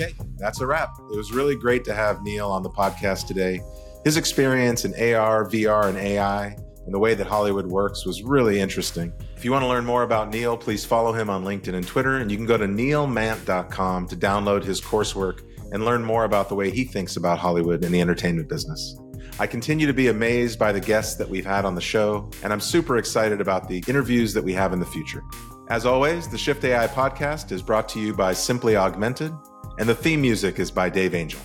Okay, 0.00 0.14
that's 0.36 0.60
a 0.60 0.66
wrap. 0.66 0.96
It 1.10 1.16
was 1.16 1.32
really 1.32 1.56
great 1.56 1.84
to 1.86 1.94
have 1.94 2.22
Neil 2.22 2.48
on 2.48 2.62
the 2.62 2.70
podcast 2.70 3.26
today. 3.26 3.60
His 4.04 4.16
experience 4.16 4.84
in 4.84 4.92
AR, 4.92 5.44
VR, 5.44 5.88
and 5.88 5.98
AI 5.98 6.56
and 6.88 6.94
the 6.94 6.98
way 7.00 7.14
that 7.14 7.26
Hollywood 7.26 7.66
works 7.66 8.06
was 8.06 8.22
really 8.22 8.60
interesting. 8.60 9.12
If 9.36 9.44
you 9.44 9.50
want 9.50 9.64
to 9.64 9.66
learn 9.66 9.84
more 9.84 10.04
about 10.04 10.30
Neil, 10.30 10.56
please 10.56 10.84
follow 10.84 11.12
him 11.12 11.28
on 11.28 11.44
LinkedIn 11.44 11.74
and 11.74 11.84
Twitter, 11.84 12.18
and 12.18 12.30
you 12.30 12.36
can 12.36 12.46
go 12.46 12.56
to 12.56 12.66
neilmandt.com 12.66 14.06
to 14.06 14.16
download 14.16 14.62
his 14.62 14.80
coursework 14.80 15.42
and 15.72 15.84
learn 15.84 16.04
more 16.04 16.24
about 16.24 16.48
the 16.48 16.54
way 16.54 16.70
he 16.70 16.84
thinks 16.84 17.16
about 17.16 17.40
Hollywood 17.40 17.82
and 17.84 17.92
the 17.92 18.00
entertainment 18.00 18.48
business. 18.48 18.96
I 19.40 19.48
continue 19.48 19.86
to 19.88 19.92
be 19.92 20.08
amazed 20.08 20.60
by 20.60 20.70
the 20.70 20.80
guests 20.80 21.16
that 21.16 21.28
we've 21.28 21.44
had 21.44 21.64
on 21.64 21.74
the 21.74 21.80
show, 21.80 22.30
and 22.44 22.52
I'm 22.52 22.60
super 22.60 22.98
excited 22.98 23.40
about 23.40 23.68
the 23.68 23.82
interviews 23.88 24.32
that 24.32 24.44
we 24.44 24.52
have 24.54 24.72
in 24.72 24.78
the 24.78 24.86
future. 24.86 25.24
As 25.70 25.84
always, 25.84 26.28
the 26.28 26.38
Shift 26.38 26.64
AI 26.64 26.86
podcast 26.86 27.52
is 27.52 27.62
brought 27.62 27.88
to 27.90 28.00
you 28.00 28.14
by 28.14 28.32
Simply 28.32 28.76
Augmented, 28.76 29.32
and 29.78 29.88
the 29.88 29.94
theme 29.94 30.20
music 30.20 30.58
is 30.58 30.70
by 30.70 30.90
Dave 30.90 31.14
Angel. 31.14 31.40